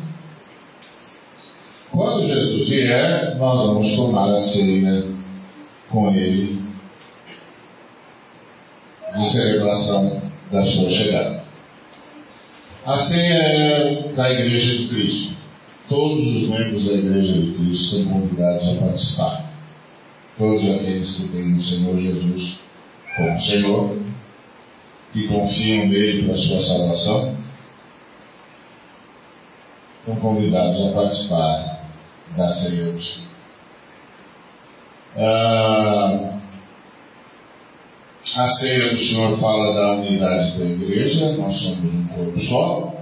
Quando 1.91 2.25
Jesus 2.25 2.69
vier, 2.69 3.35
nós 3.37 3.67
vamos 3.67 3.95
tomar 3.97 4.33
a 4.33 4.41
ceia 4.41 5.11
com 5.89 6.09
Ele 6.13 6.61
de 9.17 9.29
celebração 9.29 10.21
da 10.49 10.65
sua 10.65 10.89
chegada. 10.89 11.43
A 12.85 12.97
ceia 12.97 13.33
é 13.33 14.13
da 14.13 14.31
Igreja 14.31 14.77
de 14.77 14.87
Cristo. 14.87 15.35
Todos 15.89 16.25
os 16.25 16.47
membros 16.47 16.85
da 16.85 16.93
Igreja 16.93 17.33
de 17.33 17.51
Cristo 17.51 17.95
são 17.95 18.05
convidados 18.05 18.69
a 18.69 18.81
participar. 18.85 19.51
Todos 20.37 20.69
aqueles 20.69 21.17
que 21.17 21.27
têm 21.27 21.57
o 21.57 21.61
Senhor 21.61 21.97
Jesus 21.97 22.59
como 23.17 23.41
Senhor 23.41 23.97
e 25.13 25.27
confiam 25.27 25.87
nele 25.87 26.23
para 26.23 26.35
a 26.35 26.37
sua 26.37 26.63
salvação, 26.63 27.37
são 30.05 30.15
convidados 30.15 30.87
a 30.87 30.93
participar 30.93 31.70
ceia 32.35 32.93
do 32.93 33.01
Senhor. 33.01 33.31
Ah, 35.17 36.39
a 38.37 38.47
ceia 38.47 38.91
do 38.91 38.97
Senhor 38.97 39.37
fala 39.39 39.73
da 39.73 39.93
unidade 39.93 40.57
da 40.57 40.65
igreja, 40.65 41.37
nós 41.37 41.57
somos 41.59 41.93
um 41.93 42.07
corpo 42.07 42.39
só. 42.45 42.93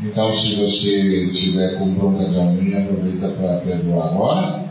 Então, 0.00 0.34
se 0.36 0.56
você 0.56 1.30
tiver 1.32 1.78
com 1.78 1.94
bronca 1.94 2.24
de 2.24 2.36
alguém, 2.36 2.74
aproveita 2.74 3.28
para 3.32 3.60
perdoar 3.60 4.08
agora, 4.08 4.64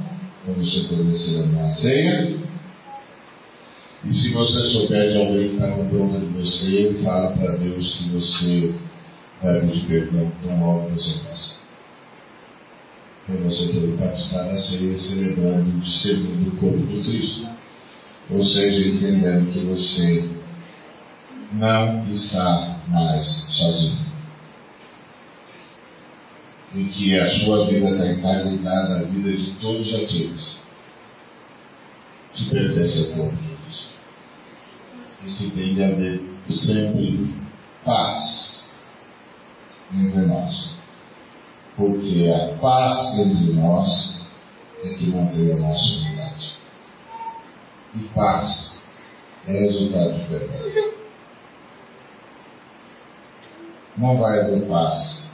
para 0.43 0.53
você 0.55 0.87
poder 0.87 1.15
celebrar 1.15 1.65
a 1.65 1.69
ceia. 1.69 2.39
E 4.03 4.13
se 4.13 4.33
você 4.33 4.67
souber 4.67 5.11
de 5.11 5.17
alguém 5.17 5.49
que 5.49 5.53
está 5.55 5.71
com 5.75 5.85
bronca 5.85 6.19
de 6.19 6.25
você, 6.25 6.99
fala 7.03 7.31
para 7.37 7.57
Deus 7.57 7.95
que 7.95 8.09
você 8.09 8.75
vai 9.41 9.61
pedir 9.61 9.85
perdão 9.87 10.31
tão 10.41 10.59
logo 10.59 10.89
você 10.89 11.19
passa 11.19 11.58
para 13.29 13.43
você 13.43 13.73
poder 13.73 13.97
participar 13.97 14.43
da 14.43 14.57
ceia 14.57 14.97
celebrando 14.97 15.85
segundo 15.87 16.59
corpo 16.59 16.85
de 16.87 17.03
Cristo. 17.03 17.47
Ou 18.31 18.43
seja, 18.43 18.89
entendendo 18.89 19.53
que 19.53 19.59
você 19.65 20.29
não 21.53 22.03
está 22.11 22.81
mais 22.87 23.25
sozinho. 23.49 24.09
E 26.73 26.85
que 26.85 27.19
a 27.19 27.39
sua 27.39 27.67
vida 27.67 27.87
está 28.11 28.43
ligada 28.43 28.99
à 28.99 29.03
vida 29.03 29.31
de 29.31 29.51
todos 29.59 29.93
aqueles 29.93 30.61
que 32.33 32.49
pertencem 32.49 33.11
ao 33.11 33.17
corpo 33.17 33.37
de 33.37 33.55
Cristo. 33.55 34.03
E 35.25 35.31
que 35.33 35.51
tem 35.51 35.75
de 35.75 35.83
haver 35.83 36.21
sempre 36.49 37.33
paz 37.83 38.73
entre 39.91 40.21
nós 40.21 40.78
porque 41.79 42.29
a 42.29 42.57
paz 42.57 43.17
entre 43.17 43.53
nós 43.53 44.21
é 44.83 44.95
que 44.95 45.09
mantém 45.11 45.53
a 45.53 45.59
nossa 45.59 45.93
unidade. 45.93 46.57
E 47.95 47.99
paz 48.09 48.85
é 49.47 49.51
resultado 49.51 50.13
de 50.15 50.25
perdão. 50.25 50.91
Não 53.97 54.17
vai 54.17 54.41
haver 54.41 54.67
paz 54.67 55.33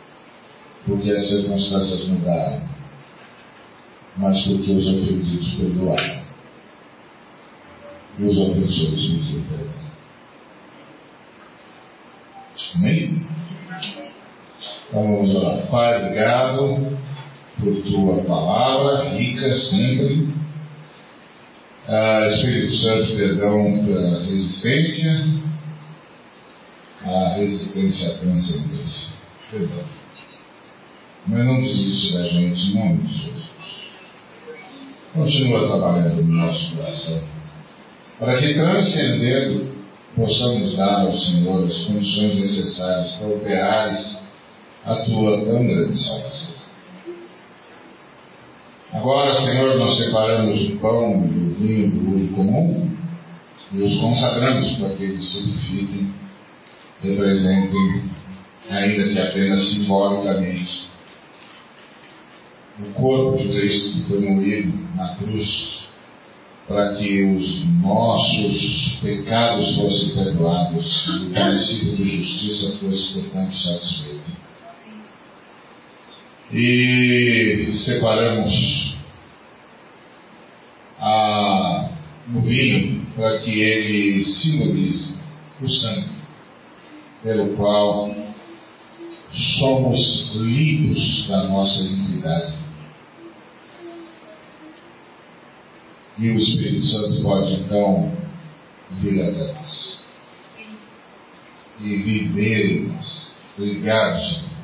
porque 0.86 1.10
as 1.10 1.28
circunstâncias 1.28 2.08
mudaram, 2.10 2.70
mas 4.18 4.46
porque 4.46 4.72
os 4.72 4.86
ofendidos 4.86 5.56
perdoaram 5.56 6.26
e 8.20 8.24
os 8.24 8.38
ofensores 8.38 9.08
pediram 9.08 9.44
perdão. 9.46 9.86
Amém? 12.76 13.28
Vamos 14.92 15.36
orar. 15.36 15.68
Pai, 15.68 15.98
obrigado 15.98 16.98
por 17.60 17.82
tua 17.84 18.24
palavra, 18.24 19.10
rica 19.10 19.58
sempre. 19.58 20.34
Ah, 21.88 22.28
Espírito 22.28 22.74
Santo, 22.78 23.16
perdão 23.16 23.86
pela 23.86 24.24
resistência, 24.24 25.12
a 27.04 27.36
resistência 27.36 28.12
à 28.12 28.18
transcendência. 28.18 29.14
Perdão. 29.52 29.86
Mas 31.28 31.46
não 31.46 31.62
desiste 31.62 32.14
da 32.14 32.28
gente, 32.28 32.72
em 32.72 32.76
nome 32.76 32.98
de 33.04 33.14
Jesus. 33.14 33.46
Continua 35.14 35.68
trabalhando 35.68 36.24
no 36.24 36.46
nosso 36.46 36.76
coração, 36.76 37.24
para 38.20 38.38
que 38.38 38.54
transcendendo 38.54 39.76
possamos 40.16 40.76
dar 40.76 41.02
ao 41.02 41.16
Senhor 41.16 41.68
as 41.68 41.84
condições 41.86 42.36
necessárias 42.36 43.14
para 43.14 43.28
operares 43.28 44.25
a 44.86 44.96
tua 44.98 45.44
salvação. 45.96 46.56
Agora, 48.94 49.34
Senhor, 49.34 49.78
nós 49.78 49.98
separamos 49.98 50.70
o 50.70 50.78
pão 50.78 51.26
e 51.26 51.40
o 51.40 51.56
vinho 51.56 51.92
do 51.92 52.18
uso 52.18 52.34
comum 52.36 52.96
e 53.72 53.82
os 53.82 54.00
consagramos 54.00 54.74
para 54.76 54.96
que 54.96 55.04
eles 55.04 55.32
signifiquem, 55.32 56.14
representem, 57.02 58.12
ainda 58.70 59.10
que 59.10 59.20
apenas 59.20 59.68
simbolicamente, 59.72 60.90
o 62.80 62.94
corpo 62.94 63.38
de 63.38 63.50
Cristo 63.50 63.94
que 63.94 64.04
foi 64.08 64.20
moído 64.20 64.78
na 64.96 65.16
cruz 65.16 65.86
para 66.68 66.96
que 66.96 67.24
os 67.24 67.66
nossos 67.82 69.00
pecados 69.02 69.76
fossem 69.76 70.16
perdoados 70.16 71.08
e 71.08 71.26
o 71.26 71.30
princípio 71.32 71.96
de 71.98 72.18
justiça 72.18 72.78
fosse, 72.80 73.14
portanto, 73.14 73.56
satisfeito. 73.56 74.45
E 76.52 77.72
separamos 77.74 78.98
a, 81.00 81.90
o 82.36 82.42
vinho 82.42 83.06
para 83.16 83.38
que 83.40 83.60
ele 83.60 84.24
simbolize 84.26 85.18
o 85.62 85.68
sangue, 85.68 86.10
pelo 87.24 87.56
qual 87.56 88.16
somos 89.60 90.36
limpos 90.36 91.28
da 91.28 91.48
nossa 91.48 91.82
iniquidade 91.82 92.66
E 96.18 96.30
o 96.30 96.38
Espírito 96.38 96.86
Santo 96.86 97.22
pode 97.24 97.56
então 97.56 98.18
vir 98.92 99.22
até 99.22 99.54
nós 99.54 100.00
e 101.78 101.98
viver 101.98 102.72
em 102.72 102.88
nós, 102.88 103.28
ligados. 103.58 104.55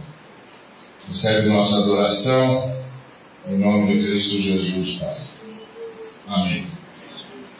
Recebe 1.07 1.49
nossa 1.49 1.77
adoração 1.79 2.81
em 3.47 3.57
nome 3.57 3.93
de 3.93 4.03
Cristo 4.05 4.41
Jesus, 4.41 4.99
Pai. 4.99 5.17
Amém. 6.27 6.80